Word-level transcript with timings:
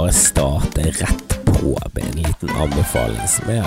bare 0.00 0.12
starte 0.12 0.82
rett 0.82 1.44
på 1.44 1.78
med 1.92 2.04
en 2.04 2.22
liten 2.22 2.50
anbefaling 2.50 3.26
som 3.28 3.50
er 3.52 3.66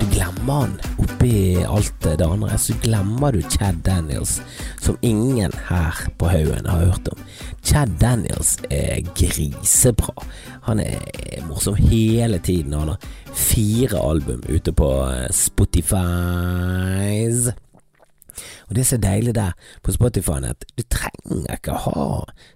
Du 0.00 0.06
glemmer 0.10 0.52
han 0.52 0.72
oppi 0.98 1.62
alt 1.66 1.94
det 2.02 2.22
andre, 2.22 2.58
så 2.58 2.74
glemmer 2.82 3.32
du 3.34 3.42
Chad 3.42 3.78
Daniels, 3.86 4.40
som 4.80 4.98
ingen 5.02 5.52
her 5.68 5.94
på 6.18 6.30
haugen 6.30 6.66
har 6.66 6.84
hørt 6.86 7.08
om. 7.12 7.22
Chad 7.62 7.94
Daniels 8.00 8.56
er 8.70 9.02
grisebra. 9.18 10.14
Han 10.66 10.82
er 10.82 11.42
morsom 11.46 11.74
hele 11.74 12.38
tiden. 12.38 12.74
Han 12.78 12.94
har 12.94 13.08
fire 13.34 13.98
album 14.02 14.42
ute 14.48 14.72
på 14.72 14.90
Spotify. 15.30 15.98
Og 18.68 18.76
det 18.78 18.86
som 18.86 18.98
er 18.98 19.06
deilig 19.10 19.34
der 19.34 19.58
på 19.82 19.94
Spotify, 19.94 20.38
er 20.42 20.54
at 20.54 20.70
du 20.78 20.86
trenger 20.86 21.58
ikke 21.58 21.82
ha 21.86 22.08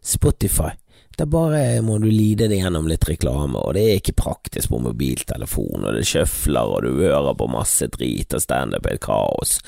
Spotify. 0.02 0.74
Da 1.18 1.26
bare 1.28 1.82
må 1.84 1.98
du 2.00 2.08
lide 2.08 2.48
det 2.48 2.60
gjennom 2.62 2.88
litt 2.88 3.04
reklame, 3.08 3.60
og 3.60 3.74
det 3.76 3.82
er 3.84 4.00
ikke 4.00 4.16
praktisk 4.16 4.72
på 4.72 4.80
mobiltelefon, 4.80 5.84
og 5.84 5.98
det 5.98 6.06
sjøfler, 6.08 6.72
og 6.72 6.86
du 6.86 7.02
hører 7.02 7.36
på 7.36 7.50
masse 7.52 7.88
drit, 7.92 8.32
og 8.32 8.44
standup 8.44 8.88
er 8.88 8.96
et 8.96 9.04
kaos. 9.04 9.58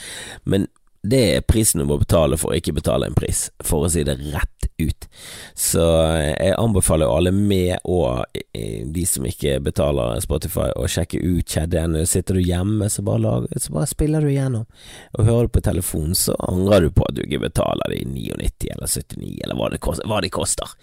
Men 0.49 0.69
det 1.05 1.23
er 1.35 1.45
prisen 1.45 1.83
du 1.83 1.89
må 1.89 1.99
betale 2.01 2.39
for 2.41 2.53
å 2.53 2.59
ikke 2.59 2.79
betale 2.79 3.11
en 3.11 3.17
pris, 3.19 3.51
for 3.65 3.85
å 3.85 3.91
si 3.93 4.07
det 4.09 4.17
rett 4.33 4.54
ut. 4.79 5.09
Så 5.55 5.83
jeg 6.17 6.55
anbefaler 6.59 7.11
alle 7.11 7.33
med 7.35 7.77
og 7.85 8.25
de 8.85 9.05
som 9.07 9.27
ikke 9.27 9.59
betaler 9.65 10.21
Spotify, 10.23 10.71
å 10.77 10.89
sjekke 10.91 11.21
ut 11.23 11.51
Chadden. 11.51 11.97
Sitter 12.07 12.39
du 12.39 12.43
hjemme, 12.43 12.89
så 12.91 13.05
bare, 13.07 13.23
lager, 13.23 13.61
så 13.61 13.75
bare 13.75 13.91
spiller 13.91 14.25
du 14.25 14.31
igjennom. 14.33 14.67
Og 15.19 15.29
hører 15.29 15.49
du 15.49 15.55
på 15.55 15.65
telefonen, 15.65 16.15
så 16.19 16.37
angrer 16.49 16.87
du 16.87 16.91
på 16.95 17.07
at 17.09 17.17
du 17.17 17.23
ikke 17.25 17.45
betaler 17.47 17.95
de 17.95 18.03
99 18.09 18.73
eller 18.75 18.91
79, 18.91 19.31
eller 19.45 19.61
hva 19.61 19.71
det 19.73 19.83
koster. 19.85 20.11
Hva 20.11 20.21
det, 20.25 20.33
koster. 20.35 20.75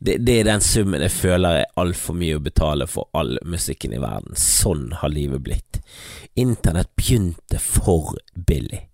Det, 0.00 0.18
det 0.26 0.38
er 0.40 0.50
den 0.50 0.64
summen 0.64 1.02
jeg 1.02 1.14
føler 1.14 1.62
er 1.62 1.82
altfor 1.82 2.18
mye 2.18 2.38
å 2.38 2.44
betale 2.44 2.88
for 2.90 3.10
all 3.18 3.36
musikken 3.48 3.94
i 3.96 4.02
verden. 4.02 4.38
Sånn 4.38 4.90
har 5.02 5.12
livet 5.12 5.42
blitt. 5.44 5.82
Internett 6.38 6.94
begynte 6.96 7.60
for 7.62 8.16
billig. 8.34 8.86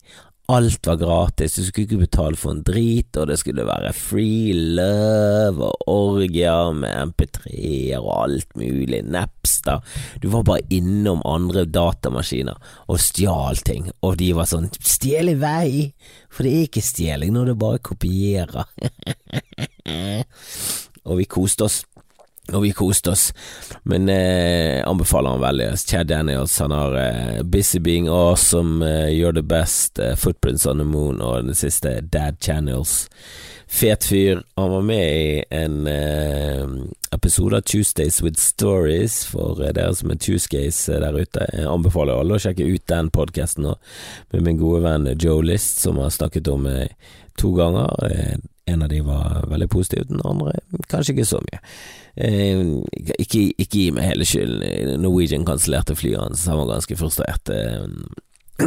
Alt 0.49 0.87
var 0.87 0.97
gratis, 0.97 1.55
du 1.55 1.65
skulle 1.67 1.85
ikke 1.85 2.07
betale 2.07 2.39
for 2.41 2.55
en 2.55 2.63
drit, 2.65 3.13
og 3.21 3.27
det 3.29 3.35
skulle 3.37 3.67
være 3.69 3.91
free 3.93 4.55
love 4.57 5.61
og 5.61 5.83
orgier 5.93 6.71
med 6.73 7.11
MP3-er 7.11 8.01
og 8.01 8.15
alt 8.23 8.57
mulig, 8.57 9.03
Napster. 9.05 9.85
Du 10.23 10.31
var 10.33 10.47
bare 10.49 10.65
innom 10.73 11.21
andre 11.29 11.67
datamaskiner 11.69 12.57
og 12.89 12.97
stjal 13.05 13.61
ting, 13.61 13.91
og 14.01 14.17
de 14.23 14.31
var 14.39 14.49
sånn 14.49 14.71
stjel 14.81 15.35
i 15.35 15.37
vei, 15.37 15.69
for 16.33 16.49
det 16.49 16.55
er 16.55 16.65
ikke 16.71 16.87
stjeling 16.87 17.37
når 17.37 17.53
du 17.53 17.55
bare 17.61 17.85
kopierer. 17.85 18.73
og 21.09 21.21
vi 21.21 21.29
koste 21.29 21.69
oss 21.69 21.83
og 22.53 22.63
vi 22.65 22.71
koste 22.73 23.13
oss, 23.13 23.27
men 23.89 24.09
eh, 24.09 24.81
anbefaler 24.89 25.35
han 25.35 25.43
veldig. 25.43 25.69
Chad 25.85 26.09
Daniels 26.09 26.57
han 26.63 26.73
har 26.73 26.97
eh, 26.97 27.43
Busy 27.43 27.79
Being 27.79 28.09
Awesome, 28.09 28.81
eh, 28.87 29.11
You're 29.13 29.35
the 29.35 29.43
Best, 29.43 29.99
eh, 29.99 30.17
Footprints 30.17 30.67
on 30.67 30.81
the 30.81 30.87
Moon 30.89 31.21
og 31.21 31.45
den 31.45 31.55
siste 31.59 32.01
Dad 32.01 32.41
Channels. 32.41 33.09
Fet 33.69 34.05
fyr. 34.09 34.41
Han 34.57 34.71
var 34.71 34.83
med 34.83 35.05
i 35.13 35.45
en 35.51 35.87
eh, 35.93 36.65
episode 37.13 37.61
av 37.61 37.67
Tuesdays 37.69 38.23
with 38.23 38.41
Stories 38.41 39.21
for 39.29 39.61
eh, 39.61 39.75
dere 39.77 39.93
som 39.99 40.15
er 40.15 40.17
Tuesdays 40.17 40.81
der 40.89 41.21
ute. 41.21 41.45
Jeg 41.53 41.69
anbefaler 41.69 42.17
alle 42.17 42.39
å 42.39 42.43
sjekke 42.43 42.65
ut 42.65 42.89
den 42.89 43.13
podkasten 43.13 43.69
med 44.33 44.41
min 44.41 44.61
gode 44.61 44.87
venn 44.89 45.13
Joe 45.21 45.45
List, 45.45 45.83
som 45.85 46.01
har 46.01 46.17
snakket 46.17 46.49
om 46.49 46.65
to 47.37 47.53
ganger. 47.61 47.93
En 48.69 48.83
av 48.83 48.89
de 48.89 49.05
var 49.05 49.45
veldig 49.53 49.69
positiv, 49.69 50.09
den 50.09 50.25
andre 50.25 50.57
kanskje 50.89 51.15
ikke 51.15 51.29
så 51.29 51.45
mye. 51.45 51.61
Eh, 52.19 52.59
ikke, 53.19 53.45
ikke, 53.55 53.69
gi 53.77 53.91
meg 53.95 54.09
hele 54.11 54.27
skylden. 54.27 54.97
Norwegian 55.05 55.47
kansellerte 55.47 55.95
flyet 55.99 56.19
hans, 56.19 56.47
han 56.51 56.59
var 56.59 56.73
ganske 56.73 56.99
frustrert. 56.99 57.53
Eh, 57.53 57.87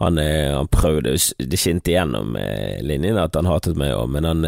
han, 0.00 0.18
eh, 0.18 0.48
han, 0.56 0.68
prøvde 0.72 1.12
Det 1.36 1.58
skinte 1.60 1.92
igjennom 1.92 2.38
linjen 2.80 3.20
at 3.20 3.36
han 3.36 3.50
hatet 3.50 3.76
meg 3.76 3.92
òg, 3.92 4.08
men 4.14 4.24
han, 4.24 4.46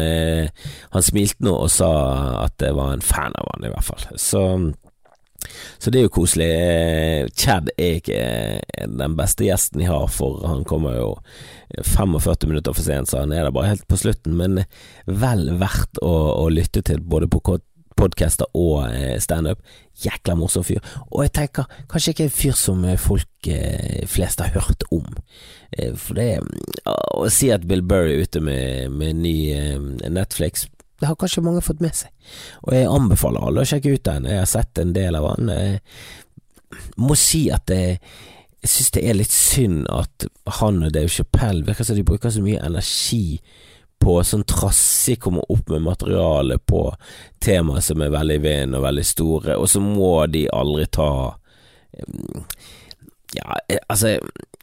han 0.95 1.05
smilte 1.05 1.45
nå 1.45 1.53
og 1.53 1.69
sa 1.69 1.91
at 2.47 2.63
jeg 2.63 2.73
var 2.73 2.95
en 2.95 3.05
fan 3.05 3.37
av 3.37 3.53
han, 3.53 3.67
i 3.67 3.73
hvert 3.75 3.91
fall. 3.91 4.07
Så 4.17 4.47
så 5.77 5.91
det 5.91 5.99
er 5.99 6.05
jo 6.05 6.13
koselig. 6.15 6.47
Chad 7.35 7.67
er 7.75 7.97
ikke 7.99 8.19
den 8.87 9.17
beste 9.19 9.43
gjesten 9.43 9.83
jeg 9.83 9.91
har, 9.91 10.05
for 10.07 10.39
han 10.47 10.63
kommer 10.67 10.95
jo 10.95 11.09
45 11.83 12.47
minutter 12.47 12.71
for 12.71 12.85
sent, 12.85 13.11
så 13.11 13.25
han 13.25 13.33
er 13.35 13.43
der 13.43 13.51
bare 13.51 13.73
helt 13.73 13.83
på 13.91 13.99
slutten. 13.99 14.37
Men 14.39 14.63
vel 15.03 15.49
verdt 15.59 15.99
å, 15.99 16.13
å 16.39 16.47
lytte 16.47 16.79
til, 16.87 17.03
både 17.03 17.27
på 17.27 17.43
podcaster 18.03 18.49
og 18.57 18.83
eh, 18.89 19.17
standup. 19.23 19.61
Jækla 20.03 20.35
morsom 20.37 20.65
fyr. 20.67 20.83
Og 21.11 21.23
jeg 21.25 21.33
tenker, 21.37 21.69
kanskje 21.91 22.13
ikke 22.13 22.27
en 22.27 22.35
fyr 22.37 22.57
som 22.57 22.83
eh, 22.87 22.99
folk 22.99 23.49
eh, 23.51 24.03
flest 24.09 24.43
har 24.43 24.53
hørt 24.57 24.85
om. 24.93 25.07
For 25.73 26.13
det 26.13 26.37
Å 26.85 27.25
si 27.33 27.47
at 27.49 27.63
Bill 27.65 27.81
Burry 27.81 28.11
er 28.13 28.27
ute 28.27 28.41
med, 28.45 28.93
med 28.93 29.23
ny 29.23 29.37
Netflix 30.05 30.67
det 31.01 31.09
har 31.09 31.17
kanskje 31.19 31.41
mange 31.43 31.59
fått 31.65 31.81
med 31.83 31.91
seg, 31.97 32.11
og 32.63 32.75
jeg 32.77 32.87
anbefaler 32.87 33.43
alle 33.43 33.63
å 33.65 33.67
sjekke 33.67 33.91
ut 33.91 34.05
den. 34.07 34.27
Jeg 34.29 34.39
har 34.39 34.47
sett 34.47 34.79
en 34.79 34.93
del 34.95 35.17
av 35.19 35.25
den. 35.35 35.49
Jeg 35.51 36.85
må 36.95 37.17
si 37.19 37.41
at 37.51 37.73
jeg, 37.73 37.97
jeg 38.63 38.71
synes 38.71 38.93
det 38.95 39.03
er 39.09 39.17
litt 39.17 39.35
synd 39.35 39.81
at 39.91 40.27
han 40.61 40.79
og 40.79 40.93
Dave 40.95 41.11
Chappelle 41.11 41.65
virker 41.67 41.89
som 41.89 41.99
de 41.99 42.05
bruker 42.07 42.31
så 42.31 42.45
mye 42.45 42.61
energi 42.63 43.41
på 44.03 44.17
sånn 44.27 44.45
trassig 44.49 45.17
kommer 45.23 45.45
opp 45.51 45.69
med 45.71 45.85
materiale 45.85 46.59
på 46.59 46.85
temaer 47.43 47.83
som 47.83 48.03
er 48.03 48.13
veldig 48.13 48.39
i 48.39 48.43
vinden 48.43 48.77
og 48.79 48.85
veldig 48.87 49.05
store, 49.07 49.57
og 49.57 49.69
så 49.71 49.81
må 49.83 50.15
de 50.31 50.47
aldri 50.53 50.87
ta 50.91 51.11
Ja, 53.33 53.57
altså 53.89 54.17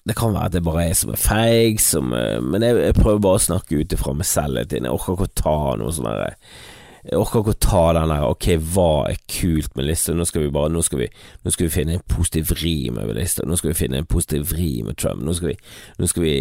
det 0.06 0.16
kan 0.18 0.32
være 0.34 0.48
at 0.48 0.54
det 0.54 0.64
bare 0.66 0.88
er 0.88 0.98
som 0.98 1.12
er 1.14 1.20
feig, 1.20 1.80
som, 1.82 2.10
men 2.10 2.64
jeg, 2.64 2.76
jeg, 2.78 2.96
prøver 2.98 3.22
bare 3.22 3.40
å 3.40 3.46
snakke 3.46 3.80
ut 3.82 3.94
ifra 3.94 4.14
meg 4.16 4.26
selv 4.26 4.62
Jeg 4.62 4.86
orker 4.90 5.16
ikke 5.16 5.28
å 5.28 5.40
ta 5.42 5.56
noe 5.78 5.94
sånn 5.94 6.08
derre 6.08 6.30
jeg 7.00 7.16
orker 7.16 7.40
ikke 7.40 7.54
å 7.54 7.60
ta 7.64 7.82
den 7.96 8.10
der 8.12 8.26
Ok, 8.28 8.46
hva 8.74 9.06
er 9.08 9.20
kult 9.30 9.76
med 9.78 9.86
lista? 9.88 10.12
Nå 10.12 10.26
skal 10.28 10.44
vi 10.44 10.52
bare 10.52 10.68
Nå 10.72 10.82
skal 10.84 11.00
vi, 11.00 11.06
nå 11.46 11.52
skal 11.54 11.66
vi 11.66 11.72
finne 11.72 11.96
en 11.96 12.04
positiv 12.12 12.50
vri 12.52 12.74
med 12.92 13.08
lista. 13.16 13.46
Nå 13.48 13.56
skal 13.56 13.72
vi 13.72 13.78
finne 13.78 14.02
en 14.02 14.08
positiv 14.10 14.50
vri 14.50 14.82
med 14.84 14.98
Trump. 15.00 15.22
Nå 15.24 15.32
skal 15.36 15.52
vi 15.52 15.56
Nå 16.00 16.10
skal 16.10 16.26
vi 16.26 16.34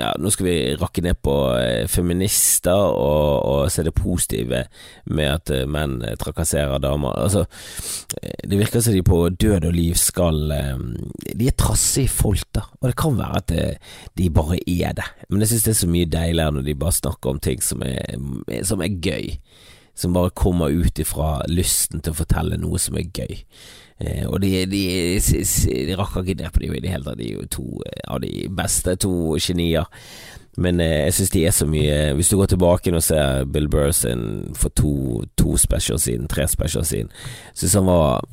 Ja, 0.00 0.10
nå 0.18 0.32
skal 0.34 0.48
vi 0.48 0.56
rakke 0.80 1.04
ned 1.04 1.20
på 1.22 1.36
eh, 1.60 1.86
feminister 1.90 2.74
og, 2.74 3.30
og 3.52 3.70
se 3.70 3.84
det 3.86 3.94
positive 3.94 4.64
med 5.06 5.30
at 5.30 5.52
eh, 5.54 5.68
menn 5.70 6.00
eh, 6.06 6.16
trakasserer 6.18 6.82
damer. 6.82 7.14
Altså, 7.22 7.44
det 8.18 8.58
virker 8.58 8.82
som 8.82 8.96
de 8.96 9.04
på 9.06 9.20
død 9.30 9.68
og 9.68 9.76
liv 9.76 9.94
skal 10.00 10.40
De 10.50 11.46
er 11.46 11.56
trassige 11.58 12.10
folk, 12.10 12.44
da. 12.54 12.64
Og 12.80 12.90
det 12.90 12.98
kan 12.98 13.14
være 13.18 13.42
at 13.42 13.54
de 14.18 14.28
bare 14.34 14.58
er 14.66 14.96
det. 14.98 15.06
Men 15.28 15.44
jeg 15.44 15.52
synes 15.52 15.68
det 15.68 15.74
er 15.74 15.80
så 15.84 15.90
mye 15.90 16.10
deiligere 16.10 16.56
når 16.56 16.66
de 16.66 16.78
bare 16.82 16.98
snakker 16.98 17.30
om 17.30 17.40
ting 17.42 17.62
som 17.62 17.82
er, 17.86 18.18
som 18.66 18.82
er 18.82 18.98
gøy 19.02 19.36
som 19.94 20.14
bare 20.16 20.32
kommer 20.34 20.72
ut 20.72 20.98
ifra 20.98 21.42
lysten 21.48 22.00
til 22.00 22.14
å 22.14 22.20
fortelle 22.22 22.58
noe 22.60 22.80
som 22.80 22.96
er 22.98 23.10
gøy. 23.12 23.42
Eh, 24.02 24.24
og 24.26 24.40
de, 24.42 24.52
de, 24.66 24.82
de, 25.20 25.42
de 25.88 25.96
rakker 25.98 26.24
ikke 26.24 26.42
ned 26.42 26.52
på 26.54 26.64
dem 26.64 26.76
i 26.76 26.82
det 26.82 26.92
hele 26.92 27.06
tatt, 27.06 27.20
de 27.20 27.28
er 27.28 27.40
jo 27.40 27.50
to 27.52 27.66
av 28.08 28.22
de 28.24 28.46
beste, 28.52 28.96
to 29.04 29.36
genier. 29.40 29.88
Men 30.60 30.80
eh, 30.80 31.06
jeg 31.06 31.16
syns 31.16 31.32
de 31.32 31.44
er 31.48 31.54
så 31.56 31.64
mye 31.68 32.12
Hvis 32.18 32.28
du 32.28 32.36
går 32.36 32.50
tilbake 32.52 32.92
og 32.92 33.04
ser 33.04 33.46
Bill 33.48 33.70
Burr 33.72 33.92
sin 33.96 34.52
for 34.58 34.68
to, 34.76 35.22
to 35.40 35.56
specials 35.56 36.04
siden, 36.08 36.28
tre 36.28 36.44
specials 36.48 36.92
siden, 36.92 37.08
synes 37.54 37.78
han 37.78 37.88
var, 37.88 38.26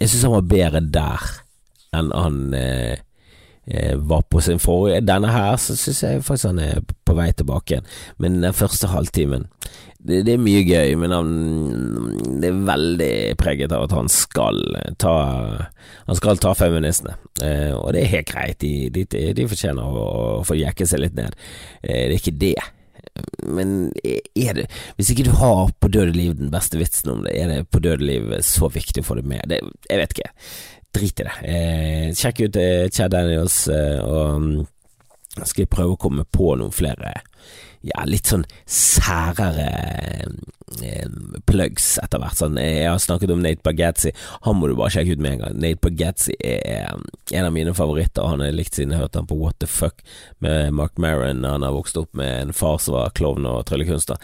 jeg 0.00 0.08
synes 0.08 0.26
han 0.26 0.34
var 0.34 0.50
bedre 0.50 0.82
der 0.82 1.28
enn 1.94 2.10
han 2.14 2.54
eh, 2.54 2.98
eh, 3.66 3.94
var 3.98 4.22
på 4.30 4.42
sin 4.42 4.62
forrige. 4.62 5.02
Denne 5.06 5.30
her 5.34 5.56
så 5.58 5.76
syns 5.78 6.02
jeg 6.02 6.24
faktisk 6.26 6.50
han 6.52 6.62
er 6.62 6.82
på 7.06 7.16
vei 7.18 7.30
tilbake 7.34 7.74
igjen, 7.74 7.88
men 8.18 8.42
den 8.44 8.54
første 8.54 8.90
halvtimen 8.90 9.48
det, 10.00 10.22
det, 10.24 10.34
er 10.34 10.40
mye 10.40 10.62
gøy, 10.64 10.94
men 11.00 11.12
han, 11.12 11.30
det 12.40 12.48
er 12.48 12.64
veldig 12.68 13.12
preget 13.40 13.74
av 13.76 13.84
at 13.84 13.94
han 13.94 14.08
skal 14.12 14.60
ta 15.00 15.14
Han 16.08 16.18
skal 16.18 16.40
ta 16.40 16.54
feministene, 16.56 17.16
eh, 17.44 17.70
og 17.76 17.92
det 17.94 18.04
er 18.04 18.12
helt 18.14 18.30
greit. 18.32 18.64
De, 18.64 18.88
de, 18.94 19.04
de 19.36 19.48
fortjener 19.50 19.84
å, 19.84 20.04
å, 20.40 20.44
få 20.46 20.56
jekke 20.58 20.88
seg 20.88 21.04
litt 21.04 21.18
ned. 21.18 21.36
Eh, 21.82 22.08
det 22.08 22.16
er 22.16 22.18
ikke 22.18 22.38
det. 22.40 22.56
Men 23.44 23.90
er 24.38 24.54
det 24.56 24.66
Hvis 24.96 25.10
ikke 25.12 25.26
du 25.26 25.32
har 25.40 25.72
på 25.82 25.90
døde 25.92 26.14
liv 26.14 26.36
den 26.38 26.52
beste 26.52 26.78
vitsen 26.80 27.12
om 27.12 27.24
det, 27.26 27.34
er 27.36 27.50
det 27.50 27.70
på 27.72 27.82
døde 27.82 28.06
liv 28.06 28.32
så 28.46 28.70
viktig 28.72 29.04
å 29.04 29.08
få 29.10 29.18
det 29.20 29.26
med? 29.28 29.44
Det, 29.50 29.60
jeg 29.90 30.00
vet 30.00 30.16
ikke. 30.16 30.30
Drit 30.96 31.22
i 31.22 31.26
det. 31.26 31.38
Eh, 31.46 32.06
sjekk 32.18 32.44
ut 32.46 32.58
eh, 32.58 32.88
Chad 32.90 33.12
Daniels, 33.14 33.62
eh, 33.70 34.00
og 34.02 34.40
mm, 34.42 34.54
skal 35.38 35.64
jeg 35.64 35.72
prøve 35.72 35.94
å 35.94 36.00
komme 36.00 36.26
på 36.26 36.54
noen 36.58 36.74
flere 36.74 37.20
ja, 37.80 38.02
litt 38.04 38.28
sånn 38.28 38.44
særere 38.68 39.68
plugs 41.48 41.94
etter 42.02 42.20
hvert. 42.20 42.38
Sånn, 42.38 42.58
jeg 42.60 42.86
har 42.86 43.00
snakket 43.02 43.32
om 43.34 43.40
Nate 43.42 43.64
Bagazzi, 43.64 44.12
han 44.44 44.58
må 44.58 44.68
du 44.68 44.76
bare 44.78 44.92
sjekke 44.94 45.16
ut 45.16 45.22
med 45.24 45.36
en 45.36 45.42
gang. 45.44 45.60
Nate 45.64 45.80
Bagazzi 45.86 46.36
er 46.44 46.90
en 46.92 47.48
av 47.48 47.54
mine 47.56 47.74
favoritter, 47.76 48.28
han 48.28 48.44
har 48.44 48.54
likt 48.54 48.76
siden 48.76 48.94
jeg 48.94 49.02
hørte 49.02 49.22
han 49.22 49.30
på 49.30 49.38
What 49.40 49.60
the 49.64 49.68
Fuck 49.70 50.04
med 50.44 50.74
Mark 50.76 51.00
Maron. 51.00 51.46
Han 51.48 51.66
har 51.66 51.76
vokst 51.76 51.98
opp 52.00 52.12
med 52.18 52.50
en 52.50 52.56
far 52.56 52.78
som 52.82 52.98
var 52.98 53.14
klovn 53.16 53.48
og 53.48 53.64
tryllekunstner. 53.70 54.20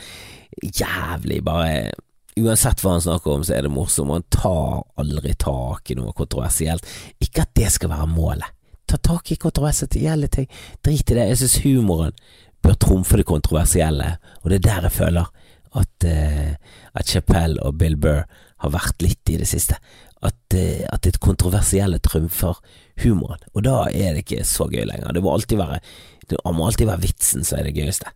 Jævlig, 0.62 1.40
bare 1.46 1.94
uansett 2.36 2.82
hva 2.84 2.96
han 2.96 3.04
snakker 3.04 3.32
om, 3.32 3.46
så 3.46 3.56
er 3.56 3.64
det 3.66 3.72
morsomt. 3.72 4.12
Han 4.12 4.28
tar 4.32 4.84
aldri 5.00 5.32
tak 5.40 5.90
i 5.90 5.96
noe 5.98 6.12
kontroversielt. 6.16 6.84
Ikke 7.24 7.46
at 7.46 7.56
det 7.56 7.72
skal 7.72 7.92
være 7.94 8.12
målet. 8.12 8.55
Ta 8.86 8.98
tak 9.02 9.32
i 9.32 9.38
kontroversielle 9.40 10.28
ting. 10.28 10.48
Drit 10.84 11.10
i 11.10 11.14
det. 11.18 11.28
Jeg 11.32 11.40
synes 11.42 11.62
humoren 11.64 12.16
bør 12.62 12.78
trumfe 12.80 13.18
det 13.20 13.26
kontroversielle, 13.28 14.16
og 14.42 14.50
det 14.50 14.58
er 14.60 14.66
der 14.66 14.88
jeg 14.88 14.96
føler 14.96 15.30
at, 15.76 16.06
uh, 16.06 16.52
at 16.94 17.08
Chappelle 17.08 17.62
og 17.62 17.78
Bill 17.78 17.96
Burr 18.00 18.24
har 18.64 18.72
vært 18.72 19.02
litt 19.04 19.28
i 19.30 19.38
det 19.40 19.48
siste. 19.50 19.76
At, 20.24 20.38
uh, 20.54 20.84
at 20.92 21.04
det 21.04 21.20
kontroversielle 21.22 22.00
trumfer 22.02 22.58
humoren, 23.04 23.42
og 23.54 23.66
da 23.66 23.82
er 23.92 24.16
det 24.16 24.24
ikke 24.24 24.46
så 24.48 24.68
gøy 24.72 24.86
lenger. 24.88 25.12
Det 25.12 25.22
må 25.22 25.34
alltid 25.34 25.60
være, 25.60 25.82
det 26.30 26.40
må 26.46 26.66
alltid 26.66 26.88
være 26.88 27.04
vitsen 27.04 27.44
som 27.44 27.60
er 27.60 27.68
det 27.68 27.76
gøyeste. 27.76 28.14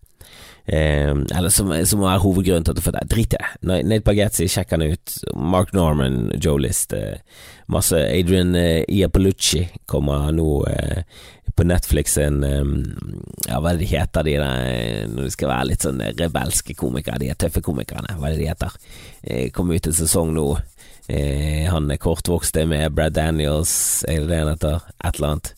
Eh, 0.70 1.10
eller 1.10 1.50
som, 1.50 1.72
som 1.86 2.04
er 2.06 2.22
hovedgrunnen 2.22 2.62
til 2.66 2.76
at 2.76 2.78
du 2.78 2.84
får 2.84 2.94
det. 2.94 3.06
Drit 3.10 3.34
i 3.34 3.40
det. 3.40 3.50
Nate 3.66 4.04
Bagetzi, 4.06 4.46
sjekk 4.50 4.76
han 4.76 4.86
ut. 4.86 5.16
Mark 5.34 5.72
Norman, 5.74 6.28
Joe 6.38 6.60
List. 6.62 6.94
Eh, 6.94 7.18
masse 7.70 7.98
Adrian 7.98 8.54
eh, 8.58 8.84
Iapolucci 8.86 9.64
kommer 9.90 10.30
nå 10.34 10.48
eh, 10.70 11.02
på 11.58 11.66
Netflix 11.66 12.14
en 12.22 12.44
eh, 12.46 12.70
Ja, 13.48 13.58
hva 13.58 13.72
er 13.72 13.80
det 13.80 13.86
de 13.86 13.90
heter, 13.90 14.26
de 14.26 14.36
der 14.38 14.68
eh, 14.70 15.08
når 15.10 15.26
de 15.26 15.34
skal 15.34 15.50
være 15.50 15.70
litt 15.72 15.86
sånn 15.86 16.04
rebelske 16.20 16.76
komikere? 16.78 17.18
De 17.22 17.32
er 17.32 17.40
tøffe 17.40 17.64
komikerne, 17.66 18.14
hva 18.18 18.30
er 18.30 18.36
det 18.36 18.44
de 18.44 18.50
heter? 18.52 18.76
Eh, 19.22 19.48
kommer 19.56 19.80
ut 19.80 19.90
en 19.90 19.96
sesong 19.96 20.30
nå. 20.36 20.46
Eh, 21.10 21.66
han 21.66 21.90
er 21.90 21.98
kortvokste 21.98 22.62
med 22.70 22.94
Brad 22.94 23.18
Daniels, 23.18 24.04
er 24.06 24.22
det 24.22 24.30
det 24.30 24.38
han 24.44 24.52
heter? 24.54 24.86
Et 25.02 25.18
eller 25.18 25.32
annet. 25.32 25.52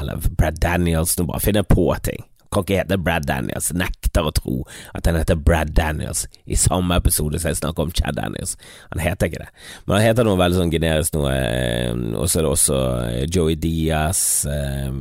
Eller 0.00 0.28
Brad 0.36 0.60
Daniels, 0.60 1.16
nå 1.16 1.24
bare 1.30 1.40
finner 1.40 1.64
på 1.64 1.88
ting. 2.04 2.20
Kan 2.52 2.66
ikke 2.66 2.82
hete 2.82 3.00
Brad 3.00 3.24
Daniels. 3.24 3.72
Nekter 4.12 4.28
å 4.28 4.32
tro 4.36 4.56
at 4.92 5.06
han 5.08 5.16
heter 5.16 5.38
Brad 5.40 5.72
Daniels 5.72 6.26
i 6.44 6.56
samme 6.56 6.96
episode 7.00 7.40
som 7.40 7.48
jeg 7.48 7.60
snakker 7.62 7.86
om 7.86 7.92
Chad 7.96 8.18
Daniels. 8.18 8.58
Han 8.92 9.00
heter 9.00 9.30
ikke 9.30 9.40
det. 9.40 9.50
Men 9.86 9.96
han 9.96 10.04
heter 10.04 10.26
noe 10.28 10.40
veldig 10.40 10.58
sånn 10.60 10.72
generisk 10.72 11.16
noe. 11.16 11.32
Eh, 11.32 11.92
og 12.12 12.28
så 12.28 12.40
er 12.40 12.44
det 12.44 12.50
også 12.50 12.80
eh, 13.06 13.22
Joey 13.32 13.56
Diaz. 13.56 14.44
Eh, 14.44 14.92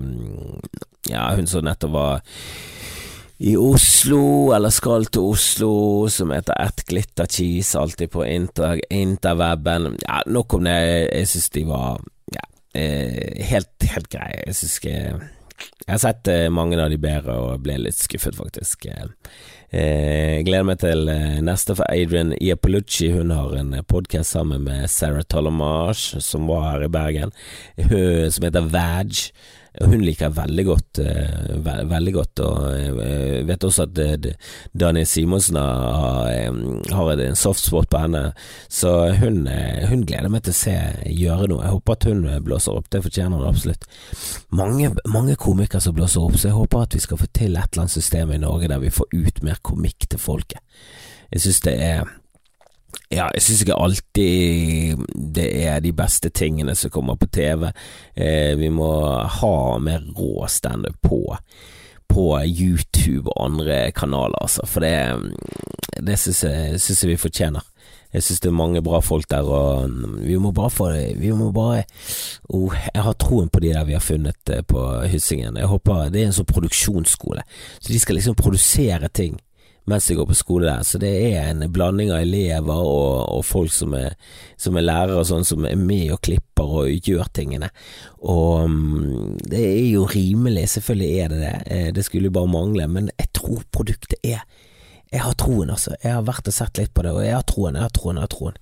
ja, 1.11 1.25
hun 1.35 1.49
som 1.49 1.67
nettopp 1.67 1.91
var 1.91 2.23
i 3.41 3.57
Oslo, 3.57 4.53
eller 4.55 4.71
skal 4.71 5.09
til 5.09 5.27
Oslo, 5.33 5.73
som 6.13 6.31
heter 6.31 6.55
Ett 6.61 6.85
glitter 6.87 7.27
cheese, 7.27 7.73
alltid 7.79 8.13
på 8.13 8.23
inter, 8.29 8.79
interweben. 8.93 9.97
Ja, 10.05 10.21
nok 10.29 10.55
om 10.55 10.69
det. 10.69 10.79
Jeg 11.09 11.27
syns 11.33 11.51
de 11.57 11.67
var 11.67 11.99
ja, 12.31 12.47
helt, 13.51 13.75
helt 13.91 14.11
greie. 14.13 14.43
Jeg 14.45 14.59
syns 14.61 14.79
ikke 14.79 15.31
jeg 15.85 15.93
har 15.95 16.01
sett 16.03 16.29
eh, 16.31 16.47
mange 16.53 16.77
av 16.79 16.91
de 16.93 16.99
bedre 17.01 17.35
og 17.41 17.63
ble 17.65 17.77
litt 17.81 17.97
skuffet, 17.97 18.37
faktisk. 18.37 18.85
Eh, 18.87 20.37
jeg 20.37 20.45
gleder 20.47 20.67
meg 20.67 20.81
til 20.83 21.09
eh, 21.11 21.39
neste 21.43 21.75
for 21.77 21.87
Adrian 21.89 22.35
Iapolucci. 22.37 23.09
Hun 23.15 23.33
har 23.35 23.55
en 23.57 23.73
podkast 23.89 24.37
sammen 24.37 24.67
med 24.67 24.89
Sarah 24.93 25.25
Tollomage, 25.25 26.21
som 26.21 26.47
var 26.51 26.69
her 26.69 26.85
i 26.85 26.91
Bergen, 26.93 27.33
som 28.31 28.47
heter 28.47 28.69
Vag. 28.71 29.25
Hun 29.79 30.01
liker 30.03 30.25
jeg 30.27 30.35
veldig 30.35 30.63
godt, 30.67 30.99
uh, 30.99 31.51
ve 31.63 31.73
veldig 31.87 32.13
godt, 32.17 32.41
og 32.43 32.57
jeg 32.75 32.91
uh, 32.91 33.35
vet 33.47 33.63
også 33.63 33.85
at 33.87 34.01
uh, 34.03 34.49
Daniel 34.75 35.07
Simonsen 35.07 35.55
har, 35.55 36.27
har 36.91 37.11
en 37.13 37.39
softspot 37.39 37.87
på 37.91 38.01
henne, 38.03 38.23
så 38.67 38.91
hun, 39.21 39.45
hun, 39.87 40.03
gleder 40.07 40.27
meg 40.33 40.43
til 40.43 40.51
å 40.51 40.59
se 40.59 40.75
gjøre 41.07 41.47
noe. 41.53 41.63
Jeg 41.63 41.75
håper 41.77 41.95
at 41.95 42.07
hun 42.09 42.27
blåser 42.43 42.75
opp, 42.75 42.89
det 42.91 43.03
fortjener 43.07 43.39
hun 43.39 43.47
absolutt. 43.47 43.87
Mange, 44.59 44.91
mange 45.07 45.39
komikere 45.39 45.83
som 45.83 45.95
blåser 45.95 46.25
opp, 46.25 46.35
så 46.35 46.49
jeg 46.49 46.59
håper 46.59 46.83
at 46.83 46.97
vi 46.99 47.05
skal 47.07 47.21
få 47.21 47.31
til 47.31 47.55
et 47.55 47.71
eller 47.71 47.85
annet 47.85 47.95
system 47.95 48.35
i 48.35 48.41
Norge 48.43 48.71
der 48.71 48.83
vi 48.83 48.91
får 48.91 49.07
ut 49.15 49.43
mer 49.47 49.63
komikk 49.63 50.09
til 50.11 50.19
folket. 50.19 50.59
Jeg 51.31 51.45
synes 51.45 51.63
det 51.63 51.77
er 51.79 52.11
ja, 53.11 53.27
jeg 53.35 53.43
synes 53.43 53.61
ikke 53.65 53.77
alltid 53.77 55.01
det 55.35 55.47
er 55.65 55.81
de 55.83 55.91
beste 55.95 56.31
tingene 56.33 56.75
som 56.75 56.93
kommer 56.93 57.19
på 57.19 57.27
TV. 57.27 57.67
Eh, 58.15 58.53
vi 58.59 58.69
må 58.71 58.91
ha 59.39 59.55
mer 59.83 60.05
rå 60.17 60.47
standup 60.47 60.95
på, 61.03 61.21
på 62.07 62.27
YouTube 62.47 63.27
og 63.33 63.45
andre 63.49 63.83
kanaler, 63.95 64.37
altså. 64.41 64.65
For 64.67 64.85
det, 64.85 64.95
det 65.99 66.17
syns 66.19 66.43
jeg, 66.47 66.79
jeg 66.79 67.11
vi 67.11 67.19
fortjener. 67.19 67.67
Jeg 68.11 68.23
synes 68.23 68.41
det 68.43 68.49
er 68.49 68.55
mange 68.55 68.81
bra 68.83 68.99
folk 68.99 69.29
der, 69.31 69.47
og 69.47 69.91
vi 70.19 70.35
må 70.35 70.51
bare 70.51 70.69
få 70.69 70.89
det 70.91 71.13
Vi 71.21 71.29
må 71.31 71.51
bare 71.55 71.85
oh, 72.49 72.73
Jeg 72.93 73.03
har 73.03 73.13
troen 73.13 73.47
på 73.49 73.61
de 73.63 73.69
der 73.71 73.85
vi 73.87 73.95
har 73.95 74.03
funnet 74.03 74.51
eh, 74.51 74.63
på 74.67 74.81
Hyssingen. 75.07 75.57
Jeg 75.57 75.71
håper 75.71 76.09
Det 76.11 76.19
er 76.19 76.27
en 76.27 76.35
sånn 76.35 76.49
produksjonsskole, 76.49 77.45
så 77.79 77.93
de 77.93 77.99
skal 77.99 78.19
liksom 78.19 78.35
produsere 78.35 79.07
ting 79.07 79.39
mens 79.89 80.07
de 80.07 80.15
går 80.15 80.27
på 80.29 80.37
skole 80.37 80.69
der. 80.69 80.85
Så 80.85 80.99
det 81.01 81.11
er 81.31 81.49
en 81.49 81.65
blanding 81.73 82.11
av 82.13 82.21
elever 82.21 82.81
og, 82.85 83.25
og 83.33 83.45
folk 83.45 83.73
som 83.73 83.95
er, 83.97 84.15
som 84.61 84.77
er, 84.77 84.85
lærere 84.85 85.21
og 85.21 85.27
sånn, 85.29 85.47
som 85.47 85.65
er 85.67 85.79
med 85.79 86.13
og 86.15 86.21
klipper 86.25 86.75
og 86.83 87.07
gjør 87.09 87.31
tingene. 87.33 87.71
Og 88.21 88.67
um, 88.69 89.37
det 89.41 89.61
er 89.61 89.87
jo 89.89 90.07
rimelig, 90.11 90.67
selvfølgelig 90.75 91.11
er 91.23 91.31
det 91.33 91.39
det. 91.41 91.55
Eh, 91.65 91.87
det 91.95 92.05
skulle 92.07 92.29
jo 92.29 92.37
bare 92.37 92.51
mangle, 92.51 92.87
men 92.91 93.09
jeg 93.17 93.33
tror 93.37 93.63
produktet 93.73 94.19
er 94.23 94.45
Jeg 95.11 95.25
har 95.25 95.33
troen, 95.35 95.67
altså. 95.67 95.91
Jeg 95.99 96.13
har 96.15 96.21
vært 96.23 96.47
og 96.47 96.53
sett 96.55 96.77
litt 96.79 96.93
på 96.95 97.03
det, 97.03 97.11
og 97.11 97.25
jeg 97.25 97.33
har 97.35 97.43
troen, 97.43 97.75
jeg 97.75 97.83
har 97.83 97.91
troen, 97.91 98.15
jeg 98.15 98.23
har 98.23 98.29
troen. 98.31 98.59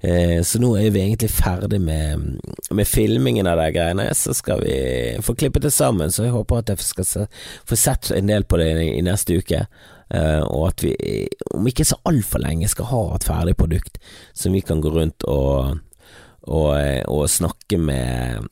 Eh, 0.00 0.42
så 0.42 0.60
nå 0.60 0.74
er 0.76 0.90
vi 0.94 1.02
egentlig 1.02 1.30
ferdig 1.32 1.80
med, 1.80 2.38
med 2.70 2.88
filmingen 2.88 3.48
av 3.48 3.60
de 3.60 3.70
greiene, 3.74 4.08
så 4.14 4.34
skal 4.36 4.62
vi 4.64 4.76
få 5.24 5.34
klippet 5.34 5.66
det 5.66 5.74
sammen. 5.74 6.12
Så 6.12 6.26
jeg 6.26 6.34
håper 6.36 6.62
at 6.62 6.72
jeg 6.74 6.84
skal 6.84 7.28
få 7.66 7.78
sett 7.78 8.12
en 8.14 8.32
del 8.32 8.44
på 8.44 8.60
det 8.60 8.70
i 8.86 9.04
neste 9.04 9.38
uke. 9.40 9.66
Uh, 10.06 10.42
og 10.54 10.68
at 10.68 10.82
vi 10.84 10.92
om 11.50 11.64
ikke 11.66 11.82
så 11.82 11.96
altfor 12.06 12.38
lenge 12.38 12.68
skal 12.70 12.86
ha 12.92 13.00
et 13.16 13.24
ferdig 13.26 13.56
produkt 13.58 13.96
som 14.38 14.54
vi 14.54 14.60
kan 14.62 14.78
gå 14.78 14.92
rundt 14.94 15.26
og, 15.26 15.80
og, 16.46 16.68
eh, 16.78 17.02
og 17.10 17.26
snakke 17.26 17.80
med 17.82 18.46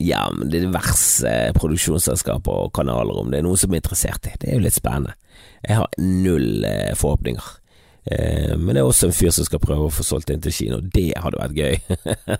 ja, 0.00 0.22
diverse 0.48 1.34
produksjonsselskaper 1.58 2.64
og 2.64 2.72
kanaler 2.72 3.20
om 3.20 3.28
det 3.28 3.42
er 3.42 3.44
noen 3.44 3.60
som 3.60 3.76
er 3.76 3.82
interessert 3.82 4.30
i. 4.30 4.32
Det 4.40 4.48
er 4.48 4.56
jo 4.56 4.64
litt 4.64 4.78
spennende. 4.78 5.12
Jeg 5.60 5.82
har 5.82 6.00
null 6.00 6.64
uh, 6.64 6.94
forhåpninger. 6.96 7.59
Uh, 8.08 8.54
men 8.56 8.72
det 8.72 8.80
er 8.80 8.86
også 8.88 9.10
en 9.10 9.16
fyr 9.16 9.34
som 9.34 9.48
skal 9.48 9.62
prøve 9.62 9.88
å 9.88 9.92
få 9.92 10.06
solgt 10.06 10.32
inn 10.32 10.40
til 10.44 10.54
kino. 10.54 10.80
Det 10.80 11.10
hadde 11.20 11.42
vært 11.42 11.60
gøy. 11.60 11.76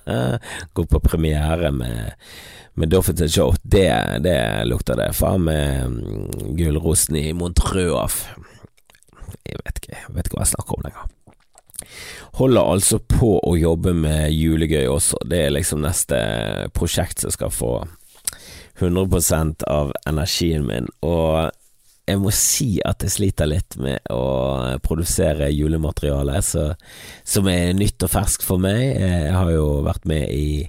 Gå 0.76 0.86
på 0.88 1.04
premiere 1.04 1.74
med 1.74 2.16
med 2.80 2.88
Doffington 2.88 3.28
Show, 3.28 3.54
det, 3.62 4.20
det 4.25 4.64
lukter 4.64 4.96
det. 4.96 5.12
Faen 5.12 5.44
med 5.44 5.87
mm, 5.87 6.56
gullrosten 6.56 7.16
i 7.16 7.32
Montreux. 7.37 8.23
Jeg 9.44 9.61
vet 9.64 9.80
ikke, 9.82 9.96
jeg 9.96 10.14
vet 10.14 10.28
ikke 10.28 10.38
hva 10.38 10.46
jeg 10.46 10.52
snakker 10.54 10.78
om 10.78 10.87
lenger. 10.87 11.08
Holder 12.38 12.70
altså 12.73 13.00
på 13.04 13.35
å 13.42 13.56
jobbe 13.58 13.92
med 13.96 14.30
julegøy 14.32 14.87
også. 14.88 15.20
Det 15.28 15.42
er 15.44 15.54
liksom 15.54 15.82
neste 15.85 16.20
prosjekt 16.76 17.25
som 17.25 17.35
skal 17.35 17.52
få 17.52 17.73
100% 18.80 19.66
av 19.68 19.92
energien 20.08 20.64
min. 20.68 20.88
Og 21.04 21.50
jeg 22.11 22.21
må 22.23 22.33
si 22.35 22.69
at 22.87 23.05
jeg 23.07 23.14
sliter 23.14 23.49
litt 23.50 23.79
med 23.81 24.11
å 24.12 24.79
produsere 24.85 25.50
julemateriale 25.55 26.40
så, 26.45 26.71
som 27.25 27.49
er 27.50 27.73
nytt 27.79 28.02
og 28.07 28.12
ferskt 28.12 28.47
for 28.47 28.62
meg. 28.62 28.83
Jeg 29.00 29.35
har 29.37 29.52
jo 29.55 29.81
vært 29.87 30.09
med 30.11 30.29
i 30.35 30.69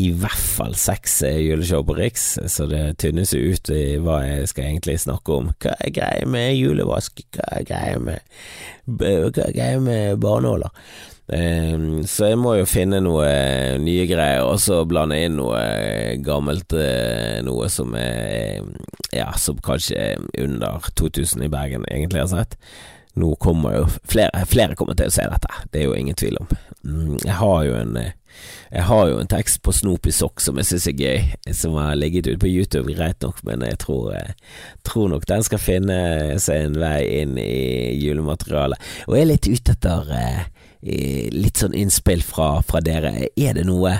i 0.00 0.08
hvert 0.16 0.46
fall 0.56 0.72
seks 0.80 1.18
eh, 1.28 1.42
juleshow 1.44 1.82
på 1.84 1.96
Riks, 1.98 2.26
så 2.48 2.64
det 2.70 2.84
tynnes 3.02 3.34
jo 3.34 3.52
ut 3.52 3.70
i 3.74 3.98
hva 4.00 4.20
jeg 4.24 4.48
skal 4.48 4.70
egentlig 4.70 4.96
snakke 5.02 5.36
om. 5.36 5.50
Hva 5.60 5.74
er 5.76 5.92
greia 5.92 6.28
med 6.30 6.54
julevask? 6.56 7.20
Hva 7.36 7.48
er 7.58 7.66
greia 7.68 7.98
med, 8.00 8.38
hva 8.88 9.10
er 9.28 9.56
greia 9.56 9.82
med 9.84 10.22
barnåler? 10.22 10.72
Um, 11.30 12.00
så 12.10 12.32
jeg 12.32 12.38
må 12.42 12.56
jo 12.58 12.66
finne 12.66 12.98
noe 13.04 13.26
eh, 13.28 13.76
nye 13.78 14.06
greier, 14.10 14.42
og 14.42 14.58
så 14.58 14.80
blande 14.88 15.18
inn 15.22 15.36
noe 15.38 15.60
eh, 15.62 16.16
gammelt, 16.26 16.74
noe 17.46 17.68
som 17.70 17.94
er 17.98 18.64
Ja, 19.14 19.30
som 19.38 19.58
kanskje 19.62 19.98
er 19.98 20.24
under 20.42 20.86
2000 20.98 21.46
i 21.46 21.50
Bergen 21.50 21.86
egentlig 21.90 22.24
har 22.24 22.32
sett. 22.32 22.58
Nå 23.18 23.34
kommer 23.42 23.74
jo 23.74 23.84
flere, 24.06 24.44
flere 24.46 24.76
kommer 24.78 24.98
til 24.98 25.10
å 25.10 25.14
se 25.14 25.26
dette, 25.26 25.62
det 25.70 25.82
er 25.82 25.88
jo 25.88 25.98
ingen 25.98 26.18
tvil 26.18 26.38
om. 26.40 26.50
Mm, 26.86 27.16
jeg 27.22 27.38
har 27.38 27.62
jo 27.66 27.76
en 27.78 28.00
jeg 28.70 28.86
har 28.86 29.08
jo 29.10 29.16
en 29.18 29.28
tekst 29.28 29.58
på 29.66 29.72
Snoopy 29.74 30.12
Sock 30.14 30.40
som 30.40 30.58
jeg 30.60 30.68
synes 30.68 30.86
er 30.86 31.00
gøy, 31.02 31.54
som 31.58 31.74
har 31.74 31.98
ligget 31.98 32.28
ute 32.28 32.38
på 32.40 32.50
YouTube, 32.50 32.94
greit 32.94 33.18
nok, 33.24 33.42
men 33.46 33.64
jeg 33.66 33.80
tror, 33.82 34.12
jeg 34.14 34.36
tror, 34.86 35.08
nok 35.10 35.26
den 35.26 35.42
skal 35.46 35.62
finne 35.62 35.98
seg 36.42 36.68
en 36.68 36.78
vei 36.78 37.00
inn 37.20 37.34
i 37.42 37.98
julematerialet. 37.98 38.78
Og 39.08 39.18
jeg 39.18 39.26
er 39.26 39.30
litt 39.32 39.50
ute 39.50 39.74
etter 39.74 40.14
eh, 40.14 40.46
litt 40.82 41.60
sånn 41.60 41.76
innspill 41.76 42.22
fra, 42.24 42.60
fra 42.66 42.80
dere. 42.84 43.12
Er 43.36 43.58
det 43.58 43.66
noe 43.68 43.98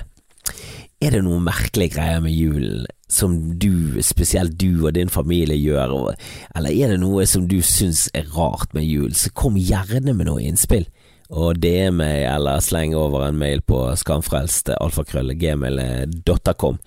er 1.00 1.14
det 1.14 1.22
noen 1.25 1.46
merkelige 1.46 1.94
greier 1.94 2.20
med 2.20 2.34
julen 2.37 2.84
som 3.10 3.32
du, 3.58 3.96
spesielt 4.04 4.58
du 4.60 4.84
og 4.84 4.94
din 4.94 5.08
familie 5.10 5.56
gjør, 5.56 6.12
eller 6.54 6.70
er 6.70 6.92
det 6.92 7.00
noe 7.00 7.25
som 7.26 7.46
du 7.49 7.58
syns 7.64 8.10
er 8.14 8.28
rart 8.37 8.75
med 8.76 8.84
jul, 8.84 9.14
så 9.16 9.32
kom 9.34 9.56
gjerne 9.56 10.12
med 10.12 10.28
noe 10.28 10.44
innspill 10.44 10.84
og 11.30 11.60
DM 11.62 12.00
meg 12.00 12.25
eller 12.26 12.58
sleng 12.64 12.94
over 12.99 13.28
en 13.28 13.38
mail 13.38 13.60
på 13.62 13.94
skamfrelst.alfakrøll.gmail.com. 14.02 16.78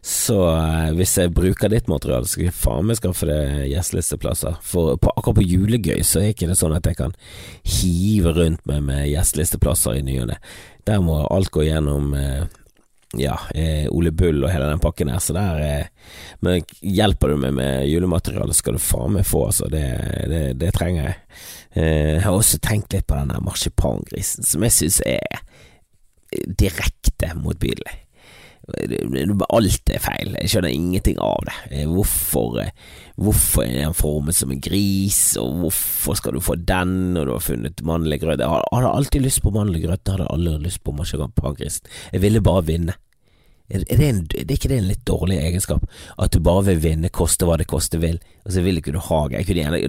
Så 0.00 0.48
eh, 0.48 0.96
hvis 0.96 1.18
jeg 1.18 1.34
bruker 1.36 1.68
ditt 1.68 1.88
materiale, 1.90 2.28
skal 2.30 2.44
jeg 2.46 2.54
faen 2.56 2.86
meg 2.88 2.96
skaffe 3.00 3.26
det 3.28 3.66
gjestelisteplasser. 3.68 4.54
For 4.64 4.96
på, 4.96 5.08
akkurat 5.12 5.36
på 5.40 5.44
julegøy 5.44 6.02
så 6.06 6.20
er 6.22 6.28
ikke 6.32 6.48
det 6.48 6.58
sånn 6.60 6.76
at 6.76 6.86
jeg 6.88 6.96
kan 7.02 7.12
hive 7.66 8.30
rundt 8.36 8.62
meg 8.70 8.80
med 8.86 9.10
gjestelisteplasser 9.10 9.92
i 9.98 10.06
ny 10.06 10.14
og 10.22 10.28
ne. 10.32 10.38
Der 10.88 10.98
må 11.04 11.16
alt 11.26 11.50
gå 11.52 11.60
gjennom 11.66 12.04
eh, 12.16 12.42
ja, 13.18 13.34
eh, 13.54 13.88
Ole 13.90 14.12
Bull 14.14 14.44
og 14.44 14.52
hele 14.52 14.68
den 14.70 14.82
pakken 14.82 15.10
her, 15.10 15.18
så 15.18 15.34
der 15.34 15.62
eh, 15.64 15.86
Men 16.40 16.62
hjelper 16.80 17.32
du 17.32 17.40
meg 17.42 17.56
med 17.56 17.88
julemateriale, 17.90 18.54
skal 18.54 18.76
du 18.78 18.82
faen 18.82 19.16
meg 19.16 19.26
få, 19.26 19.46
altså. 19.50 19.66
Det, 19.72 19.82
det, 20.30 20.42
det 20.60 20.70
trenger 20.76 21.08
jeg. 21.08 21.16
Eh, 21.74 22.12
jeg 22.14 22.22
har 22.24 22.36
også 22.36 22.60
tenkt 22.62 22.94
litt 22.94 23.08
på 23.10 23.18
den 23.18 23.32
der 23.34 23.42
marsipangrisen, 23.44 24.46
som 24.46 24.62
jeg 24.66 24.76
syns 24.76 25.00
er 25.06 25.42
direkte 26.46 27.34
motbydelig. 27.34 27.98
Alt 29.50 29.92
er 29.92 30.02
feil, 30.02 30.34
jeg 30.38 30.52
skjønner 30.52 30.74
ingenting 30.74 31.20
av 31.24 31.44
det. 31.48 31.56
Eh, 31.70 31.86
hvorfor, 31.90 32.60
eh, 32.62 32.70
hvorfor 33.20 33.66
er 33.66 33.84
den 33.84 33.96
formet 33.96 34.38
som 34.38 34.52
en 34.52 34.62
gris, 34.62 35.36
og 35.40 35.60
hvorfor 35.64 36.18
skal 36.18 36.36
du 36.36 36.40
få 36.44 36.56
den 36.56 37.14
når 37.16 37.26
du 37.26 37.34
har 37.36 37.44
funnet 37.44 37.84
mannlig 37.86 38.20
grøt? 38.22 38.40
Jeg 38.40 38.48
hadde 38.48 38.94
alltid 38.94 39.26
lyst 39.26 39.42
på 39.44 39.54
mannlig 39.54 39.84
grøt, 39.84 40.04
jeg 40.06 40.18
hadde 40.18 40.32
aldri 40.32 40.58
lyst 40.64 40.84
på 40.84 40.94
marsipangrisen. 40.96 41.86
Jeg 42.12 42.22
ville 42.22 42.44
bare 42.44 42.66
vinne. 42.66 42.98
Er 43.70 43.84
det, 43.86 44.02
en, 44.02 44.24
det 44.26 44.42
er 44.42 44.56
ikke 44.56 44.70
det 44.72 44.78
en 44.80 44.88
litt 44.90 45.04
dårlig 45.06 45.36
egenskap? 45.38 45.84
At 46.18 46.34
du 46.34 46.40
bare 46.42 46.64
vil 46.66 46.80
vinne, 46.82 47.10
koste 47.14 47.46
hva 47.46 47.54
det 47.60 47.68
koste 47.70 48.00
vil, 48.02 48.18
og 48.42 48.54
så 48.54 48.64
vil 48.64 48.80
ikke 48.80 48.94
du 48.94 48.98
ha 49.06 49.20
det. 49.30 49.44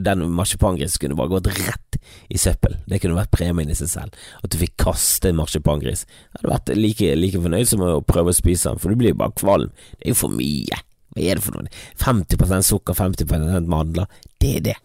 Den 0.06 0.22
marsipangrisen 0.38 1.02
kunne 1.02 1.18
bare 1.18 1.34
gått 1.34 1.50
rett 1.56 1.98
i 2.30 2.38
søppel. 2.42 2.78
Det 2.86 3.02
kunne 3.02 3.18
vært 3.18 3.34
premien 3.34 3.74
i 3.74 3.78
seg 3.78 3.90
selv. 3.90 4.22
At 4.46 4.54
du 4.54 4.60
fikk 4.62 4.78
kaste 4.86 5.32
en 5.32 5.40
marsipangris. 5.42 6.06
Jeg 6.06 6.38
hadde 6.38 6.54
vært 6.54 6.72
like, 6.78 7.16
like 7.18 7.42
fornøyd 7.42 7.74
som 7.74 7.84
å 7.88 7.98
prøve 8.06 8.36
å 8.36 8.38
spise 8.38 8.70
den, 8.70 8.82
for 8.82 8.94
du 8.94 9.02
blir 9.02 9.16
jo 9.16 9.22
bare 9.24 9.38
kvalm. 9.42 9.74
Det 9.98 10.06
er 10.06 10.14
jo 10.14 10.22
for 10.22 10.38
mye. 10.38 10.82
Hva 11.12 11.26
er 11.26 11.42
det 11.42 11.44
for 11.44 11.58
noe? 11.58 11.74
50% 12.06 12.70
sukker, 12.70 12.98
50% 13.02 13.72
mandler. 13.72 14.22
Det 14.40 14.56
er 14.60 14.66
det. 14.72 14.78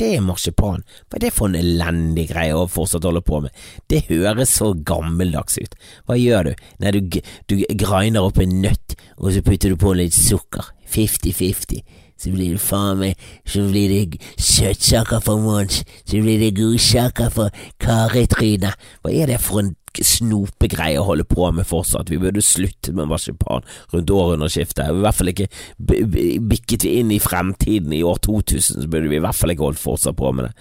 Det 0.00 0.14
er 0.16 0.22
marsipan. 0.24 0.80
Hva 1.10 1.18
er 1.18 1.26
det 1.26 1.32
for 1.36 1.50
en 1.50 1.58
elendig 1.58 2.30
greie 2.30 2.56
å 2.56 2.64
fortsatt 2.72 3.04
holde 3.04 3.20
på 3.20 3.42
med? 3.44 3.52
Det 3.92 4.06
høres 4.08 4.54
så 4.56 4.70
gammeldags 4.72 5.58
ut. 5.60 5.74
Hva 6.08 6.16
gjør 6.16 6.48
du? 6.48 6.62
Nei, 6.80 6.92
du, 6.96 7.18
du 7.52 7.56
griner 7.82 8.24
opp 8.24 8.40
en 8.40 8.62
nøtt, 8.62 8.96
og 9.18 9.34
så 9.34 9.44
putter 9.44 9.74
du 9.74 9.76
på 9.80 9.92
litt 9.98 10.16
sukker. 10.16 10.72
Fifty-fifty. 10.88 11.82
Så 12.20 12.32
blir 12.32 12.56
det 12.56 12.60
faen 12.60 12.98
meg 13.00 13.20
Så 13.48 13.62
blir 13.70 13.92
det 13.92 14.20
søtsaker 14.36 15.22
for 15.24 15.40
Mons. 15.40 15.82
Så 16.04 16.20
blir 16.20 16.40
det 16.40 16.56
godsaker 16.56 17.30
for 17.32 17.62
Kari-trynet. 17.80 18.76
Hva 19.04 19.12
er 19.12 19.32
det 19.34 19.38
for 19.44 19.62
en 19.62 19.74
snopegreie 19.98 21.00
å 21.00 21.06
holde 21.08 21.26
på 21.28 21.48
med 21.54 21.66
fortsatt. 21.68 22.12
Vi 22.12 22.20
burde 22.22 22.44
slutte 22.44 22.94
med 22.96 23.10
marsipan 23.10 23.66
rundt 23.92 24.14
århundreskiftet. 24.14 24.86
I 24.86 25.02
hvert 25.02 25.18
fall 25.18 25.32
ikke 25.32 25.50
bikket 25.80 26.86
vi 26.86 26.96
inn 27.00 27.10
i 27.14 27.20
fremtiden 27.22 27.92
i 27.96 28.04
år 28.06 28.22
2000, 28.26 28.84
så 28.84 28.88
burde 28.88 29.10
vi 29.10 29.18
i 29.18 29.24
hvert 29.24 29.36
fall 29.36 29.54
ikke 29.54 29.68
holdt 29.70 29.82
fortsatt 29.82 30.18
på 30.20 30.32
med 30.36 30.48
det. 30.48 30.54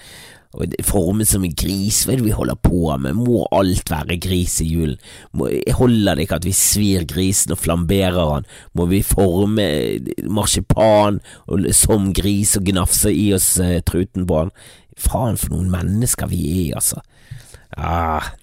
Formet 0.81 1.29
som 1.29 1.43
en 1.45 1.53
gris, 1.53 1.99
hva 2.03 2.15
er 2.15 2.23
det 2.23 2.25
vi 2.25 2.33
holder 2.33 2.57
på 2.57 2.95
med? 2.97 3.19
Må 3.21 3.43
alt 3.53 3.91
være 3.93 4.17
gris 4.17 4.55
i 4.63 4.71
julen? 4.71 4.97
Holder 5.77 6.17
det 6.17 6.25
ikke 6.25 6.39
at 6.41 6.47
vi 6.47 6.55
svir 6.57 7.05
grisen 7.09 7.53
og 7.53 7.61
flamberer 7.61 8.33
han? 8.33 8.49
Må 8.73 8.87
vi 8.89 9.03
forme 9.05 9.67
marsipan 10.25 11.21
som 11.77 12.09
gris 12.17 12.55
og 12.57 12.65
gnafse 12.65 13.13
i 13.13 13.29
oss 13.37 13.51
eh, 13.61 13.77
truten 13.85 14.25
på 14.25 14.41
han? 14.41 14.53
Faen 14.99 15.37
for 15.37 15.53
noen 15.53 15.69
mennesker 15.69 16.33
vi 16.33 16.41
er, 16.65 16.79
altså. 16.81 17.03
Ah, 17.77 18.33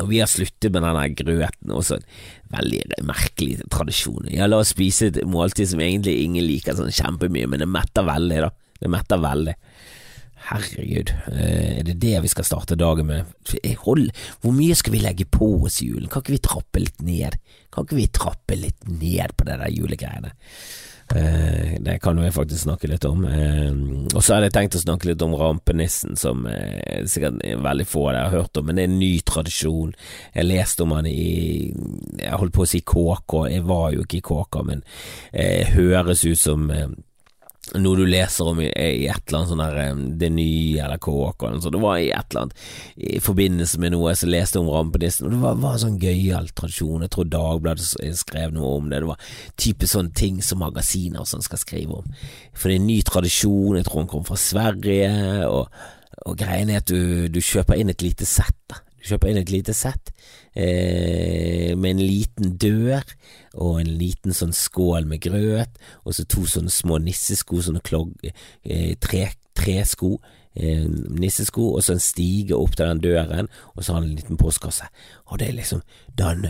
og 0.00 0.08
vi 0.10 0.20
har 0.22 0.30
sluttet 0.30 0.72
med 0.72 0.84
den 0.86 1.16
grøten, 1.18 1.72
også 1.72 1.98
en 1.98 2.06
veldig 2.54 3.04
merkelig 3.06 3.60
tradisjon. 3.72 4.26
Ja, 4.32 4.48
la 4.48 4.62
oss 4.62 4.72
spise 4.74 5.10
et 5.10 5.20
måltid 5.28 5.70
som 5.70 5.82
egentlig 5.84 6.16
ingen 6.24 6.46
liker 6.48 6.76
sånn 6.78 6.94
kjempemye, 6.94 7.50
men 7.50 7.62
det 7.62 7.68
metter 7.70 8.06
veldig, 8.08 8.40
da. 8.46 8.50
Det 8.82 8.90
metter 8.90 9.20
veldig. 9.22 9.56
Herregud, 10.42 11.12
eh, 11.30 11.78
er 11.78 11.84
det 11.86 12.00
det 12.02 12.16
vi 12.24 12.30
skal 12.32 12.46
starte 12.48 12.78
dagen 12.78 13.06
med? 13.06 13.28
Hold, 13.84 14.08
hvor 14.42 14.54
mye 14.56 14.74
skal 14.74 14.96
vi 14.96 15.02
legge 15.04 15.26
på 15.30 15.52
oss 15.68 15.78
i 15.84 15.92
julen? 15.92 16.08
Kan 16.10 16.24
ikke 16.24 16.34
vi 16.34 16.46
trappe 16.48 16.82
litt 16.82 17.04
ned? 17.06 17.38
Kan 17.70 17.86
ikke 17.86 18.00
vi 18.00 18.08
trappe 18.10 18.58
litt 18.58 18.88
ned 18.88 19.36
på 19.36 19.46
det 19.46 19.60
der 19.60 19.70
julegreiene? 19.70 20.32
Eh, 21.16 21.76
det 21.80 21.98
kan 22.00 22.16
jo 22.16 22.24
jeg 22.24 22.34
faktisk 22.34 22.64
snakke 22.64 22.88
litt 22.88 23.04
om. 23.04 23.24
Eh, 23.28 23.70
og 24.14 24.20
så 24.22 24.36
hadde 24.36 24.48
jeg 24.48 24.56
tenkt 24.56 24.78
å 24.78 24.82
snakke 24.82 25.10
litt 25.10 25.24
om 25.24 25.36
rampenissen, 25.36 26.16
som 26.16 26.46
eh, 26.48 27.04
sikkert 27.10 27.42
veldig 27.64 27.86
få 27.88 28.06
av 28.08 28.14
dere 28.14 28.24
har 28.28 28.36
hørt 28.40 28.60
om, 28.60 28.68
men 28.68 28.78
det 28.78 28.86
er 28.86 28.92
en 28.92 28.98
ny 29.02 29.12
tradisjon. 29.28 29.92
Jeg 30.36 30.48
leste 30.48 30.86
om 30.86 30.96
han 30.96 31.08
i 31.10 31.20
Jeg 32.22 32.38
holdt 32.38 32.54
på 32.54 32.64
å 32.64 32.68
si 32.68 32.82
KK, 32.86 33.38
jeg 33.52 33.64
var 33.68 33.92
jo 33.94 34.04
ikke 34.04 34.20
i 34.20 34.26
KK, 34.26 34.60
men 34.68 34.84
høres 35.72 36.24
ut 36.24 36.38
som 36.38 36.68
noe 37.78 37.94
du 37.96 38.02
leser 38.04 38.48
om 38.50 38.58
i, 38.60 38.66
i 38.66 39.06
et 39.06 39.22
eller 39.28 39.38
annet 39.38 39.50
sånn 39.52 39.60
der 39.62 40.00
Det 40.18 40.28
Nye 40.34 40.82
eller 40.82 40.98
KK 40.98 41.46
eller 41.46 41.60
sånt. 41.62 41.76
Det 41.76 41.82
var 41.84 42.00
i 42.00 42.10
et 42.10 42.34
eller 42.34 42.42
annet 42.48 42.64
i 42.98 43.20
forbindelse 43.22 43.80
med 43.82 43.94
noe 43.94 44.12
jeg 44.12 44.30
leste 44.32 44.58
om 44.60 44.70
rampenissen, 44.72 45.28
og 45.28 45.36
det 45.36 45.40
var, 45.44 45.60
var 45.62 45.76
en 45.76 45.84
sånn 45.84 46.00
gøyal 46.02 46.50
tradisjon. 46.58 47.06
Jeg 47.06 47.14
tror 47.14 47.30
Dagbladet 47.30 47.86
skrev 48.18 48.54
noe 48.56 48.74
om 48.80 48.90
det. 48.90 49.02
Det 49.04 49.10
var 49.12 49.32
type 49.62 49.88
sånne 49.88 50.14
ting 50.18 50.42
som 50.44 50.62
magasiner 50.64 51.28
sånn 51.28 51.46
skal 51.46 51.62
skrive 51.62 52.02
om. 52.02 52.14
For 52.52 52.68
det 52.68 52.76
er 52.76 52.82
en 52.82 52.90
ny 52.90 53.00
tradisjon, 53.06 53.78
jeg 53.78 53.88
tror 53.88 54.02
han 54.02 54.12
kom 54.12 54.26
fra 54.26 54.40
Sverige, 54.42 55.12
og, 55.46 55.70
og 56.26 56.38
greien 56.42 56.72
er 56.72 56.82
at 56.82 56.90
du, 56.90 57.28
du 57.32 57.38
kjøper 57.38 57.78
inn 57.78 57.94
et 57.94 58.04
lite 58.04 58.26
sett. 58.28 58.58
du 58.98 59.06
kjøper 59.14 59.30
inn 59.30 59.42
et 59.44 59.54
lite 59.54 59.74
sett 59.76 60.12
eh, 60.54 61.72
med 61.76 61.94
en 61.94 62.02
liten 62.02 62.56
dør 62.60 63.04
og 63.52 63.80
en 63.80 63.92
liten 64.00 64.36
sånn 64.36 64.54
skål 64.56 65.08
med 65.08 65.22
grøt, 65.24 65.80
og 66.04 66.16
så 66.16 66.26
to 66.28 66.44
sånne 66.48 66.72
små 66.72 66.98
nissesko, 67.02 67.60
sånne 67.64 67.82
klogg, 67.84 68.14
eh, 68.64 68.94
tre, 69.00 69.26
tresko, 69.58 70.16
eh, 70.56 70.86
nissesko, 70.86 71.72
og 71.76 71.84
så 71.84 71.96
en 71.96 72.04
stige 72.04 72.56
opp 72.56 72.76
til 72.76 72.88
den 72.88 73.04
døren, 73.04 73.50
og 73.76 73.84
så 73.84 73.92
har 73.92 74.00
han 74.00 74.10
en 74.10 74.16
liten 74.16 74.40
postkasse. 74.40 74.88
Og 75.28 75.38
det 75.38 75.48
er 75.48 75.58
liksom 75.60 75.82
den 76.18 76.48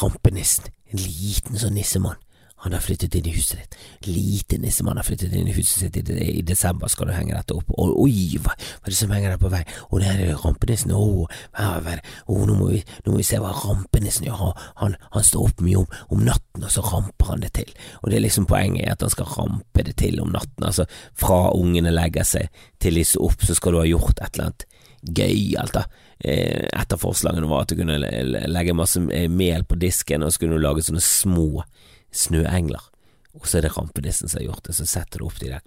rampenissen, 0.00 0.70
en 0.92 1.02
liten 1.02 1.58
sånn 1.58 1.74
nissemann 1.78 2.23
han 2.64 2.72
har 2.72 2.80
flyttet 2.80 3.12
inn 3.18 3.26
i 3.28 3.32
huset 3.34 3.58
ditt. 3.60 3.74
Lite 4.08 4.56
nissemann 4.56 4.96
har 4.96 5.04
flyttet 5.04 5.34
inn 5.36 5.50
i 5.50 5.52
huset 5.52 5.82
sitt 5.82 5.96
i, 6.00 6.14
i, 6.24 6.42
desember, 6.48 6.88
skal 6.88 7.10
du 7.10 7.12
henge 7.12 7.34
dette 7.36 7.52
opp. 7.52 7.68
Og, 7.76 7.90
oi, 8.06 8.38
hva, 8.40 8.54
hva, 8.56 8.86
er 8.86 8.94
det 8.94 8.96
som 8.96 9.12
henger 9.12 9.34
der 9.34 9.42
på 9.42 9.50
vei? 9.52 9.60
Å, 9.84 10.00
det 10.00 10.12
er 10.14 10.32
rampenissen. 10.40 10.94
Å? 10.96 11.26
Å, 11.60 12.38
nå 12.48 12.56
må, 12.56 12.70
vi, 12.72 12.80
nå 13.04 13.12
må 13.12 13.20
vi 13.20 13.26
se 13.28 13.40
hva 13.42 13.52
rampenissen 13.58 14.24
gjør. 14.30 14.54
Han, 14.80 14.96
han, 15.12 15.26
står 15.28 15.50
opp 15.50 15.60
mye 15.66 15.82
om, 15.82 15.98
om, 16.08 16.24
natten, 16.24 16.64
og 16.64 16.72
så 16.72 16.86
ramper 16.88 17.34
han 17.34 17.44
det 17.44 17.52
til. 17.60 17.76
Og 18.00 18.08
det 18.08 18.16
er 18.16 18.24
liksom 18.24 18.48
poenget, 18.48 18.94
at 18.96 19.04
han 19.04 19.12
skal 19.12 19.28
rampe 19.34 19.84
det 19.84 19.98
til 20.00 20.24
om 20.24 20.32
natten. 20.32 20.64
Altså, 20.64 20.88
fra 21.20 21.42
ungene 21.52 21.92
legger 21.92 22.24
seg 22.24 22.64
til 22.80 22.96
de 22.96 23.04
står 23.12 23.28
opp, 23.28 23.44
så 23.44 23.60
skal 23.60 23.76
du 23.76 23.82
ha 23.82 23.86
gjort 23.92 24.24
et 24.24 24.38
eller 24.38 24.48
annet 24.48 24.68
gøyalt, 25.04 25.76
da. 25.76 25.84
Eh, 26.24 26.64
et 26.64 26.96
av 26.96 27.00
forslagene 27.00 27.48
var 27.50 27.66
at 27.66 27.74
du 27.74 27.82
kunne 27.82 28.00
legge 28.00 28.76
masse 28.76 29.04
mel 29.04 29.68
på 29.68 29.76
disken, 29.76 30.24
og 30.24 30.32
så 30.32 30.40
kunne 30.40 30.56
du 30.56 30.64
lage 30.64 30.86
sånne 30.86 31.04
små 31.04 31.66
snøengler. 32.14 32.90
Og 33.34 33.48
så 33.50 33.58
er 33.58 33.66
det 33.66 33.74
rampenissen 33.74 34.30
som 34.30 34.38
har 34.40 34.48
gjort 34.48 34.68
det, 34.68 34.76
så 34.78 34.86
setter 34.86 35.20
du 35.20 35.26
opp 35.26 35.40
de 35.40 35.50
der 35.50 35.64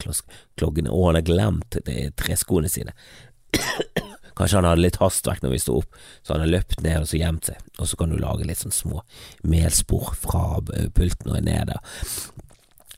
kloggene. 0.59 0.91
Og 0.93 1.09
han 1.09 1.19
har 1.19 1.27
glemt 1.27 1.79
treskoene 2.19 2.71
sine. 2.71 2.95
Kanskje 4.37 4.59
han 4.59 4.67
hadde 4.69 4.83
litt 4.85 4.99
hastverk 5.01 5.41
når 5.43 5.55
vi 5.55 5.59
sto 5.63 5.79
opp, 5.81 5.97
så 6.21 6.35
han 6.35 6.45
har 6.45 6.53
løpt 6.53 6.83
ned 6.85 7.01
og 7.01 7.09
så 7.09 7.19
gjemt 7.19 7.49
seg. 7.49 7.61
Og 7.81 7.89
så 7.89 7.99
kan 7.99 8.13
du 8.13 8.19
lage 8.21 8.47
litt 8.47 8.61
sånn 8.61 8.75
små 8.75 9.01
melspor 9.43 10.13
fra 10.15 10.61
pulten 10.95 11.33
og 11.33 11.41
ned 11.43 11.73
der 11.73 11.81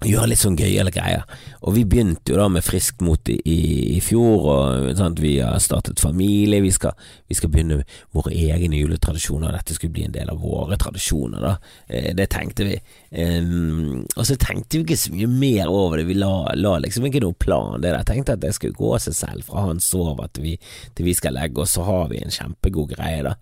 gjøre 0.08 0.30
litt 0.32 0.40
sånn 0.40 0.58
gøyale 0.60 0.94
greier. 0.96 1.26
Og 1.68 1.74
vi 1.76 1.84
begynte 1.90 2.32
jo 2.32 2.38
da 2.40 2.46
med 2.52 2.64
friskt 2.64 3.02
mot 3.04 3.30
i, 3.30 3.40
i 3.44 4.00
fjor, 4.04 4.46
og 4.54 4.92
sant, 4.96 5.20
vi 5.20 5.36
har 5.44 5.60
startet 5.60 6.00
familie, 6.00 6.62
vi 6.64 6.72
skal, 6.72 6.96
vi 7.28 7.36
skal 7.36 7.52
begynne 7.52 7.82
våre 8.16 8.32
egne 8.32 8.80
juletradisjoner, 8.80 9.52
dette 9.58 9.76
skulle 9.76 9.96
bli 9.98 10.06
en 10.08 10.16
del 10.16 10.32
av 10.32 10.40
våre 10.40 10.78
tradisjoner, 10.80 11.44
da. 11.44 11.56
Eh, 11.88 12.14
det 12.16 12.30
tenkte 12.32 12.70
vi. 12.70 12.78
Um, 13.10 14.06
og 14.16 14.28
så 14.30 14.36
tenkte 14.38 14.78
vi 14.78 14.86
ikke 14.86 15.00
så 15.02 15.12
mye 15.16 15.28
mer 15.32 15.72
over 15.74 15.98
det, 16.00 16.06
vi 16.12 16.16
la, 16.20 16.32
la 16.56 16.76
liksom 16.80 17.08
ikke 17.10 17.24
noe 17.24 17.36
plan. 17.36 17.80
Det 17.82 17.92
der. 17.92 18.06
Tenkte 18.08 18.38
at 18.38 18.44
det 18.44 18.54
skulle 18.56 18.78
gå 18.78 18.94
av 18.96 19.02
seg 19.04 19.18
selv 19.18 19.48
fra 19.50 19.66
han 19.66 19.82
sover 19.84 20.30
til 20.32 20.46
vi, 20.46 20.56
til 20.96 21.10
vi 21.10 21.16
skal 21.18 21.36
legge 21.36 21.64
oss, 21.64 21.76
så 21.76 21.84
har 21.88 22.08
vi 22.14 22.22
en 22.24 22.34
kjempegod 22.34 22.94
greie, 22.94 23.26
da. 23.26 23.36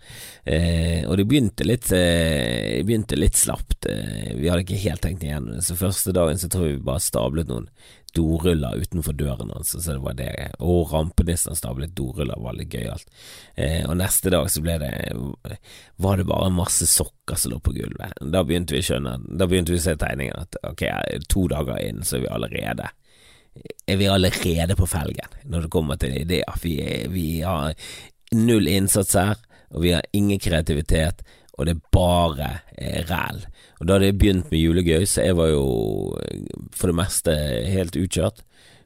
Eh, 0.47 1.03
og 1.05 1.19
det 1.19 1.27
begynte 1.29 1.67
litt, 1.67 1.91
eh, 1.93 2.81
begynte 2.87 3.19
litt 3.19 3.37
slapt, 3.37 3.85
uh, 3.85 4.33
vi 4.33 4.49
hadde 4.49 4.65
ikke 4.65 4.81
helt 4.87 5.03
tenkt 5.05 5.25
igjennom 5.27 5.57
det, 5.57 5.65
så 5.67 5.77
første 5.77 6.15
dagen 6.15 6.39
så 6.39 6.46
så 6.47 6.53
tror 6.53 6.67
jeg 6.67 6.77
vi 6.77 6.87
bare 6.87 7.03
stablet 7.03 7.49
noen 7.51 7.67
doruller 8.15 8.79
utenfor 8.81 9.13
døren 9.13 9.51
hans, 9.53 9.75
så 9.75 9.91
det 9.91 10.01
var 10.01 10.15
det. 10.17 10.31
Og 10.63 10.93
rampenissen 10.93 11.57
stablet 11.57 11.93
doruller, 11.97 12.39
var 12.41 12.55
litt 12.57 12.71
gøyalt. 12.73 13.09
Eh, 13.55 13.83
og 13.85 13.97
neste 13.99 14.31
dag 14.33 14.47
så 14.49 14.63
ble 14.63 14.77
det 14.81 14.93
var 16.01 16.17
det 16.17 16.27
bare 16.29 16.49
masse 16.53 16.87
sokker 16.89 17.37
som 17.37 17.53
lå 17.53 17.59
på 17.61 17.75
gulvet. 17.75 18.15
Da 18.21 18.41
begynte 18.47 18.73
vi 18.73 18.81
å 18.81 18.87
skjønne, 18.89 19.19
da 19.27 19.49
begynte 19.49 19.75
vi 19.75 19.81
å 19.81 19.85
se 19.85 19.97
tegningen 19.99 20.39
at 20.39 20.57
ok, 20.65 20.87
to 21.29 21.45
dager 21.51 21.83
inn 21.83 22.01
så 22.07 22.17
er 22.17 22.25
vi 22.25 22.33
allerede 22.39 22.89
er 23.89 23.97
vi 23.97 24.05
allerede 24.05 24.75
på 24.77 24.85
felgen 24.85 25.31
når 25.49 25.65
det 25.65 25.73
kommer 25.73 25.97
til 25.97 26.13
ideer. 26.13 26.59
Vi, 26.61 26.75
vi 27.09 27.27
har 27.41 27.73
null 28.35 28.67
innsats 28.69 29.15
her, 29.17 29.39
og 29.73 29.81
vi 29.81 29.95
har 29.95 30.05
ingen 30.13 30.39
kreativitet, 30.39 31.23
og 31.57 31.65
det 31.65 31.73
er 31.73 31.85
bare 31.93 32.49
eh, 32.77 33.01
ræl. 33.09 33.43
Og 33.79 33.87
da 33.87 33.97
hadde 33.97 34.11
jeg 34.11 34.17
begynt 34.21 34.51
med 34.51 34.61
julegøy, 34.61 35.05
så 35.09 35.25
jeg 35.25 35.37
var 35.37 35.49
jo 35.51 35.63
eh, 36.21 36.43
for 36.73 36.91
det 36.91 36.97
meste 36.99 37.33
helt 37.73 37.97
utkjørt. 37.97 38.43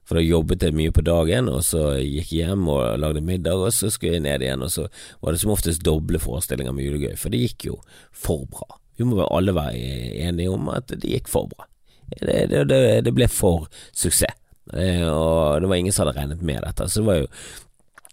For 0.08 0.18
da 0.18 0.24
jobbet 0.24 0.64
jeg 0.66 0.76
mye 0.76 0.92
på 0.92 1.04
dagen, 1.06 1.50
og 1.52 1.62
så 1.64 1.94
gikk 2.00 2.32
jeg 2.34 2.50
hjem 2.50 2.66
og 2.74 3.00
lagde 3.00 3.24
middag, 3.24 3.60
og 3.60 3.76
så 3.76 3.92
skulle 3.92 4.18
jeg 4.18 4.26
ned 4.26 4.44
igjen, 4.44 4.64
og 4.66 4.72
så 4.74 4.88
var 5.22 5.36
det 5.36 5.44
som 5.44 5.54
oftest 5.54 5.84
doble 5.86 6.20
forestillinger 6.20 6.76
med 6.76 6.88
julegøy, 6.88 7.14
for 7.20 7.32
det 7.32 7.44
gikk 7.46 7.68
jo 7.70 7.78
for 8.12 8.48
bra. 8.52 8.80
Vi 9.00 9.08
må 9.08 9.22
alle 9.28 9.56
være 9.56 9.78
enige 10.28 10.52
om 10.52 10.68
at 10.74 10.92
det 10.92 11.12
gikk 11.14 11.30
for 11.32 11.52
bra. 11.52 11.68
Det, 12.12 12.50
det, 12.52 12.66
det, 12.68 12.82
det 13.08 13.14
ble 13.16 13.28
for 13.32 13.70
suksess, 13.96 14.36
eh, 14.76 15.06
og 15.08 15.62
det 15.62 15.70
var 15.72 15.80
ingen 15.80 15.96
som 15.96 16.06
hadde 16.06 16.18
regnet 16.20 16.44
med 16.44 16.64
dette. 16.66 16.90
Så 16.92 17.04
det 17.04 17.08
var 17.08 17.22
jo 17.22 17.30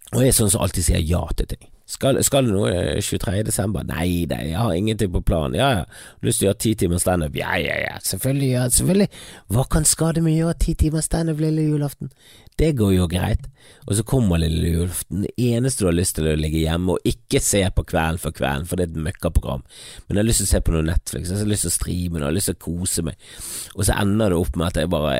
Og 0.09 0.23
jeg 0.23 0.31
er 0.31 0.33
sånn 0.39 0.49
som 0.49 0.63
alltid 0.65 0.87
sier 0.87 1.03
ja 1.05 1.19
til 1.37 1.45
ting. 1.51 1.67
Skal, 1.89 2.19
skal 2.25 2.45
det 2.45 2.53
noe 2.53 2.71
23. 3.01 3.39
desember? 3.47 3.85
Nei, 3.87 4.27
nei, 4.29 4.43
jeg 4.51 4.59
har 4.59 4.75
ingenting 4.77 5.09
på 5.13 5.23
planen. 5.25 5.57
Ja, 5.57 5.69
ja. 5.79 5.87
Lyst 6.25 6.43
til 6.43 6.45
å 6.45 6.51
gjøre 6.51 6.61
ti 6.61 6.73
timer 6.83 7.01
standup? 7.01 7.37
Ja, 7.39 7.55
ja, 7.57 7.79
ja, 7.81 7.95
selvfølgelig, 8.05 8.49
ja, 8.51 8.67
selvfølgelig. 8.75 9.09
Hva 9.55 9.65
kan 9.73 9.89
skade 9.89 10.21
med 10.21 10.35
å 10.35 10.43
gjøre 10.43 10.59
ti 10.61 10.75
timer 10.77 11.05
standup 11.05 11.41
lille 11.41 11.65
julaften? 11.65 12.11
Det 12.59 12.73
går 12.75 12.91
jo 12.97 13.07
greit. 13.07 13.45
Og 13.87 13.95
så 13.95 14.03
kommer 14.03 14.41
lille 14.41 14.73
julaften. 14.73 15.23
Det 15.23 15.31
eneste 15.49 15.83
du 15.83 15.87
har 15.87 15.95
lyst 15.95 16.17
til 16.17 16.27
er 16.27 16.35
å 16.35 16.39
ligge 16.39 16.59
hjemme 16.59 16.95
og 16.95 17.07
ikke 17.07 17.39
se 17.43 17.61
på 17.73 17.85
Kvelden 17.87 18.19
for 18.21 18.35
kvelden, 18.35 18.67
for 18.67 18.77
det 18.77 18.85
er 18.85 18.91
et 18.91 19.03
møkkaprogram. 19.05 19.63
Men 20.07 20.17
jeg 20.17 20.21
har 20.21 20.27
lyst 20.27 20.43
til 20.43 20.49
å 20.49 20.51
se 20.51 20.61
på 20.65 20.73
noe 20.75 20.87
Netflix, 20.89 21.31
jeg 21.31 21.39
har 21.39 21.49
lyst 21.49 21.65
til 21.65 21.71
å 21.71 21.75
streame, 21.77 22.19
jeg 22.19 22.27
har 22.27 22.35
lyst 22.35 22.51
til 22.51 22.57
å 22.57 22.63
kose 22.65 23.05
meg. 23.07 23.29
Og 23.75 23.87
så 23.87 23.95
ender 24.03 24.33
det 24.33 24.41
opp 24.41 24.59
med 24.59 24.67
at 24.67 24.81
jeg 24.81 24.91
bare 24.91 25.15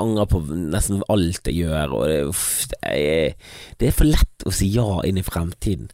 angrer 0.00 0.30
på 0.32 0.42
nesten 0.50 1.04
alt 1.12 1.52
jeg 1.52 1.60
gjør, 1.62 1.94
og 1.98 2.08
det, 2.10 2.18
uff, 2.32 2.48
det, 2.72 2.80
er, 2.90 3.54
det 3.78 3.88
er 3.88 3.96
for 4.00 4.10
lett 4.10 4.48
å 4.48 4.54
si 4.54 4.72
ja 4.74 4.88
inn 5.06 5.22
i 5.22 5.26
fremtiden. 5.26 5.92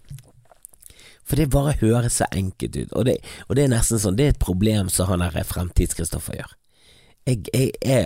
For 1.29 1.37
det 1.37 1.51
bare 1.53 1.77
høres 1.83 2.23
så 2.23 2.31
enkelt 2.33 2.79
ut, 2.79 2.95
og 2.97 3.05
det, 3.11 3.19
og 3.47 3.59
det 3.59 3.67
er 3.67 3.75
nesten 3.75 4.01
sånn, 4.01 4.17
det 4.17 4.25
er 4.25 4.35
et 4.35 4.41
problem 4.41 4.89
som 4.93 5.11
han 5.13 5.21
der 5.21 5.45
Fremtids-Kristoffer 5.45 6.41
gjør. 6.41 6.57
Jeg, 7.29 7.45
jeg, 7.53 7.73
jeg, 7.85 8.05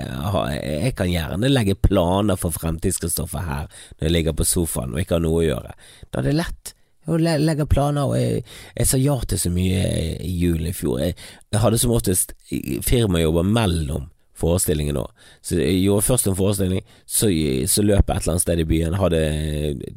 jeg, 0.83 0.93
kan 0.99 1.11
gjerne 1.11 1.51
legge 1.51 1.77
planer 1.79 2.39
for 2.41 2.55
Fremtids-Kristoffer 2.57 3.45
her 3.47 3.69
når 3.69 4.07
jeg 4.09 4.15
ligger 4.17 4.35
på 4.35 4.47
sofaen 4.49 4.97
og 4.97 5.03
ikke 5.03 5.15
har 5.21 5.23
noe 5.23 5.43
å 5.43 5.45
gjøre. 5.47 5.75
Da 6.11 6.23
er 6.23 6.27
det 6.27 6.39
lett. 6.41 6.73
Jeg 7.07 7.39
legger 7.43 7.67
planer, 7.67 8.11
og 8.11 8.19
jeg, 8.19 8.87
sa 8.87 8.99
ja 8.99 9.17
til 9.27 9.41
så 9.43 9.51
mye 9.51 9.87
i 10.23 10.33
julen 10.39 10.71
i 10.71 10.75
fjor. 10.75 11.01
Jeg, 11.03 11.17
hadde 11.59 11.81
som 11.83 11.95
oftest 11.95 12.35
firmajobber 12.87 13.47
mellom 13.47 14.09
forestillingen 14.39 14.99
òg. 15.01 15.11
Så 15.45 15.59
jeg 15.61 15.83
gjorde 15.83 16.07
først 16.07 16.29
en 16.29 16.37
forestilling, 16.39 16.83
så, 17.07 17.29
så 17.69 17.85
løp 17.85 18.09
jeg 18.09 18.17
et 18.17 18.23
eller 18.23 18.35
annet 18.35 18.45
sted 18.45 18.63
i 18.63 18.67
byen, 18.69 18.97
hadde 18.99 19.21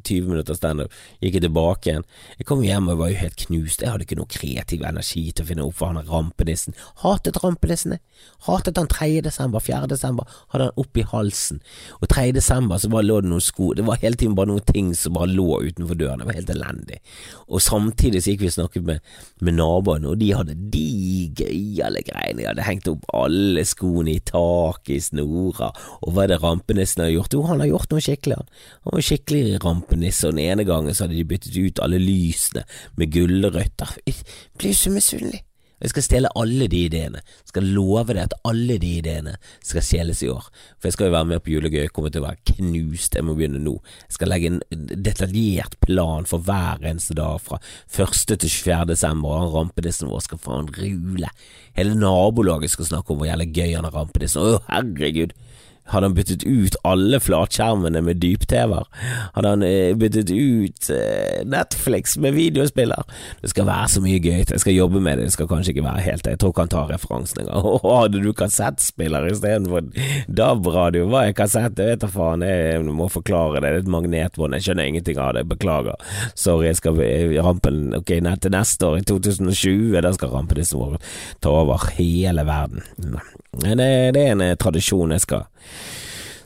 20 0.06 0.30
minutter 0.32 0.58
standup, 0.58 0.94
gikk 1.24 1.38
jeg 1.38 1.46
tilbake 1.48 1.92
igjen. 1.92 2.06
Jeg 2.40 2.50
kom 2.50 2.64
hjem 2.66 2.90
og 2.92 3.00
var 3.02 3.14
jo 3.14 3.22
helt 3.22 3.40
knust, 3.46 3.84
jeg 3.84 3.94
hadde 3.94 4.08
ikke 4.08 4.20
noe 4.20 4.32
kreativ 4.32 4.86
energi 4.88 5.26
til 5.32 5.46
å 5.46 5.50
finne 5.50 5.68
opp 5.68 5.80
for 5.80 5.92
han 5.94 6.10
rampenissen. 6.10 6.78
Hatet 7.04 7.40
rampenissene! 7.44 8.02
Hatet 8.46 8.78
han 8.80 8.90
3. 8.92 9.10
desember, 9.26 9.64
4. 9.64 9.90
desember, 9.92 10.30
hadde 10.54 10.70
han 10.70 10.82
oppi 10.82 11.06
halsen. 11.08 11.62
Og 12.02 12.10
3. 12.12 12.30
desember 12.36 12.80
så 12.82 12.92
bare 12.92 13.08
lå 13.08 13.22
det 13.24 13.32
noen 13.32 13.44
sko, 13.44 13.72
det 13.78 13.88
var 13.88 14.02
hele 14.04 14.20
tiden 14.20 14.36
bare 14.38 14.52
noen 14.52 14.68
ting 14.68 14.92
som 14.98 15.16
bare 15.18 15.32
lå 15.32 15.62
utenfor 15.66 16.00
døren, 16.00 16.22
det 16.22 16.30
var 16.30 16.40
helt 16.40 16.54
elendig. 16.54 17.02
Og 17.48 17.64
samtidig 17.64 18.24
så 18.24 18.34
gikk 18.34 18.46
vi 18.46 18.52
og 18.52 18.58
snakket 18.58 18.88
med, 18.88 19.16
med 19.46 19.58
naboene, 19.60 20.12
og 20.12 20.20
de 20.22 20.32
hadde 20.36 20.58
de 20.76 20.86
gøyale 21.40 22.04
greiene, 22.06 22.42
de 22.42 22.50
hadde 22.50 22.68
hengt 22.68 22.92
opp 22.92 23.06
alle 23.16 23.66
skoene 23.68 24.16
i 24.16 24.24
tak 24.30 24.92
i 24.92 25.00
snora, 25.04 25.72
og 26.02 26.14
hva 26.14 26.26
er 26.26 26.34
det 26.34 26.42
rampenissen 26.44 27.06
har 27.06 27.14
gjort? 27.14 27.36
Jo, 27.38 27.44
han 27.50 27.64
har 27.64 27.72
gjort 27.72 27.94
noe 27.94 28.04
skikkelig, 28.04 28.40
han. 28.42 28.54
Han 28.86 28.98
var 28.98 29.08
skikkelig 29.10 29.60
rampenisse, 29.64 30.28
og 30.28 30.38
den 30.38 30.46
ene 30.46 30.68
gangen 30.68 30.96
så 30.96 31.06
hadde 31.06 31.20
de 31.20 31.28
byttet 31.30 31.58
ut 31.58 31.84
alle 31.86 32.02
lysene 32.02 32.66
med 33.00 33.14
gulrøtter. 33.16 33.98
Jeg 34.06 34.22
blir 34.60 34.78
så 34.78 34.94
misunnelig. 34.94 35.46
Jeg 35.84 35.92
skal 35.92 36.06
stjele 36.06 36.32
alle 36.40 36.68
de 36.72 36.80
ideene. 36.88 37.20
Jeg 37.44 37.52
skal 37.52 37.68
love 37.76 38.14
deg 38.14 38.22
at 38.24 38.36
alle 38.48 38.78
de 38.82 38.92
ideene 39.02 39.36
skal 39.60 39.84
stjeles 39.84 40.22
i 40.24 40.30
år. 40.32 40.48
For 40.80 40.88
jeg 40.88 40.96
skal 40.96 41.10
jo 41.10 41.16
være 41.18 41.30
med 41.34 41.44
på 41.44 41.52
julegøy, 41.52 41.82
jeg 41.84 41.94
kommer 41.96 42.14
til 42.14 42.24
å 42.24 42.28
være 42.30 42.56
knust, 42.56 43.18
jeg 43.18 43.28
må 43.28 43.36
begynne 43.36 43.62
nå. 43.64 43.76
Jeg 44.08 44.18
skal 44.18 44.32
legge 44.32 44.54
en 44.54 44.62
detaljert 45.06 45.76
plan 45.84 46.28
for 46.30 46.46
hver 46.48 46.86
eneste 46.86 47.18
dag 47.20 47.42
fra 47.44 47.60
1. 47.92 48.24
til 48.32 48.48
24. 48.48 48.88
desember, 48.94 49.36
og 49.36 49.58
rampenissen 49.58 50.12
vår 50.12 50.24
skal 50.26 50.42
faen 50.42 50.72
rule. 50.80 51.34
Hele 51.76 52.00
nabolaget 52.00 52.72
skal 52.72 52.92
snakke 52.94 53.12
om 53.12 53.20
hvor 53.20 53.30
jævlig 53.30 53.52
gøy 53.52 53.76
han 53.76 53.90
er 53.90 53.96
rampenissen. 54.00 54.46
Å, 54.46 54.64
herregud. 54.72 55.36
Hadde 55.92 56.10
han 56.10 56.16
byttet 56.18 56.44
ut 56.44 56.76
alle 56.88 57.20
flatskjermene 57.22 58.02
med 58.06 58.22
dyp-TV-er? 58.24 58.88
Hadde 59.36 59.52
han 59.54 59.66
eh, 59.66 59.94
byttet 59.98 60.32
ut 60.34 60.90
eh, 60.94 61.44
Netflix 61.46 62.18
med 62.22 62.34
videospiller? 62.38 63.06
Det 63.44 63.52
skal 63.54 63.68
være 63.70 63.92
så 63.94 64.02
mye 64.04 64.20
gøy. 64.20 64.42
Jeg 64.50 64.64
skal 64.64 64.78
jobbe 64.78 65.02
med 65.04 65.20
det. 65.20 65.30
Det 65.30 65.36
skal 65.38 65.50
kanskje 65.52 65.76
ikke 65.76 65.86
være 65.86 66.06
helt 66.08 66.30
Jeg 66.32 66.40
tror 66.42 66.54
ikke 66.54 66.66
han 66.66 66.74
tar 66.74 66.92
referansen 66.94 67.44
engang. 67.44 67.70
Hadde 67.86 68.24
du 68.24 68.32
kassettspiller 68.38 69.30
istedenfor 69.30 69.86
DAB-radio? 70.40 71.06
Hva 71.12 71.28
er 71.30 71.38
kassett? 71.38 71.78
Jeg 71.78 71.96
vet 71.96 72.04
da 72.06 72.10
faen. 72.12 72.46
Jeg 72.46 72.82
må 72.90 73.10
forklare 73.14 73.62
det. 73.62 73.66
Det 73.66 73.72
er 73.74 73.86
et 73.86 73.94
magnetbånd. 73.96 74.58
Jeg 74.58 74.70
skjønner 74.70 74.90
ingenting 74.90 75.22
av 75.22 75.36
det. 75.38 75.46
Beklager. 75.54 76.02
Sorry. 76.34 76.72
Jeg 76.72 76.82
skal 76.82 76.98
rampen 77.46 77.94
Ok, 77.96 78.10
til 78.42 78.52
neste 78.52 78.88
år, 78.88 78.98
i 79.00 79.06
2020, 79.06 80.00
da 80.02 80.12
skal 80.16 80.34
rampenissen 80.34 80.82
vår 80.82 80.98
ta 81.44 81.54
over 81.54 81.86
hele 81.98 82.44
verden. 82.48 82.84
Det, 83.62 83.76
det 83.78 84.22
er 84.22 84.34
en 84.34 84.44
eh, 84.44 84.58
tradisjon 84.60 85.14
jeg 85.16 85.24
skal 85.24 85.46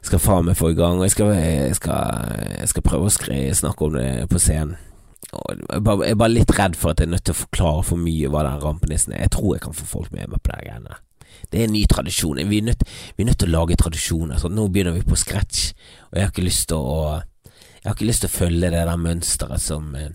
skal 0.10 0.22
faen 0.24 0.48
meg 0.48 0.58
få 0.58 0.72
i 0.74 0.78
gang, 0.78 1.00
og 1.00 1.06
jeg 1.06 1.14
skal, 1.14 1.34
jeg 1.36 1.76
skal, 1.78 2.38
jeg 2.56 2.70
skal 2.72 2.86
prøve 2.86 3.10
å 3.10 3.14
skre, 3.14 3.40
snakke 3.56 3.86
om 3.86 3.98
det 3.98 4.30
på 4.32 4.42
scenen. 4.42 4.78
Jeg, 5.30 5.82
bare, 5.86 6.08
jeg 6.08 6.16
er 6.16 6.22
bare 6.22 6.34
litt 6.34 6.54
redd 6.56 6.78
for 6.80 6.94
at 6.94 7.02
jeg 7.02 7.10
er 7.10 7.14
nødt 7.14 7.26
til 7.28 7.36
å 7.36 7.42
forklare 7.44 7.84
for 7.86 8.02
mye 8.02 8.32
hva 8.32 8.46
den 8.48 8.64
rampenissen 8.64 9.14
er. 9.14 9.28
Jeg 9.28 9.36
tror 9.36 9.56
jeg 9.56 9.66
kan 9.68 9.78
få 9.78 9.86
folk 9.92 10.14
med 10.16 10.32
meg 10.32 10.42
på 10.42 10.54
de 10.54 10.62
greiene. 10.64 11.00
Det 11.50 11.60
er 11.60 11.68
en 11.68 11.76
ny 11.76 11.84
tradisjon. 11.90 12.40
Vi 12.50 12.62
er 12.62 12.68
nødt, 12.72 12.86
vi 13.16 13.24
er 13.24 13.30
nødt 13.30 13.40
til 13.44 13.52
å 13.52 13.58
lage 13.58 13.78
tradisjoner. 13.80 14.40
Så 14.42 14.50
nå 14.52 14.66
begynner 14.72 14.96
vi 14.96 15.06
på 15.06 15.18
scratch, 15.20 15.74
og 16.10 16.18
jeg 16.18 16.26
har 16.26 16.34
ikke 16.34 16.48
lyst 16.48 16.70
til 16.72 16.80
å 16.80 17.02
Jeg 17.80 17.88
har 17.88 17.96
ikke 17.96 18.10
lyst 18.10 18.26
til 18.26 18.28
å 18.28 18.36
følge 18.36 18.70
det 18.74 18.82
der 18.84 18.98
mønsteret 19.00 19.62
som 19.64 19.94
eh, 19.96 20.10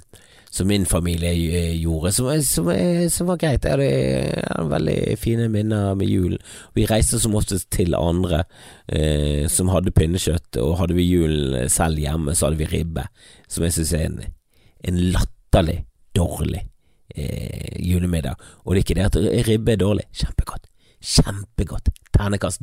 som 0.54 0.68
min 0.70 0.86
familie 0.86 1.32
eh, 1.34 1.72
gjorde, 1.82 2.12
som, 2.14 2.28
som, 2.42 2.68
som 3.10 3.26
var 3.26 3.40
greit. 3.42 3.64
Jeg 3.66 3.74
hadde, 3.74 4.68
veldig 4.70 4.98
fine 5.18 5.48
minner 5.50 5.96
med 5.98 6.06
julen. 6.06 6.38
Vi 6.78 6.86
reiste 6.86 7.18
som 7.22 7.34
oftest 7.34 7.72
til 7.74 7.96
andre 7.98 8.44
eh, 8.86 9.48
som 9.50 9.72
hadde 9.74 9.94
pinnekjøtt, 9.94 10.60
og 10.62 10.76
hadde 10.78 10.94
vi 10.94 11.08
julen 11.08 11.66
selv 11.72 11.98
hjemme, 11.98 12.36
så 12.36 12.48
hadde 12.48 12.62
vi 12.62 12.70
ribbe, 12.70 13.08
som 13.50 13.66
jeg 13.66 13.74
synes 13.80 13.92
er 13.98 14.06
en, 14.06 14.20
en 14.86 15.02
latterlig 15.16 15.80
dårlig 16.14 16.62
eh, 17.16 17.74
julemiddag. 17.82 18.38
Og 18.62 18.74
det 18.74 18.78
er 18.78 18.86
ikke 18.86 19.00
det 19.00 19.10
at 19.10 19.48
ribbe 19.50 19.74
er 19.74 19.82
dårlig, 19.82 20.06
kjempegodt. 20.14 20.70
Kjempegodt. 21.04 21.90
Ternekast. 22.14 22.62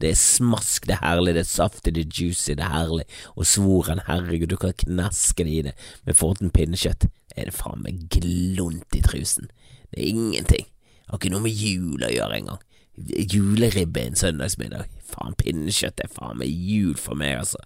Det 0.00 0.10
er 0.10 0.16
smask, 0.16 0.86
det 0.88 0.96
er 0.96 1.02
herlig, 1.04 1.34
det 1.36 1.42
er 1.44 1.50
saftig, 1.50 1.94
det 1.94 2.06
er 2.06 2.14
juicy, 2.16 2.54
det 2.56 2.64
er 2.64 2.72
herlig. 2.72 3.04
Og 3.36 3.46
svoren, 3.46 4.00
herregud, 4.06 4.48
du 4.48 4.56
kan 4.56 4.72
kneske 4.72 5.44
det 5.44 5.52
i 5.52 5.62
det. 5.68 5.74
med 6.06 6.16
forten 6.16 6.50
pinnekjøtt 6.50 7.08
er 7.36 7.50
det 7.50 7.54
faen 7.54 7.82
meg 7.84 8.08
glunt 8.10 8.96
i 8.96 9.02
trusen. 9.04 9.50
Det 9.90 10.00
er 10.00 10.08
ingenting. 10.08 10.66
Det 10.66 11.12
har 11.12 11.20
ikke 11.20 11.32
noe 11.34 11.44
med 11.44 11.52
jul 11.52 12.02
å 12.06 12.12
gjøre 12.12 12.38
engang. 12.38 12.64
Juleribbe 12.96 14.06
en 14.06 14.16
søndagsmiddag. 14.16 14.88
Faen, 15.10 15.34
pinnekjøtt 15.34 16.00
er 16.04 16.12
faen 16.12 16.38
meg 16.40 16.48
jul 16.48 16.96
for 16.96 17.18
meg, 17.18 17.40
altså. 17.42 17.60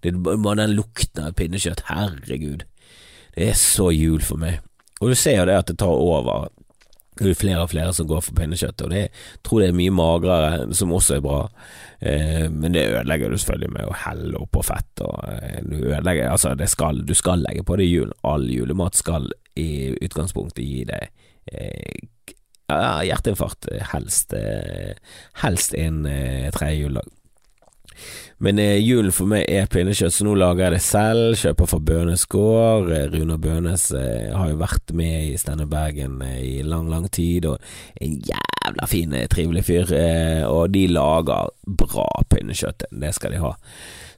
Det 0.00 0.14
er 0.14 0.20
bare 0.22 0.62
den 0.62 0.76
lukten 0.78 1.24
av 1.26 1.34
pinnekjøtt, 1.36 1.86
herregud. 1.90 2.64
Det 3.34 3.50
er 3.50 3.58
så 3.58 3.90
jul 3.90 4.22
for 4.22 4.40
meg. 4.40 4.62
Og 5.02 5.10
du 5.10 5.18
ser 5.18 5.40
jo 5.40 5.48
det 5.48 5.58
at 5.58 5.68
det 5.68 5.80
tar 5.82 5.90
over 5.90 6.48
det 7.20 7.30
er 7.30 7.38
flere 7.38 7.62
og 7.62 7.70
flere 7.70 7.92
som 7.94 8.08
går 8.10 8.22
for 8.26 8.36
pinnekjøtt, 8.38 8.82
og 8.82 8.90
det 8.90 9.04
tror 9.46 9.62
det 9.62 9.68
er 9.70 9.76
mye 9.78 9.94
magrere, 9.94 10.64
som 10.74 10.94
også 10.94 11.18
er 11.18 11.24
bra. 11.24 11.40
Eh, 12.00 12.46
men 12.50 12.74
det 12.74 12.88
ødelegger 12.90 13.30
du 13.30 13.38
selvfølgelig 13.38 13.74
med 13.76 13.90
å 13.90 13.98
helle 14.04 14.40
oppå 14.40 14.64
fett, 14.66 15.04
og 15.06 15.20
eh, 15.30 15.60
du 15.62 15.76
ødelegger 15.78 16.32
Altså, 16.34 16.54
skal, 16.70 17.04
du 17.06 17.14
skal 17.14 17.44
legge 17.46 17.62
på 17.66 17.78
det 17.78 17.86
jul. 17.86 18.10
All 18.26 18.48
julemat 18.50 18.98
skal 18.98 19.30
i 19.60 19.94
utgangspunktet 20.02 20.64
gi 20.66 20.82
deg 20.88 21.10
eh, 21.52 22.02
hjerteinfarkt, 22.68 23.68
helst, 23.92 24.34
eh, 24.34 24.96
helst 25.44 25.74
en 25.78 26.06
eh, 26.06 26.50
tredje 26.54 26.82
juledag. 26.82 27.12
Men 28.44 28.58
eh, 28.58 28.76
julen 28.84 29.12
for 29.14 29.30
meg 29.30 29.46
er 29.48 29.68
pinnekjøtt, 29.72 30.12
så 30.12 30.24
nå 30.26 30.34
lager 30.36 30.66
jeg 30.66 30.74
det 30.74 30.80
selv. 30.84 31.36
Kjøper 31.40 31.68
fra 31.70 31.78
Bønes 31.88 32.26
gård. 32.28 32.90
Eh, 32.92 33.06
Runar 33.14 33.40
Bønes 33.40 33.86
eh, 33.96 34.34
har 34.36 34.50
jo 34.50 34.58
vært 34.60 34.92
med 34.96 35.30
i 35.30 35.38
Steinar 35.40 35.70
Bergen 35.70 36.18
i 36.20 36.58
lang, 36.66 36.90
lang 36.92 37.08
tid, 37.08 37.48
og 37.48 38.04
en 38.04 38.18
jævla 38.28 38.88
fin, 38.90 39.16
trivelig 39.32 39.64
fyr. 39.70 39.94
Og 40.50 40.74
de 40.74 40.84
lager 40.92 41.54
bra 41.64 42.08
pinnekjøtt, 42.34 42.84
det 42.92 43.14
skal 43.16 43.32
de 43.32 43.40
ha. 43.46 43.54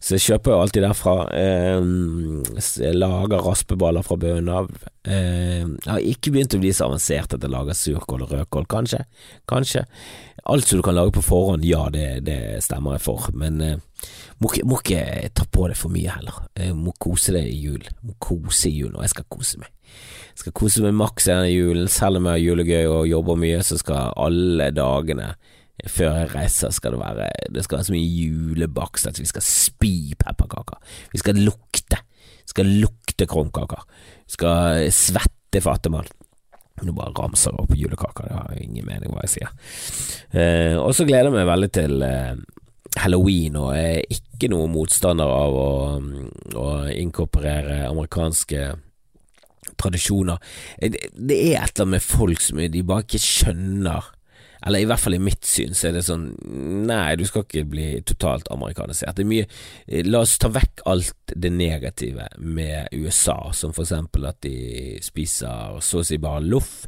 Så 0.06 0.14
jeg 0.14 0.22
kjøper 0.22 0.52
jo 0.52 0.58
alltid 0.62 0.84
derfra. 0.86 1.14
Eh, 1.34 2.92
lager 2.94 3.42
raspeballer 3.42 4.04
fra 4.06 4.14
bunnen 4.22 4.52
av. 4.54 4.68
Eh, 5.02 5.64
jeg 5.66 5.90
har 5.90 6.04
ikke 6.12 6.30
begynt 6.30 6.54
å 6.54 6.60
bli 6.62 6.70
så 6.70 6.86
avansert 6.86 7.34
at 7.34 7.42
jeg 7.42 7.50
lager 7.50 7.74
surkål 7.74 8.22
og 8.22 8.34
rødkål, 8.36 8.68
kanskje. 8.70 9.00
Kanskje. 9.50 9.82
Alt 10.46 10.68
som 10.68 10.78
du 10.78 10.84
kan 10.86 10.94
lage 10.94 11.10
på 11.16 11.24
forhånd, 11.26 11.66
ja, 11.66 11.88
det, 11.90 12.20
det 12.28 12.38
stemmer 12.62 12.94
jeg 12.94 13.02
for, 13.02 13.26
men 13.34 13.58
eh, 13.66 13.80
må, 14.38 14.52
må, 14.62 14.78
ikke 14.78 15.32
ta 15.34 15.48
på 15.50 15.66
det 15.72 15.78
for 15.80 15.90
mye 15.90 16.14
heller. 16.14 16.38
Jeg 16.54 16.78
må 16.78 16.94
kose 17.02 17.34
deg 17.34 17.50
i 17.50 17.58
jul. 17.64 17.82
Jeg 17.82 17.98
Må 18.06 18.14
kose 18.22 18.70
i 18.70 18.76
jul, 18.76 18.94
og 18.94 19.02
jeg 19.02 19.16
skal 19.16 19.26
kose 19.32 19.58
meg. 19.64 19.74
Jeg 20.36 20.44
skal 20.44 20.54
kose 20.60 20.86
meg 20.86 20.94
maks 21.02 21.26
denne 21.26 21.50
julen. 21.50 21.90
Selv 21.90 22.20
om 22.20 22.30
jeg 22.30 22.38
har 22.38 22.44
julegøy 22.44 22.92
og 22.92 23.10
jobber 23.10 23.42
mye, 23.42 23.58
så 23.66 23.82
skal 23.82 24.14
alle 24.14 24.70
dagene 24.76 25.32
før 25.84 26.20
jeg 26.22 26.32
reiser, 26.32 26.72
skal 26.72 26.96
det 26.96 27.00
være 27.02 27.30
Det 27.52 27.64
skal 27.64 27.78
være 27.78 27.88
så 27.88 27.94
mye 27.94 28.12
julebakst 28.24 29.10
at 29.10 29.20
vi 29.20 29.28
skal 29.28 29.44
spy 29.44 29.94
pepperkaker. 30.18 30.80
Vi 31.12 31.20
skal 31.20 31.40
lukte. 31.44 32.00
Vi 32.46 32.54
skal 32.54 32.70
lukte 32.84 33.26
krumkaker. 33.28 33.82
Vi 34.26 34.38
skal 34.38 34.86
svette 34.94 35.60
fattigmann. 35.60 36.08
Nå 36.84 36.92
bare 36.92 37.14
ramser 37.16 37.54
jeg 37.54 37.62
opp 37.62 37.72
julekaker, 37.72 38.26
det 38.28 38.36
har 38.36 38.56
ingen 38.60 38.84
mening 38.84 39.12
hva 39.14 39.24
jeg 39.24 39.38
sier. 39.38 39.52
Eh, 40.36 40.74
og 40.76 40.92
så 40.92 41.06
gleder 41.08 41.30
jeg 41.30 41.36
meg 41.38 41.48
veldig 41.48 41.68
til 41.72 42.04
eh, 42.04 42.34
halloween, 43.00 43.56
og 43.56 43.70
er 43.78 44.02
ikke 44.12 44.50
noen 44.52 44.74
motstander 44.74 45.30
av 45.32 45.56
å, 45.56 45.70
å 46.60 46.66
inkorporere 46.92 47.86
amerikanske 47.88 48.66
tradisjoner. 49.80 50.42
Eh, 50.76 50.92
det, 50.92 51.14
det 51.16 51.40
er 51.46 51.62
et 51.62 51.72
eller 51.72 51.86
annet 51.86 51.94
med 51.96 52.04
folk 52.04 52.44
som 52.44 52.60
de 52.60 52.84
bare 52.92 53.06
ikke 53.08 53.24
skjønner 53.24 54.12
eller 54.64 54.82
i 54.82 54.86
hvert 54.88 55.02
fall 55.02 55.16
i 55.16 55.22
mitt 55.22 55.44
syn 55.46 55.74
så 55.76 55.88
er 55.88 55.96
det 55.98 56.04
sånn 56.06 56.28
Nei, 56.86 57.16
du 57.18 57.24
skal 57.28 57.44
ikke 57.44 57.66
bli 57.68 57.86
totalt 58.06 58.48
amerikanisert. 58.52 59.16
Det 59.16 59.24
er 59.24 59.30
mye 59.30 60.02
La 60.06 60.22
oss 60.24 60.36
ta 60.40 60.50
vekk 60.52 60.84
alt 60.88 61.34
det 61.34 61.50
negative 61.52 62.28
med 62.38 62.94
USA, 62.94 63.52
som 63.52 63.74
for 63.76 63.84
eksempel 63.84 64.28
at 64.30 64.40
de 64.46 64.96
spiser 65.04 65.80
så 65.82 66.02
å 66.02 66.06
si 66.06 66.18
bare 66.22 66.44
loff. 66.46 66.86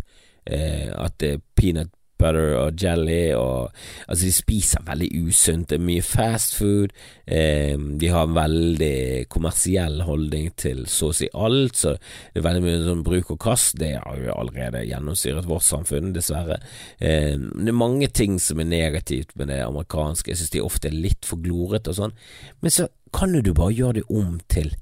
Eh, 0.49 0.89
at 0.95 1.19
det 1.21 1.33
er 1.35 1.43
peanut 1.59 1.93
butter 2.19 2.57
og 2.59 2.83
jelly 2.83 3.35
og 3.37 3.71
Altså, 4.09 4.25
de 4.25 4.33
spiser 4.33 4.85
veldig 4.87 5.09
usunt. 5.29 5.69
Det 5.69 5.77
er 5.77 5.85
mye 5.85 6.03
fast 6.03 6.55
food. 6.57 6.95
Eh, 7.27 7.77
de 8.01 8.09
har 8.09 8.27
en 8.27 8.35
veldig 8.37 9.29
kommersiell 9.29 10.01
holdning 10.07 10.51
til 10.57 10.87
så 10.89 11.11
å 11.11 11.17
si 11.17 11.29
alt, 11.35 11.77
så 11.77 11.95
det 11.99 12.41
er 12.41 12.47
veldig 12.47 12.65
mye 12.65 12.79
sånn 12.87 13.05
bruk 13.05 13.33
og 13.35 13.41
kast. 13.45 13.77
Det 13.79 13.93
har 14.01 14.23
jo 14.23 14.33
allerede 14.33 14.87
gjennomsyret 14.89 15.49
vårt 15.49 15.67
samfunn, 15.67 16.15
dessverre. 16.17 16.61
Eh, 16.99 17.37
det 17.37 17.69
er 17.69 17.77
mange 17.77 18.09
ting 18.09 18.39
som 18.41 18.61
er 18.61 18.71
negativt 18.71 19.37
med 19.37 19.53
det 19.53 19.61
amerikanske. 19.67 20.33
Jeg 20.33 20.41
synes 20.41 20.57
de 20.57 20.65
ofte 20.65 20.89
er 20.89 20.97
litt 20.97 21.29
for 21.29 21.41
glorete 21.45 21.93
og 21.93 22.01
sånn, 22.01 22.17
men 22.63 22.75
så 22.75 22.89
kan 23.15 23.33
du 23.33 23.53
bare 23.53 23.77
gjøre 23.77 24.01
det 24.01 24.09
om 24.09 24.39
til 24.49 24.75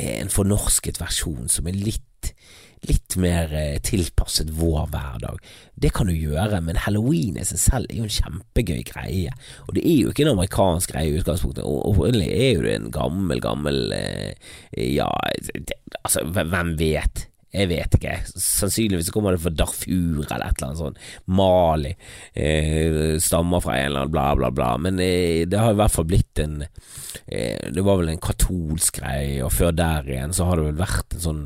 en 0.00 0.32
fornorsket 0.32 0.98
versjon 0.98 1.46
som 1.52 1.68
er 1.70 1.76
litt 1.78 2.02
litt 2.88 3.16
mer 3.20 3.52
eh, 3.54 3.76
tilpasset 3.84 4.50
vår 4.54 4.88
hverdag. 4.92 5.42
Det 5.74 5.90
kan 5.96 6.08
du 6.10 6.14
gjøre, 6.14 6.60
men 6.64 6.80
halloween 6.84 7.38
i 7.40 7.46
seg 7.48 7.60
selv 7.62 7.90
er 7.90 8.00
jo 8.00 8.08
en 8.08 8.16
kjempegøy 8.16 8.82
greie. 8.88 9.34
Og 9.66 9.74
det 9.76 9.84
er 9.84 9.98
jo 10.00 10.14
ikke 10.14 10.26
en 10.26 10.34
amerikansk 10.34 10.94
greie 10.94 11.12
i 11.12 11.20
utgangspunktet. 11.20 11.66
Opprinnelig 11.66 12.30
er 12.30 12.50
jo 12.52 12.64
det 12.66 12.74
en 12.78 12.90
gammel, 12.94 13.42
gammel 13.44 13.94
eh, 13.96 14.34
Ja, 14.74 15.10
det, 15.54 15.80
altså, 16.02 16.26
hvem 16.30 16.74
vet? 16.80 17.28
Jeg 17.54 17.70
vet 17.70 17.94
ikke. 17.94 18.14
Sannsynligvis 18.34 19.12
kommer 19.14 19.34
det 19.34 19.42
fra 19.44 19.52
Darfur 19.54 20.24
eller 20.24 20.42
et 20.42 20.56
eller 20.58 20.66
annet 20.66 20.80
sånt. 20.80 21.02
Mali. 21.30 21.92
Eh, 22.34 23.14
stammer 23.22 23.62
fra 23.62 23.76
en 23.78 23.86
eller 23.92 24.02
annen 24.02 24.14
bla, 24.14 24.26
bla, 24.34 24.50
bla. 24.50 24.72
Men 24.82 24.98
eh, 25.02 25.44
det 25.46 25.60
har 25.62 25.74
i 25.74 25.78
hvert 25.78 25.94
fall 25.94 26.08
blitt 26.10 26.42
en 26.42 26.64
eh, 26.64 27.70
Det 27.70 27.84
var 27.86 28.00
vel 28.00 28.10
en 28.10 28.22
katolsk 28.22 28.98
greie, 28.98 29.38
og 29.46 29.54
før 29.54 29.74
der 29.76 30.10
igjen 30.10 30.34
så 30.34 30.48
har 30.48 30.58
det 30.58 30.66
vel 30.72 30.82
vært 30.82 31.14
en 31.14 31.24
sånn 31.28 31.44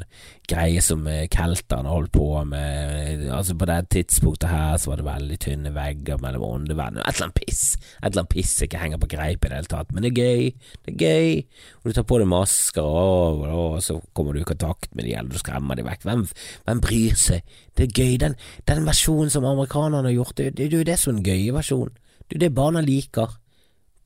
greie 0.49 0.81
som 0.85 1.05
eh, 1.11 1.27
kelterne 1.33 1.91
holdt 1.93 2.13
på 2.15 2.27
med. 2.49 3.27
Altså 3.35 3.57
På 3.59 3.69
det 3.69 3.79
tidspunktet 3.93 4.51
her 4.51 4.77
så 4.81 4.91
var 4.91 5.01
det 5.01 5.07
veldig 5.09 5.39
tynne 5.43 5.73
vegger 5.75 6.21
mellom 6.23 6.45
åndevenn. 6.47 7.01
Et 7.03 7.09
eller 7.15 7.29
annet 7.29 7.41
piss. 7.41 7.63
Et 7.77 8.09
eller 8.09 8.23
annet 8.23 8.33
piss 8.33 8.55
som 8.57 8.69
ikke 8.69 8.83
henger 8.83 9.03
på 9.03 9.11
greip 9.15 9.45
i 9.45 9.51
det 9.51 9.59
hele 9.59 9.73
tatt. 9.73 9.93
Men 9.93 10.05
det 10.07 10.13
er 10.13 10.23
gøy. 10.23 10.75
Det 10.87 10.95
er 10.95 11.03
gøy. 11.05 11.65
Og 11.81 11.91
du 11.91 11.97
tar 11.97 12.07
på 12.09 12.21
deg 12.23 12.31
masker, 12.33 12.85
og, 12.85 13.45
og 13.49 13.81
så 13.85 13.99
kommer 14.17 14.37
du 14.37 14.43
i 14.43 14.49
kontakt 14.49 14.95
med 14.95 15.09
de, 15.09 15.15
eller 15.15 15.33
du 15.33 15.43
skremmer 15.43 15.79
de 15.79 15.87
vekk. 15.89 16.07
Hvem, 16.09 16.25
hvem 16.69 16.85
bryr 16.85 17.19
seg? 17.21 17.59
Det 17.77 17.89
er 17.89 17.99
gøy. 18.01 18.17
Den, 18.25 18.39
den 18.71 18.87
versjonen 18.89 19.33
som 19.33 19.47
amerikanerne 19.49 20.11
har 20.11 20.17
gjort, 20.17 20.37
det, 20.41 20.55
det, 20.57 20.71
det 20.73 20.87
det 20.89 20.97
er 20.97 21.05
den 21.13 21.27
gøye 21.27 21.55
versjon. 21.57 21.93
Det 22.29 22.39
er 22.39 22.47
det 22.47 22.57
barna 22.57 22.85
liker. 22.85 23.37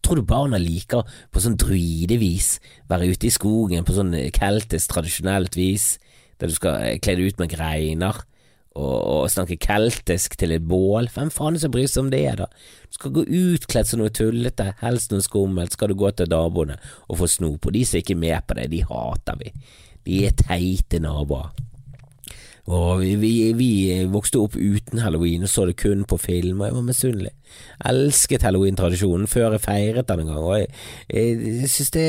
Tror 0.02 0.18
du 0.18 0.26
barna 0.26 0.58
liker 0.58 1.06
på 1.30 1.40
sånn 1.42 1.54
druidevis, 1.60 2.56
være 2.90 3.12
ute 3.14 3.28
i 3.28 3.34
skogen 3.34 3.86
på 3.86 3.94
sånn 3.94 4.16
keltisk, 4.34 4.90
tradisjonelt 4.90 5.54
vis? 5.54 5.92
Der 6.42 6.50
du 6.50 6.58
skal 6.58 6.82
eh, 6.82 6.98
kle 7.02 7.16
deg 7.18 7.30
ut 7.30 7.42
med 7.42 7.52
greiner 7.54 8.20
og, 8.72 8.98
og, 8.98 9.30
snakke 9.30 9.58
keltisk 9.60 10.36
til 10.40 10.54
et 10.56 10.64
bål. 10.64 11.10
Hvem 11.12 11.30
faen 11.32 11.58
er 11.58 11.62
som 11.62 11.72
bryr 11.74 11.90
seg 11.90 12.06
om 12.06 12.12
det, 12.12 12.24
da? 12.40 12.48
Du 12.88 12.98
skal 12.98 13.14
gå 13.14 13.26
utkledd 13.26 13.88
som 13.88 14.00
noe 14.00 14.12
tullete, 14.14 14.72
helst 14.80 15.12
noe 15.12 15.24
skummelt, 15.24 15.76
skal 15.76 15.92
du 15.92 15.98
gå 16.00 16.10
til 16.16 16.30
naboene 16.32 16.78
og 17.08 17.20
få 17.20 17.28
snop, 17.30 17.68
og 17.68 17.76
de 17.76 17.84
som 17.86 18.00
ikke 18.00 18.16
er 18.16 18.24
med 18.24 18.48
på 18.48 18.56
det, 18.58 18.70
de 18.72 18.80
hater 18.88 19.42
vi. 19.42 19.52
De 20.08 20.24
er 20.26 20.34
teite 20.40 21.02
naboer. 21.04 21.52
Og 22.72 23.00
vi, 23.02 23.16
vi, 23.18 23.30
vi, 23.58 23.70
vokste 24.06 24.38
opp 24.38 24.54
uten 24.54 25.00
halloween 25.02 25.42
og 25.42 25.50
så 25.50 25.64
det 25.66 25.80
kun 25.82 26.04
på 26.06 26.16
film, 26.22 26.60
og 26.60 26.68
jeg 26.68 26.76
var 26.76 26.84
misunnelig. 26.86 27.32
Elsket 27.90 28.46
halloween-tradisjonen 28.46 29.26
før 29.30 29.56
jeg 29.56 29.64
feiret 29.66 30.08
den 30.08 30.22
en 30.22 30.30
gang, 30.30 30.44
og 30.46 30.60
jeg, 30.60 30.68
jeg, 31.10 31.40
jeg 31.64 31.72
synes 31.74 31.90
det, 31.96 32.06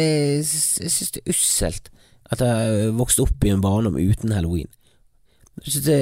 det, 0.77 1.23
er 1.23 1.33
usselt 1.33 1.89
at 2.33 2.43
jeg 2.43 2.93
vokste 2.97 3.25
opp 3.25 3.45
i 3.45 3.51
en 3.53 3.63
barndom 3.63 3.99
uten 3.99 4.33
halloween. 4.35 4.71
Det, 5.53 5.95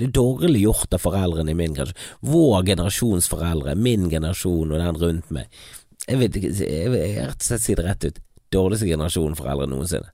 er 0.00 0.12
dårlig 0.14 0.62
gjort 0.64 0.94
av 0.96 1.02
foreldrene 1.04 1.52
i 1.52 1.58
min 1.58 1.74
generasjon. 1.76 2.12
Vår 2.24 2.62
generasjons 2.70 3.28
foreldre, 3.28 3.74
min 3.76 4.08
generasjon 4.10 4.72
og 4.72 4.80
den 4.80 5.00
rundt 5.02 5.34
meg. 5.34 5.64
Jeg 6.08 6.20
vet 6.20 6.38
ikke, 6.38 6.52
jeg 6.64 6.92
vil 6.92 7.18
rett 7.18 7.42
og 7.42 7.48
slett 7.48 7.64
si 7.64 7.76
det 7.76 7.84
rett 7.84 8.08
ut. 8.08 8.22
Dårligste 8.54 8.88
generasjon 8.88 9.36
foreldre 9.36 9.68
noensinne. 9.68 10.10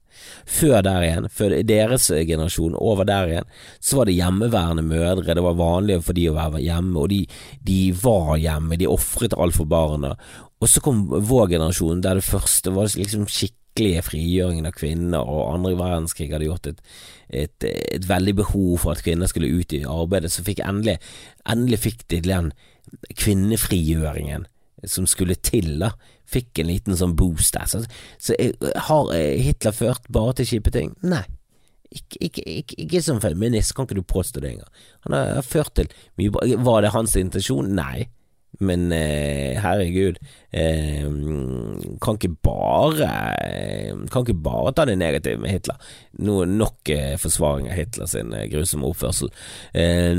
Før 0.49 0.81
der 0.85 1.05
igjen, 1.05 1.29
før 1.33 1.55
deres 1.66 2.09
generasjon, 2.11 2.75
over 2.77 3.07
der 3.09 3.31
igjen, 3.31 3.49
så 3.81 4.01
var 4.01 4.09
det 4.09 4.16
hjemmeværende 4.19 4.85
mødre. 4.85 5.37
Det 5.37 5.45
var 5.45 5.59
vanlig 5.59 6.01
for 6.05 6.19
de 6.19 6.27
å 6.31 6.37
være 6.37 6.62
hjemme, 6.64 6.97
og 7.01 7.11
de, 7.12 7.21
de 7.66 7.81
var 8.03 8.35
hjemme. 8.40 8.79
De 8.81 8.90
ofret 8.90 9.37
alt 9.37 9.57
for 9.57 9.71
barna. 9.71 10.14
Og 10.61 10.69
så 10.69 10.83
kom 10.85 11.07
vår 11.09 11.55
generasjon, 11.55 12.03
der 12.05 12.19
det 12.19 12.27
første 12.27 12.75
var 12.75 12.90
liksom 12.90 13.29
skikk 13.31 13.57
skikkelige 13.71 14.03
frigjøringen 14.03 14.67
av 14.67 14.75
kvinner, 14.75 15.21
og 15.23 15.55
andre 15.55 15.77
verdenskrig 15.79 16.31
hadde 16.33 16.47
gjort 16.49 16.67
et, 16.67 16.81
et, 17.31 17.65
et, 17.65 18.09
veldig 18.09 18.35
behov 18.37 18.79
for 18.83 18.93
at 18.93 19.03
kvinner 19.03 19.27
skulle 19.27 19.49
ut 19.49 19.73
i 19.73 19.85
arbeidet, 19.85 20.33
så 20.33 20.43
fikk 20.43 20.61
endelig, 20.61 20.99
endelig 21.47 21.79
fikk 21.79 22.09
de 22.11 22.21
den 22.21 22.53
kvinnefrigjøringen 23.17 24.47
som 24.85 25.07
skulle 25.07 25.35
til, 25.37 25.79
da, 25.81 25.93
fikk 26.27 26.59
en 26.59 26.71
liten 26.71 26.97
sånn 26.97 27.17
boost 27.17 27.55
der. 27.55 27.67
Så, 27.69 27.85
så 28.19 28.35
har 28.89 29.13
Hitler 29.13 29.73
ført 29.73 30.09
bare 30.09 30.35
til 30.39 30.47
kjipe 30.55 30.71
ting? 30.71 30.95
Nei. 31.03 31.25
Ikke, 31.91 32.21
ikke, 32.23 32.43
ikke, 32.47 32.77
ikke, 32.85 33.03
som 33.03 33.21
feminist, 33.21 33.75
kan 33.75 33.85
ikke 33.85 33.99
du 33.99 34.07
påstå 34.07 34.41
det 34.41 34.53
engang. 34.53 34.71
Han 35.09 35.17
har 35.17 35.43
ført 35.43 35.75
til 35.75 35.91
mye 36.21 36.31
bra. 36.31 36.47
Var 36.47 36.85
det 36.85 36.93
hans 36.95 37.17
intensjon? 37.19 37.73
Nei. 37.75 38.07
Men 38.59 38.93
eh, 38.93 39.57
herregud, 39.63 40.19
eh, 40.53 41.07
kan 42.03 42.19
ikke 42.19 42.35
bare 42.45 43.09
Kan 44.13 44.27
ikke 44.27 44.43
bare 44.43 44.73
ta 44.77 44.85
det 44.85 44.99
negative 45.01 45.41
med 45.41 45.55
Hitler. 45.55 45.79
Noe 46.21 46.45
nok 46.49 46.91
eh, 46.93 47.15
forsvaring 47.21 47.71
av 47.71 47.79
Hitler 47.79 48.11
sin 48.11 48.35
eh, 48.37 48.49
grusomme 48.53 48.91
oppførsel. 48.91 49.31
Eh, 49.73 50.13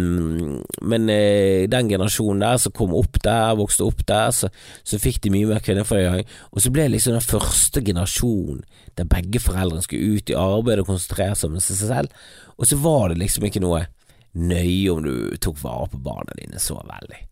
men 0.81 1.09
eh, 1.13 1.67
den 1.69 1.91
generasjonen 1.91 2.41
der 2.45 2.61
som 2.63 2.73
kom 2.75 2.95
opp 2.97 3.21
der, 3.21 3.53
vokste 3.59 3.85
opp 3.85 4.05
der, 4.09 4.31
så, 4.33 4.49
så 4.83 5.01
fikk 5.01 5.21
de 5.25 5.33
mye 5.35 5.49
mer 5.51 5.61
kvinneforgjøring. 5.65 6.25
Og 6.51 6.63
så 6.63 6.73
ble 6.73 6.87
det 6.87 6.95
liksom 6.95 7.17
den 7.19 7.25
første 7.27 7.83
generasjonen 7.85 8.63
der 8.97 9.09
begge 9.09 9.39
foreldrene 9.43 9.85
skulle 9.85 10.17
ut 10.17 10.31
i 10.31 10.37
arbeid 10.37 10.81
og 10.81 10.89
konsentrere 10.89 11.37
seg 11.37 11.51
om 11.51 11.61
seg 11.61 11.83
selv. 11.83 12.23
Og 12.57 12.69
så 12.69 12.79
var 12.81 13.11
det 13.11 13.21
liksom 13.21 13.45
ikke 13.47 13.63
noe 13.63 13.85
nøye 14.33 14.93
om 14.93 15.03
du 15.03 15.13
tok 15.43 15.59
vare 15.61 15.91
på 15.91 16.01
barna 16.01 16.39
dine 16.39 16.59
så 16.61 16.79
veldig. 16.79 17.27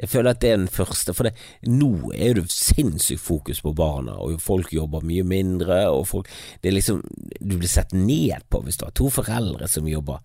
Jeg 0.00 0.10
føler 0.10 0.34
at 0.34 0.40
det 0.42 0.50
er 0.50 0.56
den 0.58 0.70
første, 0.74 1.14
for 1.14 1.28
det, 1.28 1.34
nå 1.70 2.10
er 2.14 2.34
det 2.34 2.48
sinnssykt 2.50 3.22
fokus 3.22 3.60
på 3.62 3.74
barna, 3.78 4.16
og 4.18 4.40
folk 4.42 4.72
jobber 4.74 5.04
mye 5.06 5.22
mindre, 5.22 5.84
og 5.90 6.08
folk 6.10 6.30
Det 6.62 6.70
er 6.70 6.78
liksom 6.78 7.02
Du 7.40 7.56
blir 7.58 7.70
sett 7.70 7.92
ned 7.94 8.42
på 8.50 8.64
hvis 8.64 8.80
du 8.80 8.88
har 8.88 8.96
to 8.96 9.10
foreldre 9.12 9.68
som 9.70 9.86
jobber 9.88 10.18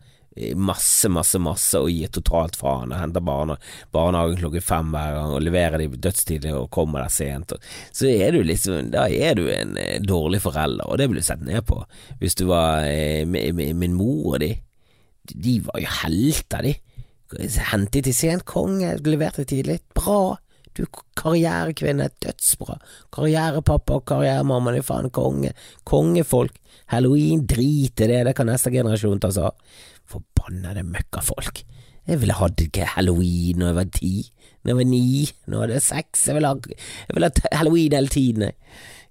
masse, 0.55 1.09
masse, 1.11 1.39
masse 1.41 1.79
og 1.79 1.89
gir 1.91 2.11
totalt 2.13 2.57
faen 2.59 2.93
og 2.93 2.99
henter 3.01 3.23
barna, 3.25 3.57
barnehagen 3.95 4.39
klokken 4.39 4.63
fem 4.63 4.91
hver 4.93 5.15
gang 5.17 5.33
og 5.35 5.43
leverer 5.43 5.81
de 5.81 5.89
dødstidlig 5.99 6.53
og 6.55 6.69
kommer 6.73 7.03
der 7.03 7.13
sent. 7.13 7.55
Og, 7.55 7.69
så 7.95 8.09
er 8.11 8.35
du 8.35 8.43
liksom 8.45 8.91
Da 8.93 9.07
er 9.09 9.35
du 9.35 9.47
en 9.51 9.75
eh, 9.77 9.99
dårlig 10.01 10.41
forelder, 10.43 10.87
og 10.87 10.99
det 10.99 11.09
blir 11.09 11.23
du 11.23 11.27
sett 11.27 11.43
ned 11.45 11.65
på. 11.67 11.81
Hvis 12.21 12.37
du 12.39 12.45
var 12.51 12.85
eh, 12.87 13.25
Min 13.25 13.97
mor 13.97 14.35
og 14.35 14.39
de, 14.43 14.53
de 15.33 15.59
var 15.65 15.81
jo 15.81 15.91
helter, 16.03 16.65
de. 16.65 16.75
Hentet 17.37 18.07
i 18.09 18.13
sent, 18.15 18.45
konge, 18.49 18.95
leverte 19.05 19.45
tidlig. 19.47 19.79
Bra. 19.97 20.37
Du 20.77 20.85
karrierekvinne, 21.19 22.07
dødsbra. 22.23 22.77
Karrierepappa 23.13 23.99
og 23.99 24.05
karrieremamma, 24.09 24.73
er 24.77 24.85
faen 24.85 25.09
konge. 25.13 25.53
Kongefolk. 25.87 26.55
Halloween, 26.89 27.45
drit 27.45 28.01
i 28.01 28.07
det, 28.09 28.23
det 28.25 28.35
kan 28.37 28.49
neste 28.49 28.71
generasjon 28.73 29.21
ta 29.21 29.29
seg 29.33 29.49
av. 29.51 29.81
Forbannede 30.09 30.85
møkkafolk. 30.87 31.63
Jeg 32.09 32.21
ville 32.23 32.33
hatt 32.33 32.63
halloween 32.95 33.59
når 33.59 33.67
jeg 33.67 33.77
var 33.77 33.89
ti, 33.93 34.13
når 34.63 34.71
jeg 34.71 34.77
var 34.79 34.87
ni, 34.89 35.09
når 35.45 35.59
jeg 35.59 35.69
var 35.75 35.83
seks. 35.85 36.23
Jeg 36.27 36.37
ville 36.39 36.49
ha, 36.49 36.77
jeg 37.05 37.17
ville 37.17 37.29
ha 37.29 37.57
halloween 37.59 37.97
hele 37.97 38.13
tiden. 38.15 38.47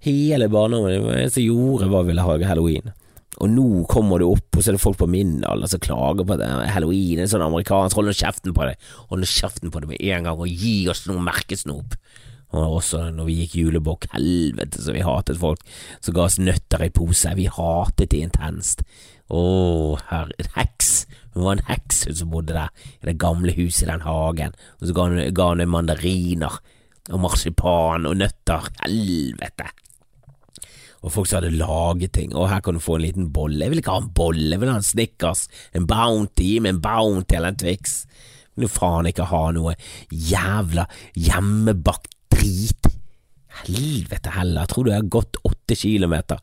Hele 0.03 0.49
barndommen. 0.51 0.91
Det 0.91 1.21
eneste 1.21 1.45
jeg 1.45 1.53
gjorde, 1.53 1.91
var 1.93 2.03
å 2.03 2.09
ville 2.09 2.25
ha 2.27 2.39
halloween. 2.51 2.91
Og 3.39 3.51
nå 3.53 3.67
kommer 3.91 4.19
du 4.19 4.31
opp, 4.31 4.57
og 4.57 4.63
så 4.63 4.73
er 4.73 4.79
det 4.79 4.83
folk 4.83 4.99
på 4.99 5.11
min 5.11 5.43
alder 5.47 5.71
som 5.71 5.83
klager 5.85 6.27
på 6.27 6.39
det 6.41 6.47
er 6.49 6.73
halloween 6.75 7.21
er 7.23 7.29
sånn 7.31 7.45
amerikansk. 7.45 7.99
Hold 7.99 8.11
nå 8.11 8.17
kjeften 8.17 8.57
på 8.57 8.67
det, 8.67 8.79
hold 9.11 9.23
nå 9.23 9.29
kjeften 9.29 9.75
på 9.75 9.83
det 9.83 9.91
med 9.93 10.01
en 10.01 10.27
gang, 10.27 10.41
og 10.41 10.49
gi 10.49 10.89
oss 10.91 11.05
noe 11.07 11.23
merkesnop. 11.23 11.99
Og 12.57 12.79
også 12.79 13.11
når 13.13 13.29
vi 13.29 13.37
gikk 13.43 13.59
julebukk, 13.61 14.09
helvete 14.15 14.81
så 14.81 14.95
vi 14.97 15.05
hatet 15.05 15.41
folk 15.41 15.61
som 16.01 16.17
ga 16.17 16.25
oss 16.25 16.39
nøtter 16.41 16.87
i 16.87 16.93
pose. 16.97 17.35
Vi 17.37 17.45
hatet 17.53 18.15
det 18.15 18.23
intenst. 18.25 18.87
Å, 19.29 19.43
her, 20.09 20.33
en 20.41 20.55
heks. 20.55 20.93
Hun 21.35 21.45
var 21.45 21.59
en 21.59 21.67
heks 21.69 22.07
hun 22.09 22.17
som 22.23 22.31
bodde 22.33 22.57
der, 22.57 22.73
i 23.03 23.11
det 23.11 23.19
gamle 23.21 23.53
huset 23.59 23.85
i 23.85 23.91
den 23.91 24.07
hagen. 24.07 24.57
Og 24.81 24.89
så 24.89 24.97
ga 24.97 25.11
hun, 25.11 25.21
ga 25.37 25.51
hun 25.53 25.67
mandariner 25.69 26.57
og 27.13 27.21
marsipan 27.21 28.09
og 28.09 28.17
nøtter. 28.25 28.73
Helvete 28.81 29.69
og 31.03 31.13
folk 31.15 31.29
som 31.29 31.39
hadde 31.39 31.55
laget 31.59 32.13
ting. 32.17 32.35
Og 32.35 32.49
her 32.51 32.63
kan 32.65 32.75
du 32.75 32.83
få 32.83 32.99
en 32.99 33.05
liten 33.07 33.31
bolle. 33.35 33.63
Jeg 33.63 33.73
vil 33.73 33.83
ikke 33.83 33.95
ha 33.95 34.03
en 34.03 34.13
bolle, 34.15 34.51
jeg 34.51 34.63
vil 34.63 34.73
ha 34.73 34.79
en 34.81 34.87
Snickers, 34.87 35.47
en 35.77 35.87
Bounty, 35.87 36.51
med 36.59 36.77
en 36.77 36.83
Bounty 36.83 37.39
eller 37.39 37.55
en 37.55 37.61
Twix. 37.61 38.01
Jeg 38.57 38.65
vil 38.65 38.73
faen 38.75 39.07
ikke 39.07 39.29
ha 39.31 39.43
noe 39.55 39.77
jævla 40.11 40.89
hjemmebakt 41.15 42.17
drit. 42.35 42.91
Helvete 43.63 44.33
heller, 44.35 44.63
jeg 44.63 44.71
tror 44.73 44.87
du 44.87 44.91
jeg 44.93 45.01
har 45.01 45.15
gått 45.15 45.39
åtte 45.47 45.75
kilometer 45.79 46.43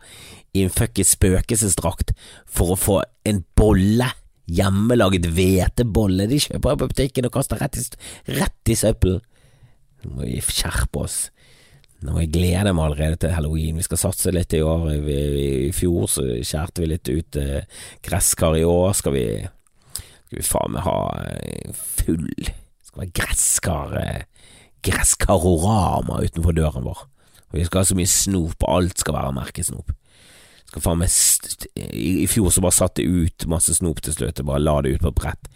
i 0.55 0.63
en 0.65 0.71
fuckings 0.73 1.13
spøkelsesdrakt 1.15 2.13
for 2.47 2.73
å 2.73 2.79
få 2.79 3.01
en 3.27 3.43
bolle. 3.59 4.09
Hjemmelaget 4.45 5.25
hvetebolle. 5.33 6.27
De 6.29 6.37
kjøper 6.37 6.69
jeg 6.69 6.79
på 6.79 6.89
butikken 6.91 7.27
og 7.27 7.33
kaster 7.33 7.59
rett 7.59 7.79
i, 7.79 7.85
rett 8.37 8.71
i 8.71 8.75
søppelen. 8.77 9.23
Nå 10.03 10.11
må 10.13 10.27
vi 10.27 10.37
skjerpe 10.43 11.01
oss. 11.01 11.15
Nå 12.05 12.19
jeg 12.21 12.33
gleder 12.35 12.73
meg 12.75 12.89
allerede 12.89 13.19
til 13.23 13.33
halloween. 13.33 13.79
Vi 13.79 13.87
skal 13.87 14.01
satse 14.01 14.33
litt 14.33 14.53
i 14.53 14.61
år. 14.61 14.91
I, 14.93 15.21
i 15.69 15.71
fjor 15.75 16.05
så 16.11 16.25
skjærte 16.45 16.83
vi 16.83 16.91
litt 16.91 17.09
ut 17.09 17.39
eh, 17.41 17.65
gresskar. 18.05 18.57
I 18.59 18.67
år 18.67 18.93
skal 18.97 19.15
vi 19.17 19.25
Skal 20.25 20.39
vi 20.39 20.45
faen 20.45 20.73
meg 20.73 20.85
ha 20.85 20.99
eh, 21.25 21.73
full 21.73 22.29
skal 22.95 23.03
være 23.03 23.15
gresskar 23.19 23.97
eh, 23.99 24.23
Gresskarorama 24.85 26.21
utenfor 26.21 26.53
døren 26.53 26.85
vår. 26.85 27.05
Og 27.49 27.57
vi 27.57 27.65
skal 27.65 27.81
ha 27.81 27.87
så 27.89 27.95
mye 27.97 28.09
snop, 28.09 28.59
og 28.61 28.69
alt 28.69 29.01
skal 29.01 29.15
være 29.15 29.33
merkesnop. 29.33 29.89
Skal 30.69 30.83
faen 30.83 31.01
meg 31.01 31.15
I, 31.73 32.21
I 32.21 32.27
fjor 32.29 32.51
så 32.53 32.61
bare 32.61 32.77
satt 32.77 32.99
det 32.99 33.07
ut 33.09 33.47
masse 33.49 33.73
snop 33.79 34.03
til 34.05 34.13
slutt, 34.13 34.43
og 34.43 34.51
bare 34.51 34.61
la 34.61 34.75
det 34.85 34.95
ut 34.95 35.07
på 35.07 35.13
brett. 35.17 35.49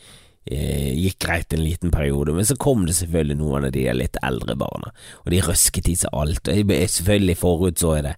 Eh, 0.50 0.96
gikk 0.98 1.20
greit 1.22 1.54
en 1.54 1.62
liten 1.62 1.92
periode, 1.94 2.34
men 2.34 2.46
så 2.48 2.56
kom 2.58 2.88
det 2.88 2.96
selvfølgelig 2.98 3.38
noen 3.38 3.68
av 3.68 3.74
de 3.76 3.84
litt 3.94 4.18
eldre 4.26 4.56
barna, 4.58 4.90
og 5.22 5.30
de 5.30 5.44
røsket 5.46 5.92
i 5.92 5.94
seg 6.00 6.16
alt, 6.18 6.50
og 6.50 6.72
jeg 6.74 6.90
selvfølgelig 6.90 7.36
forutså 7.38 7.92
jeg 8.00 8.06
det, 8.08 8.16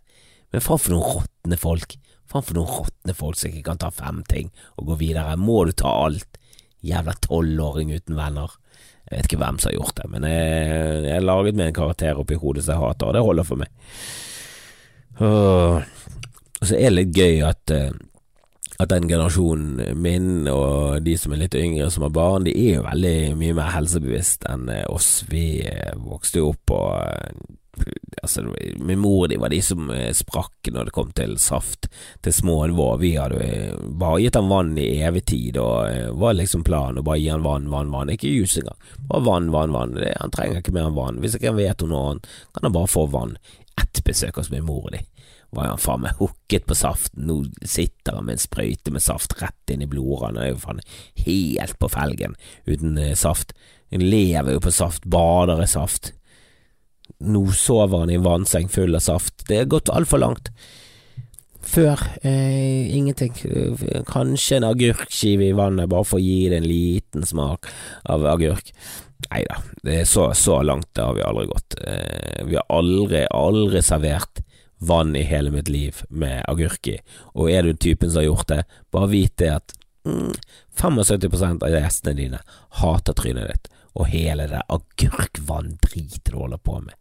men 0.56 0.63
faen 0.63 0.80
for 0.80 0.96
noen 0.96 1.10
råtne 1.17 1.58
folk, 1.60 1.98
faen 2.32 2.46
for 2.48 2.56
noen 2.56 2.72
råtne 2.72 3.15
folk 3.20 3.36
som 3.36 3.52
ikke 3.52 3.65
kan 3.65 3.82
ta 3.84 3.89
fem 3.91 4.22
ting 4.32 4.48
og 4.78 4.94
gå 4.94 4.98
videre, 5.02 5.36
må 5.36 5.58
du 5.67 5.74
ta 5.76 5.91
alt, 6.06 6.39
jævla 6.88 7.17
tolvåring 7.20 7.91
uten 7.91 8.15
venner. 8.15 8.56
Jeg 9.10 9.17
vet 9.17 9.28
ikke 9.28 9.41
hvem 9.41 9.60
som 9.60 9.67
har 9.67 9.76
gjort 9.76 10.00
det, 10.00 10.08
men 10.13 10.28
jeg, 10.30 11.04
jeg 11.10 11.26
laget 11.28 11.60
meg 11.60 11.67
en 11.67 11.80
karakter 11.82 12.22
oppi 12.24 12.39
hodet 12.39 12.63
som 12.63 12.78
jeg 12.78 12.86
hater, 12.86 13.12
og 13.12 13.17
det 13.17 13.26
holder 13.28 13.50
for 13.50 13.60
meg. 13.60 13.91
Og 15.20 16.63
så 16.63 16.80
er 16.80 16.88
det 16.88 16.96
litt 16.96 17.20
gøy 17.20 17.44
at 17.44 17.76
uh, 17.76 17.91
at 18.82 18.89
den 18.89 19.08
generasjonen 19.10 19.98
min 20.02 20.48
og 20.50 21.02
de 21.06 21.15
som 21.20 21.34
er 21.34 21.44
litt 21.44 21.58
yngre 21.58 21.89
som 21.94 22.06
har 22.08 22.13
barn, 22.15 22.46
de 22.48 22.54
er 22.56 22.78
jo 22.80 22.86
veldig 22.88 23.15
mye 23.39 23.58
mer 23.58 23.74
helsebevisst 23.76 24.48
enn 24.50 24.70
eh, 24.74 24.86
oss. 24.89 25.24
Vi 25.30 25.62
eh, 25.67 25.94
vokste 26.02 26.41
jo 26.41 26.54
opp 26.54 26.63
på 26.74 26.86
eh, 27.00 27.58
Altså, 28.22 28.44
min 28.84 29.00
mor 29.00 29.30
de 29.32 29.38
var 29.41 29.50
de 29.50 29.58
som 29.63 29.88
sprakk 30.13 30.67
når 30.76 30.89
det 30.89 30.94
kom 30.94 31.13
til 31.17 31.38
saft 31.41 31.88
til 32.22 32.34
små 32.36 32.58
alvor. 32.65 33.00
Vi 33.02 33.13
hadde 33.15 33.39
bare 33.98 34.20
gitt 34.22 34.38
han 34.38 34.52
vann 34.52 34.76
i 34.78 35.00
evig 35.08 35.24
tid, 35.32 35.58
og 35.58 36.20
var 36.20 36.36
liksom 36.38 36.65
planen 36.67 37.00
å 37.00 37.06
bare 37.08 37.17
gi 37.24 37.32
han 37.32 37.48
vann, 37.48 37.72
vann, 37.72 37.89
vann. 37.96 38.12
Ikke 38.13 38.30
jus 38.30 38.58
engang. 38.60 38.78
Bare 39.10 39.26
vann, 39.26 39.50
vann, 39.56 39.74
vann. 39.74 39.96
Han 40.20 40.36
trenger 40.36 40.60
ikke 40.60 40.76
mer 40.76 40.91
enn 40.91 41.00
vann. 41.00 41.24
Hvis 41.24 41.39
ikke 41.39 41.50
han 41.50 41.62
vet 41.63 41.88
noe 41.88 42.04
annet, 42.12 42.30
kan 42.52 42.67
han 42.67 42.76
bare 42.76 42.91
få 42.91 43.08
vann. 43.15 43.34
Ett 43.82 44.04
besøk 44.06 44.38
hos 44.38 44.52
min 44.54 44.67
mor 44.67 44.84
og 44.84 44.94
de 45.00 45.02
var 45.52 45.68
han 45.68 45.82
faen 45.82 46.04
meg 46.06 46.20
hooket 46.22 46.66
på 46.68 46.78
saften. 46.78 47.26
Nå 47.28 47.42
sitter 47.68 48.18
han 48.18 48.28
med 48.28 48.38
en 48.38 48.44
sprøyte 48.44 48.94
med 48.96 49.04
saft 49.04 49.36
rett 49.42 49.74
inn 49.74 49.84
i 49.84 49.90
blodårene. 49.92 50.46
Er 50.46 50.54
jo 50.54 50.62
faen 50.64 50.82
helt 51.26 51.78
på 51.80 51.92
felgen 51.92 52.38
uten 52.70 52.98
eh, 52.98 53.16
saft. 53.20 53.52
Han 53.92 54.06
lever 54.08 54.56
jo 54.56 54.64
på 54.64 54.72
saft, 54.72 55.08
bader 55.12 55.64
i 55.64 55.68
saft. 55.68 56.14
Nå 57.20 57.44
sover 57.56 58.06
han 58.06 58.14
i 58.14 58.16
en 58.16 58.28
vannseng 58.28 58.72
full 58.72 58.96
av 58.96 59.04
saft. 59.04 59.44
Det 59.50 59.60
er 59.60 59.72
gått 59.72 59.92
altfor 59.92 60.24
langt. 60.24 60.54
Før 61.62 62.00
eh, 62.24 62.88
ingenting. 62.96 63.36
Kanskje 64.08 64.62
en 64.62 64.70
agurkskive 64.72 65.50
i 65.50 65.58
vannet, 65.58 65.92
bare 65.92 66.08
for 66.08 66.22
å 66.22 66.24
gi 66.24 66.48
det 66.50 66.62
en 66.62 66.70
liten 66.72 67.28
smak 67.28 67.68
av 68.10 68.24
agurk. 68.32 68.72
Nei 69.28 69.44
da, 69.46 69.60
så, 70.08 70.32
så 70.34 70.62
langt 70.66 70.98
har 70.98 71.14
vi 71.20 71.28
aldri 71.28 71.46
gått. 71.52 71.76
Eh, 71.84 72.40
vi 72.48 72.56
har 72.56 72.66
aldri, 72.72 73.26
aldri 73.28 73.84
servert 73.86 74.42
vann 74.82 75.15
i 75.15 75.22
hele 75.22 75.52
mitt 75.54 75.70
liv 75.70 76.02
med 76.10 76.41
agurk 76.50 76.88
i, 76.89 76.98
og 77.38 77.52
er 77.54 77.67
du 77.67 77.76
typen 77.78 78.10
som 78.10 78.24
har 78.24 78.32
gjort 78.32 78.48
det, 78.50 78.63
bare 78.91 79.12
vit 79.12 79.36
det 79.38 79.52
at 79.54 79.76
mm, 80.08 80.32
75% 80.82 81.62
av 81.67 81.76
gjestene 81.76 82.17
dine 82.17 82.39
hater 82.82 83.17
trynet 83.17 83.52
ditt, 83.52 83.70
og 83.94 84.08
hele 84.10 84.48
det 84.48 84.63
agurkvanndritet 84.72 86.32
du 86.32 86.39
holder 86.39 86.62
på 86.63 86.80
med. 86.80 86.96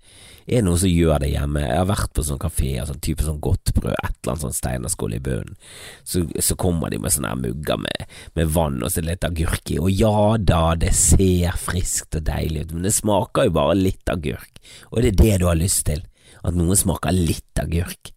Er 0.50 0.58
det 0.58 0.66
noen 0.66 0.80
som 0.82 0.90
gjør 0.90 1.22
det 1.22 1.30
hjemme? 1.30 1.62
Jeg 1.62 1.78
har 1.78 1.88
vært 1.88 2.12
på 2.16 2.24
sånn 2.26 2.40
kafé, 2.42 2.72
sånn 2.84 3.00
type 3.04 3.22
sånn 3.22 3.40
godtbrød, 3.44 3.94
et 3.94 4.10
eller 4.10 4.32
annet 4.32 4.44
sånn 4.44 4.56
steinerskål 4.56 5.14
i 5.14 5.22
bunnen. 5.22 5.58
Så, 6.02 6.24
så, 6.42 6.56
kommer 6.58 6.90
de 6.90 6.98
med 7.00 7.14
sånne 7.14 7.32
mugger 7.38 7.78
med, 7.80 8.06
med, 8.34 8.50
vann 8.56 8.80
og 8.82 8.90
så 8.92 9.04
litt 9.06 9.24
agurk 9.24 9.70
i, 9.70 9.78
og 9.78 9.88
ja 9.94 10.36
da, 10.36 10.74
det 10.80 10.92
ser 10.98 11.56
friskt 11.60 12.18
og 12.18 12.26
deilig 12.26 12.66
ut, 12.66 12.76
men 12.76 12.88
det 12.90 12.96
smaker 12.98 13.48
jo 13.48 13.56
bare 13.60 13.78
litt 13.78 14.10
agurk, 14.10 14.60
og 14.90 15.00
det 15.00 15.14
er 15.14 15.20
det 15.22 15.36
du 15.40 15.48
har 15.48 15.60
lyst 15.60 15.86
til 15.88 16.04
at 16.46 16.56
noe 16.56 16.76
smaker 16.78 17.14
litt 17.16 17.60
agurk. 17.62 18.12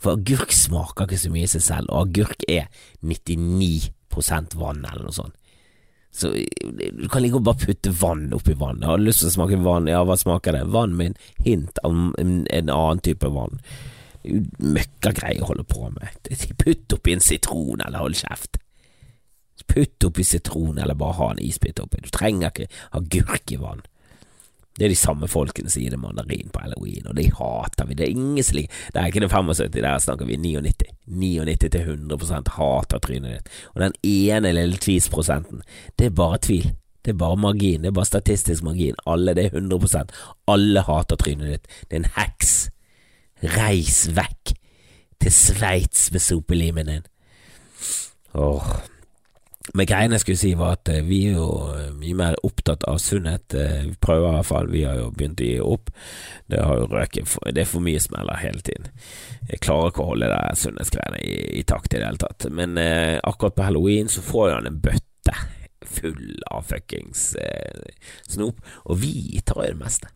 For 0.00 0.16
agurk 0.16 0.52
smaker 0.54 1.06
ikke 1.06 1.20
så 1.20 1.32
mye 1.32 1.48
i 1.48 1.50
seg 1.50 1.64
selv, 1.64 1.90
og 1.90 2.08
agurk 2.08 2.46
er 2.48 2.70
99 3.02 3.92
vann 4.56 4.84
eller 4.86 5.04
noe 5.04 5.12
sånt. 5.12 5.36
Så 6.16 6.30
du 6.32 7.08
kan 7.12 7.20
like 7.20 7.40
bare 7.44 7.60
putte 7.60 7.90
vann 7.92 8.30
oppi 8.32 8.54
vann. 8.56 8.80
Har 8.82 8.96
du 8.96 9.04
lyst 9.04 9.20
til 9.20 9.28
å 9.28 9.34
smake 9.34 9.58
vann, 9.60 9.88
ja, 9.90 10.00
hva 10.06 10.16
smaker 10.16 10.56
det? 10.56 10.62
Vann 10.72 10.94
med 10.96 11.12
en 11.12 11.18
hint 11.44 11.80
av 11.84 11.92
en, 11.92 12.46
annen 12.48 13.02
type 13.04 13.28
vann. 13.34 13.60
Møkkagreier 14.24 15.44
å 15.44 15.50
holde 15.50 15.66
på 15.68 15.90
med. 15.92 16.30
Putt 16.62 16.96
oppi 16.96 17.12
en 17.12 17.24
sitron, 17.24 17.84
eller 17.84 18.00
hold 18.00 18.16
kjeft. 18.16 18.56
Putt 19.68 20.08
oppi 20.08 20.24
sitron, 20.24 20.80
eller 20.80 20.96
bare 20.96 21.18
ha 21.20 21.28
en 21.34 21.44
isbit 21.44 21.84
oppi. 21.84 22.00
Du 22.00 22.08
trenger 22.14 22.48
ikke 22.48 22.70
agurk 22.96 23.52
i 23.52 23.60
vann. 23.60 23.84
Det 24.76 24.84
er 24.84 24.92
de 24.92 24.98
samme 24.98 25.28
folkene 25.28 25.70
som 25.72 25.82
gir 25.82 25.94
det 25.94 26.00
mandarin 26.00 26.50
på 26.52 26.60
halloween, 26.60 27.06
og 27.08 27.16
de 27.16 27.30
hater 27.32 27.88
vi. 27.88 27.96
Det 27.96 28.06
er 28.06 28.12
ingen 28.12 28.44
slik 28.44 28.70
Det 28.92 29.00
er 29.00 29.06
ikke 29.08 29.22
det 29.24 29.30
75, 29.32 29.72
der 29.72 29.98
snakker 29.98 30.28
vi 30.28 30.36
99. 30.36 30.90
99 31.06 31.70
til 31.70 31.80
100 31.80 32.42
hater 32.58 32.98
trynet 32.98 33.38
ditt. 33.38 33.54
Og 33.74 33.80
den 33.80 33.96
ene 34.04 34.52
lille 34.52 34.76
tvilsprosenten, 34.76 35.62
det 35.98 36.10
er 36.10 36.18
bare 36.18 36.38
tvil. 36.42 36.72
Det 37.04 37.14
er 37.14 37.18
bare 37.18 37.36
margin. 37.36 37.82
Det 37.82 37.88
er 37.88 37.96
bare 37.96 38.04
statistisk 38.04 38.62
margin. 38.66 38.96
Alle, 39.06 39.34
det 39.34 39.44
er 39.44 39.58
100 39.60 40.06
Alle 40.48 40.82
hater 40.82 41.16
trynet 41.16 41.52
ditt. 41.52 41.68
Det 41.90 41.96
er 41.96 42.02
en 42.02 42.12
heks. 42.16 42.54
Reis 43.56 44.08
vekk 44.16 44.56
til 45.20 45.32
Sveits 45.32 46.10
med 46.12 46.20
sopelimen 46.20 46.86
din. 46.86 47.06
Åh. 48.34 48.95
Men 49.74 49.88
greien 49.88 50.14
jeg 50.14 50.22
skulle 50.22 50.38
si 50.38 50.52
var 50.58 50.76
at 50.76 50.90
eh, 50.92 51.02
vi 51.06 51.24
er 51.30 51.38
jo 51.40 51.48
eh, 51.72 51.88
mye 51.96 52.16
mer 52.18 52.36
opptatt 52.46 52.86
av 52.86 53.00
sunnhet. 53.02 53.54
Eh, 53.56 53.88
vi 53.88 53.96
prøver 54.00 54.28
i 54.28 54.34
hvert 54.36 54.48
fall, 54.48 54.70
vi 54.70 54.84
har 54.86 55.00
jo 55.00 55.10
begynt 55.10 55.42
å 55.42 55.48
gi 55.48 55.56
opp. 55.64 55.90
Det 56.46 56.60
røket 56.62 57.34
Det 57.50 57.64
er 57.64 57.70
for 57.70 57.84
mye 57.84 58.02
smeller 58.02 58.38
hele 58.42 58.62
tiden. 58.62 58.92
Jeg 59.50 59.62
klarer 59.64 59.90
ikke 59.90 60.04
å 60.04 60.12
holde 60.12 60.30
det 60.30 60.60
sunnhetsgreiene 60.62 61.22
i, 61.24 61.34
i, 61.60 61.64
takt 61.66 61.92
i 61.94 61.98
det 61.98 62.06
hele 62.06 62.22
tatt. 62.22 62.46
Men 62.54 62.78
eh, 62.78 63.18
akkurat 63.26 63.56
på 63.56 63.66
halloween 63.66 64.12
så 64.12 64.22
får 64.24 64.54
han 64.54 64.70
en 64.70 64.78
bøtte 64.84 65.34
full 65.86 66.42
av 66.54 66.62
fuckings 66.66 67.32
eh, 67.40 67.82
snop, 68.28 68.62
og 68.86 69.02
vi 69.02 69.42
tar 69.46 69.64
jo 69.64 69.74
det 69.74 69.82
meste. 69.82 70.12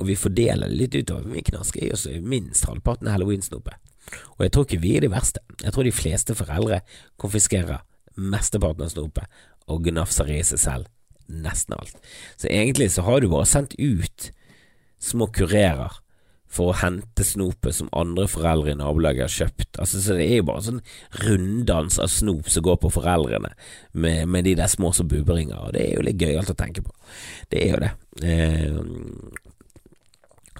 Og 0.00 0.08
vi 0.08 0.16
fordeler 0.16 0.70
det 0.70 0.78
litt 0.80 0.96
utover. 0.96 1.28
Min 1.28 1.44
knask 1.44 1.76
i 1.76 1.90
jo 1.90 1.98
så 2.00 2.16
minst 2.24 2.64
halvparten 2.64 3.08
av 3.08 3.18
halloweensnopet. 3.18 3.76
Og 4.38 4.46
jeg 4.46 4.52
tror 4.54 4.64
ikke 4.66 4.80
vi 4.82 4.94
er 4.96 5.04
de 5.04 5.12
verste. 5.12 5.42
Jeg 5.60 5.74
tror 5.74 5.84
de 5.84 5.92
fleste 5.94 6.34
foreldre 6.34 6.80
konfiskerer 7.20 7.84
mesteparten 8.16 8.86
av 8.86 8.94
snopet 8.94 9.42
og 9.70 9.84
gnafser 9.86 10.30
i 10.32 10.40
seg 10.46 10.62
selv 10.62 10.90
nesten 11.30 11.76
alt. 11.76 11.96
Så 12.36 12.50
egentlig 12.50 12.90
så 12.92 13.04
har 13.06 13.20
du 13.20 13.30
bare 13.30 13.48
sendt 13.48 13.76
ut 13.78 14.30
små 15.00 15.30
kurerer 15.32 16.00
for 16.50 16.72
å 16.72 16.78
hente 16.80 17.22
snopet 17.24 17.76
som 17.76 17.90
andre 17.94 18.26
foreldre 18.30 18.72
i 18.72 18.78
nabolaget 18.78 19.22
har 19.22 19.34
kjøpt. 19.34 19.78
Altså, 19.78 20.00
så 20.02 20.16
det 20.18 20.26
er 20.26 20.40
jo 20.40 20.48
bare 20.48 20.64
sånn 20.66 20.80
runddans 21.22 22.00
av 22.02 22.10
snop 22.10 22.50
som 22.50 22.64
går 22.66 22.80
på 22.82 22.90
foreldrene, 22.96 23.52
med, 23.92 24.24
med 24.26 24.48
de 24.48 24.56
der 24.58 24.70
små 24.70 24.90
som 24.96 25.08
buberinger, 25.10 25.60
og 25.68 25.76
det 25.76 25.84
er 25.84 25.94
jo 25.94 26.06
litt 26.08 26.18
gøyalt 26.20 26.50
å 26.50 26.58
tenke 26.58 26.82
på. 26.82 26.90
Det 27.54 27.62
er 27.62 27.76
jo 27.76 27.80
det. 27.84 27.92
Eh, 28.26 28.80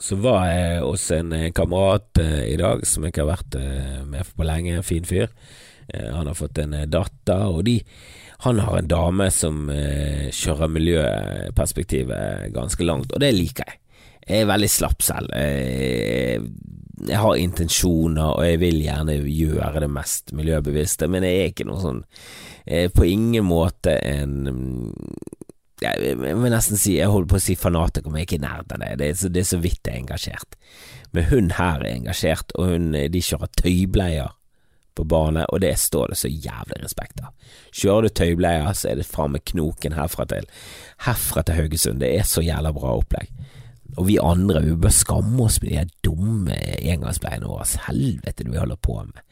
så 0.01 0.17
var 0.17 0.47
jeg 0.49 0.81
hos 0.85 1.11
en 1.13 1.35
kamerat 1.53 2.21
eh, 2.23 2.47
i 2.55 2.57
dag 2.61 2.87
som 2.89 3.05
jeg 3.05 3.13
ikke 3.13 3.27
har 3.27 3.35
vært 3.35 3.59
eh, 3.61 3.99
med 4.09 4.33
på 4.37 4.47
lenge, 4.49 4.79
en 4.79 4.87
fin 4.87 5.05
fyr. 5.05 5.29
han 5.91 6.29
har 6.29 6.37
fått 6.39 6.59
en 6.63 6.77
datter, 6.87 7.49
og 7.51 7.65
de 7.67 7.81
han 8.41 8.61
har 8.63 8.79
en 8.79 8.89
dame 8.89 9.27
som 9.35 9.67
kjører 9.69 10.71
miljøperspektivet 10.71 12.53
ganske 12.55 12.87
langt, 12.87 13.11
og 13.13 13.21
det 13.21 13.35
liker 13.35 13.67
jeg. 13.67 13.81
Jeg 14.23 14.45
er 14.45 14.49
veldig 14.49 14.71
slapp 14.71 15.03
selv. 15.03 15.35
Jeg, 15.35 16.47
jeg 17.11 17.21
har 17.21 17.43
intensjoner, 17.43 18.31
og 18.31 18.47
jeg 18.47 18.63
vil 18.63 18.79
gjerne 18.87 19.19
gjøre 19.27 19.83
det 19.83 19.91
mest 19.93 20.33
miljøbevisste, 20.39 21.11
men 21.11 21.27
jeg 21.27 21.41
er 21.43 21.53
ikke 21.53 21.67
noe 21.69 21.83
sånn 21.83 22.01
På 22.95 23.05
ingen 23.05 23.45
måte 23.51 23.99
en 23.99 24.55
jeg 25.81 26.17
vil 26.21 26.53
nesten 26.53 26.79
si 26.81 26.97
Jeg 26.99 27.11
holder 27.11 27.31
på 27.31 27.39
å 27.39 27.43
si 27.43 27.57
fanatiker, 27.59 28.11
men 28.11 28.23
jeg 28.23 28.27
er 28.27 28.31
ikke 28.31 28.43
nær 28.45 28.65
av 28.65 28.83
det. 28.83 28.91
Det 29.01 29.41
er, 29.41 29.47
så, 29.49 29.61
vidt 29.63 29.87
jeg 29.87 29.95
er 29.95 30.03
engasjert. 30.03 30.59
Men 31.17 31.29
hun 31.31 31.55
her 31.57 31.85
er 31.85 31.95
engasjert, 31.95 32.53
og 32.59 32.75
hun, 32.75 32.93
de 32.93 33.23
kjører 33.25 33.53
tøybleier 33.61 34.35
på 34.99 35.07
bane, 35.09 35.47
og 35.49 35.63
det 35.63 35.73
står 35.79 36.13
det 36.13 36.19
så 36.21 36.29
jævlig 36.29 36.83
respekt 36.83 37.23
av. 37.23 37.33
Kjører 37.73 38.09
du 38.09 38.17
tøybleier, 38.21 38.69
så 38.77 38.91
er 38.91 39.01
det 39.01 39.09
faen 39.09 39.33
meg 39.37 39.47
knoken 39.49 39.97
herfra 39.97 40.27
til 40.31 40.51
Herfra 41.07 41.45
til 41.47 41.57
Haugesund. 41.57 42.03
Det 42.03 42.13
er 42.19 42.29
så 42.29 42.45
jævla 42.45 42.75
bra 42.77 42.99
opplegg. 42.99 43.31
Og 43.99 44.07
vi 44.07 44.21
andre, 44.23 44.63
vi 44.63 44.77
bør 44.79 44.93
skamme 44.95 45.47
oss 45.47 45.59
med 45.63 45.73
de 45.73 46.11
dumme 46.11 46.55
engangsbleiene 46.79 47.49
våre. 47.49 47.67
Helvete 47.89 48.45
det 48.45 48.53
vi 48.53 48.61
holder 48.61 48.79
på 48.79 49.01
med. 49.01 49.25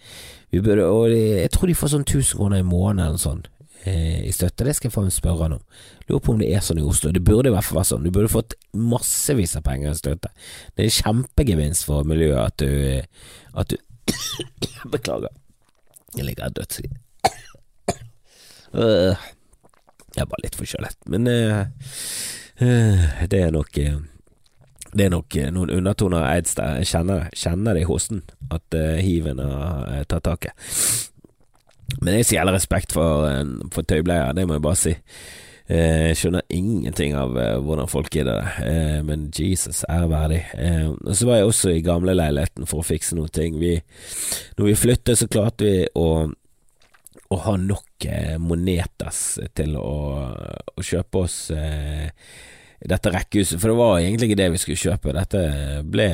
Burde, 0.64 0.88
og 0.88 1.12
jeg 1.12 1.52
tror 1.52 1.68
de 1.68 1.76
får 1.76 1.92
sånn 1.92 2.08
1000 2.08 2.38
kroner 2.40 2.62
i 2.62 2.66
måneden 2.66 3.04
eller 3.04 3.18
noe 3.18 3.22
sånt 3.22 3.50
i 3.86 4.32
støtte. 4.34 4.64
Det 4.66 4.74
skal 4.76 4.88
jeg 4.88 4.94
faen 4.94 5.12
spørre 5.12 5.46
han 5.46 5.56
om. 5.58 5.62
Lurer 6.08 6.22
på 6.24 6.32
om 6.34 6.40
det 6.42 6.50
er 6.52 6.62
sånn 6.64 6.80
i 6.80 6.86
Oslo. 6.86 7.12
Det 7.14 7.22
burde 7.24 7.50
i 7.50 7.54
hvert 7.54 7.66
fall 7.66 7.78
være 7.80 7.90
sånn. 7.92 8.06
Du 8.06 8.12
burde 8.14 8.30
fått 8.32 8.56
massevis 8.74 9.56
av 9.58 9.64
penger 9.66 9.92
i 9.92 9.98
støtte. 9.98 10.32
Det 10.74 10.84
er 10.84 10.90
en 10.90 10.96
kjempegevinst 10.98 11.86
for 11.88 12.08
miljøet 12.08 12.40
at 12.42 12.56
du, 12.64 12.70
at 13.54 13.72
du 13.72 13.76
Beklager. 14.92 15.32
Jeg 16.16 16.24
ligger 16.24 16.48
her 16.48 16.54
dødssyk. 16.56 16.92
Jeg 20.16 20.24
er 20.24 20.30
bare 20.30 20.42
litt 20.42 20.56
forkjølet. 20.58 20.96
Men 21.12 21.28
uh, 21.30 21.66
uh, 22.64 23.02
det 23.30 23.42
er 23.44 23.52
nok 23.54 23.76
det 24.88 25.04
er 25.04 25.12
nok 25.12 25.36
noen 25.52 25.70
undertoner 25.70 26.24
Eids 26.30 26.56
der. 26.56 26.80
Jeg 26.80 26.88
kjenner, 26.90 27.28
kjenner 27.36 27.76
det 27.76 27.84
i 27.84 27.88
hosten 27.90 28.22
at 28.50 28.74
hiven 29.04 29.38
har 29.44 30.08
tatt 30.08 30.24
taket. 30.26 30.56
Men 32.01 32.18
jeg 32.18 32.29
sier 32.29 32.48
respekt 32.53 32.92
for, 32.96 33.29
for 33.74 33.87
tøybleier, 33.88 34.35
det 34.37 34.46
må 34.46 34.59
jeg 34.59 34.64
bare 34.64 34.81
si. 34.81 34.94
Jeg 35.68 36.16
skjønner 36.16 36.46
ingenting 36.53 37.12
av 37.16 37.35
hvordan 37.64 37.90
folk 37.92 38.09
gidder 38.12 38.40
det, 38.40 38.68
men 39.05 39.27
Jesus, 39.37 39.83
er 39.85 40.07
verdig. 40.09 40.40
Og 41.05 41.11
så 41.12 41.29
var 41.29 41.40
jeg 41.40 41.48
også 41.51 41.72
i 41.74 41.83
gamleleiligheten 41.85 42.68
for 42.68 42.81
å 42.81 42.87
fikse 42.88 43.18
noen 43.18 43.33
ting. 43.37 43.59
Vi, 43.61 43.74
når 44.57 44.70
vi 44.70 44.77
flyttet, 44.81 45.20
så 45.20 45.29
klarte 45.29 45.68
vi 45.68 45.83
å 46.01 46.09
å 47.29 47.38
ha 47.44 47.57
nok 47.61 48.07
monetas 48.40 49.38
til 49.57 49.77
å, 49.77 49.96
å 50.72 50.85
kjøpe 50.85 51.24
oss 51.27 51.37
eh, 51.53 52.09
dette 52.79 53.12
rekkehuset, 53.12 53.59
for 53.61 53.72
det 53.72 53.79
var 53.81 53.98
egentlig 54.01 54.31
ikke 54.31 54.40
det 54.40 54.53
vi 54.55 54.61
skulle 54.62 54.81
kjøpe. 54.81 55.14
Dette 55.16 55.42
ble 55.85 56.09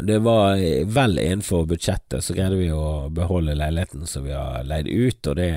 Det 0.00 0.18
var 0.24 0.60
vel 0.86 1.18
innenfor 1.18 1.66
budsjettet, 1.70 2.24
så 2.24 2.36
greide 2.36 2.58
vi 2.60 2.70
å 2.72 3.08
beholde 3.14 3.56
leiligheten 3.56 4.06
som 4.06 4.26
vi 4.26 4.34
har 4.36 4.64
leid 4.68 4.88
ut, 4.88 5.26
og 5.26 5.38
det 5.40 5.50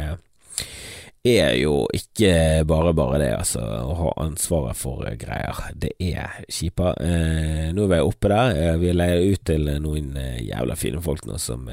er 1.27 1.55
jo 1.59 1.73
ikke 1.95 2.63
bare 2.67 2.93
bare 2.95 3.19
det, 3.21 3.29
altså, 3.35 3.61
å 3.61 3.95
ha 3.99 4.11
ansvaret 4.23 4.77
for 4.77 5.03
greier. 5.19 5.59
Det 5.75 5.91
er 5.99 6.43
kjipa. 6.49 6.93
Eh, 7.03 7.69
nå 7.75 7.87
er 7.87 7.93
vi 7.95 7.99
oppe 8.05 8.31
der. 8.31 8.53
Eh, 8.55 8.77
vi 8.81 8.93
leier 8.95 9.33
ut 9.33 9.43
til 9.47 9.67
noen 9.83 10.15
eh, 10.19 10.43
jævla 10.47 10.77
fine 10.79 11.01
folk 11.03 11.25
nå 11.27 11.39
som, 11.41 11.67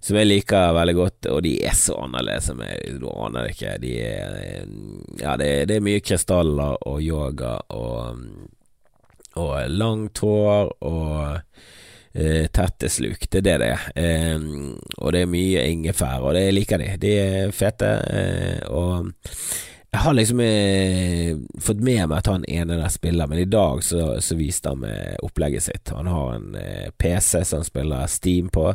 som 0.00 0.18
jeg 0.20 0.28
liker 0.28 0.74
veldig 0.76 0.96
godt, 0.98 1.30
og 1.32 1.42
de 1.46 1.54
er 1.64 1.78
så 1.78 1.98
annerledes 2.04 2.50
som 2.50 2.60
jeg 2.64 2.98
Du 3.00 3.08
aner 3.12 3.50
ikke. 3.52 3.76
De 3.82 3.94
er 4.02 4.66
Ja, 5.20 5.36
det, 5.40 5.50
det 5.70 5.78
er 5.78 5.84
mye 5.84 6.02
krystaller 6.04 6.76
og 6.88 7.00
yoga 7.02 7.56
og, 7.72 8.20
og 9.40 9.54
langt 9.70 10.20
hår 10.24 10.72
og 10.86 11.38
eh, 12.14 12.46
tette 12.54 12.90
sluk. 12.92 13.28
Det 13.28 13.42
er 13.42 13.46
det 13.48 13.56
det 13.62 13.70
er. 13.74 13.86
Eh, 13.96 14.48
og 14.98 15.14
det 15.14 15.24
er 15.24 15.30
mye 15.30 15.68
ingefær, 15.70 16.22
og 16.22 16.34
det 16.38 16.48
liker 16.54 16.82
de. 16.82 16.90
De 17.00 17.14
er 17.20 17.54
fete. 17.54 17.94
Eh, 18.10 18.60
og 18.70 19.10
jeg 19.94 20.00
har 20.02 20.14
liksom 20.14 20.40
eh, 20.40 21.36
fått 21.60 21.78
med 21.78 22.08
meg 22.08 22.16
at 22.18 22.26
han 22.26 22.44
ene 22.50 22.80
der 22.80 22.90
spiller, 22.90 23.28
men 23.30 23.38
i 23.38 23.46
dag 23.46 23.78
så, 23.86 24.16
så 24.18 24.34
viste 24.34 24.72
han 24.72 24.80
meg 24.82 25.20
opplegget 25.22 25.62
sitt. 25.68 25.92
Han 25.94 26.08
har 26.10 26.32
en 26.34 26.56
eh, 26.58 26.88
PC 26.98 27.44
som 27.46 27.60
han 27.60 27.68
spiller 27.68 28.08
Steam 28.10 28.48
på, 28.50 28.72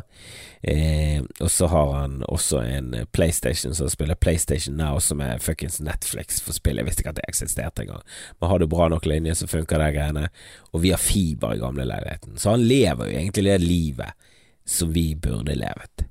eh, 0.62 1.20
og 1.44 1.50
så 1.52 1.68
har 1.74 1.92
han 1.98 2.14
også 2.24 2.62
en 2.64 2.96
PlayStation 3.12 3.76
som 3.76 3.92
spiller 3.92 4.16
PlayStation 4.16 4.80
Now, 4.80 4.96
som 5.04 5.20
er 5.20 5.44
fuckings 5.44 5.76
Netflix 5.84 6.40
for 6.40 6.56
spill. 6.56 6.80
Jeg 6.80 6.88
visste 6.88 7.04
ikke 7.04 7.12
at 7.12 7.20
det 7.20 7.28
eksisterte 7.28 7.84
engang. 7.84 8.00
Men 8.40 8.54
har 8.54 8.64
du 8.64 8.70
bra 8.72 8.88
nok 8.88 9.04
linje, 9.04 9.36
så 9.42 9.50
funker 9.50 9.76
de 9.82 9.90
greiene. 9.98 10.30
Og 10.72 10.86
vi 10.86 10.94
har 10.94 11.04
fiber 11.04 11.52
i 11.52 11.60
gamleleiligheten, 11.60 12.40
så 12.40 12.56
han 12.56 12.64
lever 12.64 13.10
jo 13.10 13.20
egentlig 13.20 13.44
det 13.50 13.60
livet 13.60 14.32
som 14.64 14.96
vi 14.96 15.10
burde 15.20 15.52
levet. 15.52 16.08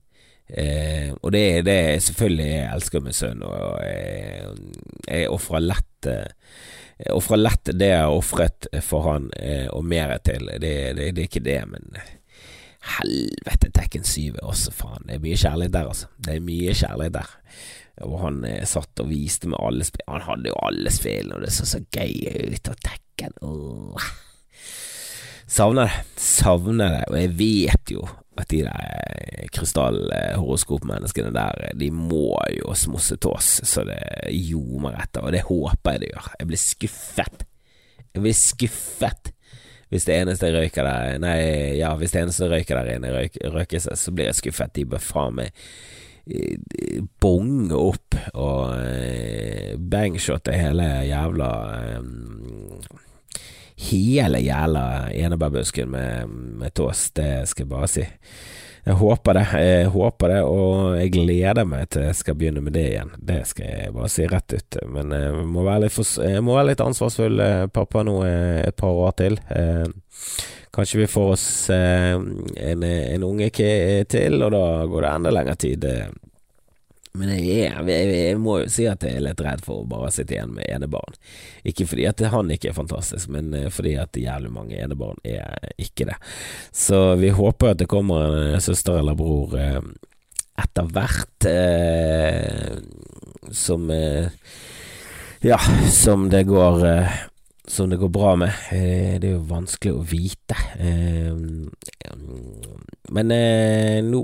Eh, 0.49 1.11
og 1.21 1.31
det 1.31 1.41
er 1.59 1.65
det 1.65 1.79
selvfølgelig 2.01 2.47
jeg 2.49 2.69
elsker 2.73 3.03
med 3.05 3.17
sønn, 3.17 3.43
og 3.45 3.81
jeg, 3.85 4.53
jeg 5.05 5.29
ofrer 5.29 5.61
lett 5.61 6.07
Jeg 6.09 7.13
ofrer 7.13 7.37
lett 7.39 7.69
det 7.77 7.91
jeg 7.91 8.01
har 8.01 8.11
ofret 8.11 8.67
for 8.83 9.05
han, 9.05 9.29
eh, 9.39 9.67
og 9.71 9.85
mer 9.85 10.17
til. 10.25 10.49
Det, 10.59 10.71
det, 10.97 11.11
det, 11.15 11.21
er 11.21 11.27
ikke 11.29 11.45
det, 11.45 11.59
men 11.69 12.01
helvete, 12.97 13.69
Tekken 13.75 14.03
7 14.03 14.39
er 14.39 14.47
også, 14.47 14.73
faen. 14.75 15.05
Det 15.07 15.15
er 15.15 15.23
mye 15.23 15.39
kjærlighet 15.39 15.75
der, 15.75 15.91
altså. 15.93 16.09
Det 16.17 16.35
er 16.35 16.43
mye 16.43 16.75
kjærlighet 16.75 17.15
der. 17.15 17.35
Og 18.07 18.17
han 18.23 18.41
eh, 18.47 18.65
satt 18.67 19.03
og 19.03 19.09
viste 19.11 19.49
med 19.51 19.59
alle 19.59 19.83
spill 19.87 20.07
Han 20.07 20.23
hadde 20.23 20.51
jo 20.51 20.59
alle 20.63 20.91
spillene, 20.93 21.37
og 21.37 21.45
det 21.45 21.53
så 21.55 21.67
så 21.67 21.81
gøy 21.91 22.51
ut, 22.51 22.71
og 22.71 22.83
Tekken. 22.87 23.35
Savner 25.49 25.89
det. 25.89 26.19
Savner 26.19 26.97
det. 26.97 27.03
Og 27.09 27.19
jeg 27.19 27.35
vet 27.39 27.95
jo 27.95 28.07
at 28.39 28.49
de 28.51 28.61
der 28.65 28.85
eh, 28.85 29.47
krystallhoroskopmenneskene 29.55 31.31
der, 31.35 31.65
eh, 31.67 31.75
de 31.79 31.89
må 31.93 32.33
jo 32.55 32.75
smosse 32.77 33.19
tås 33.21 33.59
så 33.67 33.85
det 33.87 33.99
ljomer 34.33 34.97
etter, 35.03 35.25
og 35.25 35.35
det 35.35 35.45
håper 35.47 35.95
jeg 35.95 36.03
det 36.03 36.11
gjør. 36.13 36.31
Jeg 36.39 36.51
blir 36.51 36.63
skuffet. 36.63 37.45
Jeg 38.13 38.25
blir 38.25 38.37
skuffet 38.37 39.33
hvis 39.89 40.05
det 40.05 40.19
eneste 40.19 40.51
røyker 40.53 40.85
der 40.85 41.15
Nei, 41.17 41.39
ja, 41.79 41.95
hvis 41.97 42.11
det 42.13 42.21
eneste 42.21 42.49
røyker 42.51 42.77
der 42.77 42.91
inne 42.99 43.09
røyk, 43.09 43.39
røyker 43.55 43.81
seg, 43.81 43.97
så 43.97 44.13
blir 44.13 44.29
jeg 44.29 44.37
skuffet. 44.37 44.75
De 44.75 44.85
bør 44.85 45.01
faen 45.01 45.39
meg 45.39 45.63
eh, 46.29 47.01
bonge 47.21 47.73
opp 47.73 48.19
og 48.37 49.79
bangshotte 49.89 50.53
hele 50.53 50.85
jævla 51.09 51.49
hele 53.79 54.41
jævla 54.43 55.09
enebærbusken 55.15 55.89
med, 55.89 56.27
med 56.59 56.73
tås, 56.75 57.11
det 57.15 57.47
skal 57.49 57.65
jeg 57.65 57.71
bare 57.71 57.91
si. 57.91 58.07
Jeg 58.89 58.95
håper 58.95 59.35
det, 59.37 59.45
jeg 59.61 59.89
håper 59.93 60.31
det, 60.31 60.37
og 60.47 60.95
jeg 60.97 61.11
gleder 61.13 61.67
meg 61.67 61.89
til 61.91 62.07
jeg 62.07 62.17
skal 62.17 62.37
begynne 62.39 62.63
med 62.63 62.73
det 62.73 62.85
igjen. 62.93 63.11
Det 63.21 63.41
skal 63.45 63.67
jeg 63.67 63.95
bare 63.95 64.11
si 64.11 64.27
rett 64.29 64.55
ut. 64.55 64.77
Men 64.89 65.11
jeg 65.13 65.43
må 65.45 65.65
være 65.67 65.83
litt, 65.85 65.93
for, 65.93 66.39
må 66.45 66.55
være 66.57 66.71
litt 66.71 66.85
ansvarsfull 66.85 67.43
eh, 67.43 67.65
pappa 67.75 68.05
nå 68.07 68.15
eh, 68.25 68.61
et 68.63 68.77
par 68.79 68.95
år 69.03 69.13
til. 69.19 69.37
Eh, 69.53 69.85
kanskje 70.73 71.03
vi 71.03 71.09
får 71.11 71.35
oss 71.35 71.45
en, 71.73 72.83
en 72.87 73.27
unge 73.27 73.51
til, 73.51 74.39
og 74.45 74.51
da 74.55 74.65
går 74.89 75.05
det 75.05 75.13
enda 75.13 75.35
lengre 75.35 75.55
tid. 75.59 75.87
Men 77.17 77.31
jeg, 77.33 77.71
er, 77.71 77.79
jeg, 77.89 78.09
jeg, 78.13 78.37
må 78.41 78.59
jo 78.61 78.67
si 78.69 78.85
at 78.89 79.01
jeg 79.03 79.17
er 79.17 79.23
litt 79.25 79.41
redd 79.41 79.63
for 79.65 79.81
å 79.81 79.87
bare 79.89 80.11
sitte 80.13 80.35
igjen 80.35 80.53
med 80.53 80.67
enebarn. 80.69 81.17
Ikke 81.67 81.87
fordi 81.89 82.05
at 82.05 82.21
han 82.33 82.51
ikke 82.53 82.69
er 82.69 82.77
fantastisk, 82.77 83.31
men 83.33 83.49
eh, 83.57 83.71
fordi 83.73 83.95
at 84.01 84.19
jævlig 84.19 84.51
mange 84.53 84.77
enebarn 84.77 85.17
er 85.25 85.73
ikke 85.81 86.11
det. 86.11 86.19
Så 86.75 87.17
vi 87.19 87.33
håper 87.33 87.73
at 87.73 87.81
det 87.81 87.89
kommer 87.89 88.27
en 88.27 88.53
eh, 88.53 88.61
søster 88.63 89.01
eller 89.01 89.17
bror 89.17 89.57
eh, 89.57 89.81
etter 90.59 90.91
hvert 90.93 91.49
eh, 91.49 92.77
som 93.55 93.89
eh, 93.95 94.29
Ja, 95.41 95.55
som 95.95 96.27
det 96.29 96.43
går 96.49 96.85
eh, 96.85 97.19
som 97.69 97.89
det 97.89 97.97
går 97.97 98.09
bra 98.09 98.35
med. 98.35 98.49
Eh, 98.71 99.19
det 99.21 99.29
er 99.29 99.35
jo 99.35 99.45
vanskelig 99.49 99.91
å 99.93 100.05
vite. 100.09 100.55
Eh, 100.81 101.35
men 103.13 103.33
eh, 103.33 103.99
nå 104.05 104.21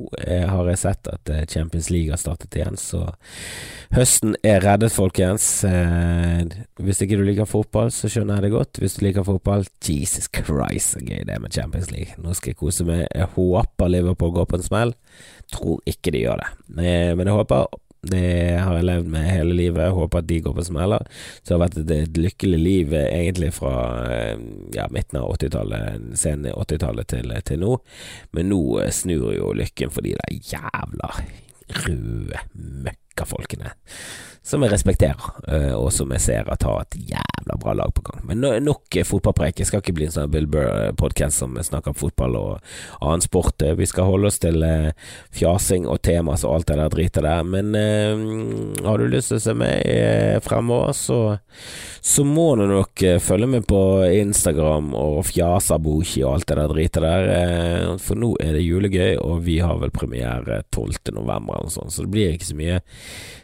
har 0.49 0.71
jeg 0.71 0.81
sett 0.81 1.09
at 1.11 1.29
Champions 1.51 1.91
League 1.93 2.13
har 2.13 2.21
startet 2.21 2.57
igjen, 2.57 2.77
så 2.77 3.03
høsten 3.93 4.35
er 4.45 4.65
reddet, 4.65 4.93
folkens. 4.93 5.47
Hvis 6.81 7.01
ikke 7.05 7.19
du 7.21 7.25
liker 7.25 7.49
fotball, 7.49 7.93
så 7.93 8.09
skjønner 8.09 8.39
jeg 8.39 8.47
det 8.47 8.53
godt. 8.57 8.81
Hvis 8.81 8.97
du 8.97 9.05
liker 9.05 9.25
fotball, 9.27 9.65
Jesus 9.85 10.29
Christ, 10.29 10.95
så 10.95 11.05
gøy 11.05 11.23
det 11.25 11.37
er 11.37 11.41
med 11.41 11.53
Champions 11.53 11.93
League. 11.93 12.17
Nå 12.21 12.33
skal 12.37 12.53
jeg 12.53 12.61
kose 12.61 12.85
meg. 12.87 13.05
Jeg 13.13 13.31
håper 13.37 13.93
Liverpool 13.93 14.35
går 14.35 14.49
på 14.49 14.59
en 14.59 14.69
smell. 14.69 14.97
Tror 15.53 15.81
ikke 15.89 16.13
de 16.13 16.25
gjør 16.25 16.41
det, 16.41 16.53
men 16.73 17.25
jeg 17.25 17.41
håper. 17.41 17.69
Det 18.11 18.25
har 18.61 18.77
jeg 18.77 18.87
levd 18.89 19.11
med 19.13 19.29
hele 19.29 19.55
livet. 19.57 19.93
Håper 19.95 20.21
at 20.21 20.29
de 20.29 20.41
går 20.45 20.55
på 20.57 20.65
smeller. 20.67 21.07
Så 21.41 21.47
det 21.47 21.55
har 21.55 21.63
vært 21.63 21.79
et, 21.83 22.19
lykkelig 22.25 22.59
liv 22.61 22.93
egentlig 22.99 23.51
fra 23.57 23.75
eh, 24.09 24.35
ja, 24.75 24.87
midten 24.93 25.21
av 25.21 25.31
80-tallet, 25.37 26.11
sen 26.19 26.45
80-tallet 26.51 27.09
til, 27.15 27.33
til, 27.47 27.63
nå. 27.63 27.79
Men 28.37 28.51
nå 28.53 28.61
snur 28.93 29.31
jo 29.35 29.53
lykken 29.57 29.93
for 29.93 30.05
de 30.05 30.15
der 30.19 30.37
jævla 30.53 31.15
røde 31.85 32.95
møkkafolkene 33.15 33.73
som 34.45 34.61
jeg 34.61 34.75
respekterer, 34.75 35.29
eh, 35.49 35.73
og 35.73 35.89
som 35.93 36.11
jeg 36.13 36.21
ser 36.21 36.49
at 36.53 36.63
har 36.67 36.83
et 36.83 36.97
jævla 37.09 37.55
bra 37.57 37.73
lag 37.73 37.93
på 37.97 38.03
gang. 38.05 38.21
Men 38.29 38.43
nok 38.61 38.93
fotballpreik. 39.09 39.57
Jeg 39.57 39.71
skal 39.71 39.81
ikke 39.81 39.95
bli 39.97 40.05
en 40.05 40.13
sånn 40.13 40.29
Bill 40.29 40.45
Burr-podkast 40.45 41.41
som 41.41 41.57
snakker 41.57 41.95
om 41.95 41.97
fotball 41.97 42.37
og 42.37 42.75
annen 42.99 43.25
sport. 43.25 43.57
Eh, 43.65 43.73
vi 43.73 43.87
skal 43.89 44.05
holde 44.05 44.29
oss 44.29 44.37
til 44.43 44.61
eh, 44.61 44.91
fjasing 45.33 45.87
og 45.89 45.97
temas 46.05 46.45
og 46.45 46.59
alt 46.59 46.69
det 46.69 46.77
der 46.77 46.93
dritet 46.93 47.25
der. 47.25 47.41
Men 47.55 47.73
eh, 47.79 48.85
har 48.85 49.01
du 49.01 49.07
lyst 49.09 49.33
til 49.33 49.41
å 49.41 49.45
se 49.47 49.57
meg 49.57 50.45
fremover, 50.45 50.93
så, 50.93 51.19
så 52.05 52.27
må 52.27 52.51
du 52.59 52.67
nok 52.69 53.01
følge 53.25 53.49
med 53.49 53.65
på 53.65 53.81
Instagram 54.05 54.93
og 54.93 55.23
Fjasaboki 55.25 56.21
og 56.21 56.35
alt 56.35 56.51
det 56.51 56.59
der 56.61 56.75
dritet 56.75 57.01
der. 57.01 57.97
For 57.97 58.19
nå 58.19 58.35
er 58.45 58.53
det 58.59 58.65
julegøy, 58.67 59.17
og 59.25 59.41
vi 59.49 59.57
har 59.65 59.81
vel 59.81 59.93
premiere 59.95 60.61
12. 60.69 61.15
november 61.17 61.57
eller 61.57 61.71
noe 61.71 61.77
sånt, 61.79 61.97
så 61.97 62.05
det 62.05 62.13
blir 62.13 62.37
ikke 62.37 62.51
så 62.53 62.61
mye 62.61 62.79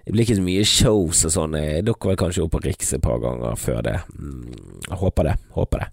det 0.06 0.14
blir 0.16 0.26
ikke 0.26 0.40
så 0.40 0.46
mye 0.46 0.68
shows 0.68 1.26
og 1.28 1.34
sånn. 1.36 1.58
dukker 1.86 2.12
vel 2.12 2.18
kanskje 2.20 2.46
opp 2.46 2.56
på 2.56 2.64
Riks 2.64 2.96
et 2.98 3.04
par 3.04 3.20
ganger 3.22 3.60
før 3.60 3.84
det. 3.86 4.00
Mm, 4.18 4.56
jeg 4.88 4.98
håper 5.04 5.30
det. 5.30 5.36
Håper 5.58 5.84
det. 5.84 5.92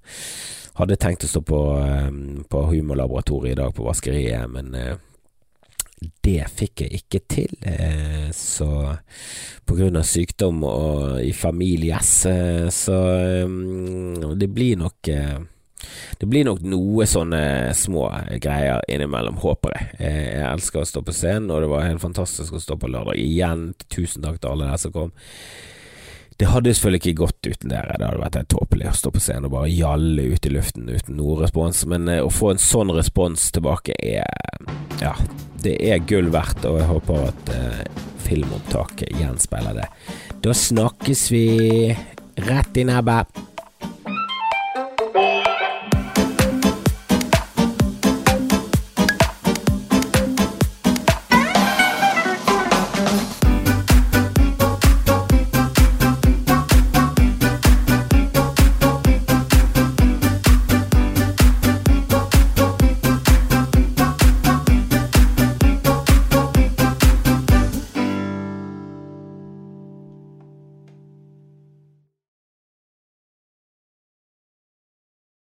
Hadde 0.78 0.96
tenkt 1.00 1.26
å 1.26 1.28
stå 1.28 1.42
på, 1.42 1.60
eh, 1.82 2.08
på 2.48 2.62
Humorlaboratoriet 2.70 3.56
i 3.56 3.60
dag 3.60 3.74
på 3.74 3.82
vaskeriet, 3.82 4.46
men 4.50 4.74
eh, 4.78 4.96
det 6.22 6.44
fikk 6.54 6.84
jeg 6.84 7.00
ikke 7.00 7.20
til. 7.26 7.56
Eh, 7.66 8.30
så 8.30 8.70
på 9.66 9.74
grunn 9.74 9.98
av 9.98 10.06
sykdom 10.06 10.62
og 10.68 11.18
i 11.24 11.32
families, 11.34 12.12
så 12.72 12.98
det 14.38 14.50
blir 14.54 14.78
nok 14.78 15.10
det 16.18 16.26
blir 16.26 16.46
nok 16.48 16.64
noe 16.66 17.06
sånne 17.06 17.70
små 17.78 18.08
greier 18.42 18.82
innimellom, 18.90 19.38
håper 19.38 19.76
jeg. 19.76 19.88
Jeg 20.02 20.44
elsker 20.48 20.82
å 20.82 20.88
stå 20.90 21.02
på 21.06 21.14
scenen, 21.14 21.50
og 21.54 21.62
det 21.62 21.70
var 21.70 21.86
helt 21.86 22.02
fantastisk 22.02 22.56
å 22.58 22.62
stå 22.62 22.74
på 22.80 22.90
lørdag. 22.90 23.20
Igjen, 23.22 23.68
tusen 23.86 24.26
takk 24.26 24.40
til 24.42 24.50
alle 24.50 24.70
der 24.72 24.80
som 24.82 24.94
kom. 24.96 25.12
Det 26.38 26.46
hadde 26.46 26.70
selvfølgelig 26.74 27.02
ikke 27.02 27.18
gått 27.18 27.48
uten 27.48 27.70
dere, 27.72 27.96
det 27.98 28.06
hadde 28.06 28.22
vært 28.22 28.36
helt 28.38 28.50
tåpelig 28.52 28.86
å 28.86 28.94
stå 28.94 29.10
på 29.10 29.22
scenen 29.22 29.48
og 29.48 29.56
bare 29.56 29.72
gjalle 29.72 30.26
ut 30.34 30.46
i 30.46 30.52
luften 30.54 30.86
uten 30.86 31.18
noe 31.18 31.40
respons, 31.40 31.80
men 31.90 32.06
eh, 32.12 32.22
å 32.22 32.30
få 32.30 32.52
en 32.52 32.62
sånn 32.62 32.94
respons 32.94 33.48
tilbake 33.56 33.96
er 33.98 34.22
Ja, 35.02 35.16
det 35.64 35.74
er 35.82 36.06
gull 36.06 36.30
verdt, 36.34 36.62
og 36.66 36.78
jeg 36.78 36.86
håper 36.92 37.26
at 37.32 37.52
eh, 37.56 37.82
filmopptaket 38.22 39.18
gjenspeiler 39.18 39.82
det. 39.82 39.90
Da 40.46 40.54
snakkes 40.54 41.26
vi 41.34 41.44
rett 42.46 42.78
i 42.78 42.86
nebbet. 42.86 43.47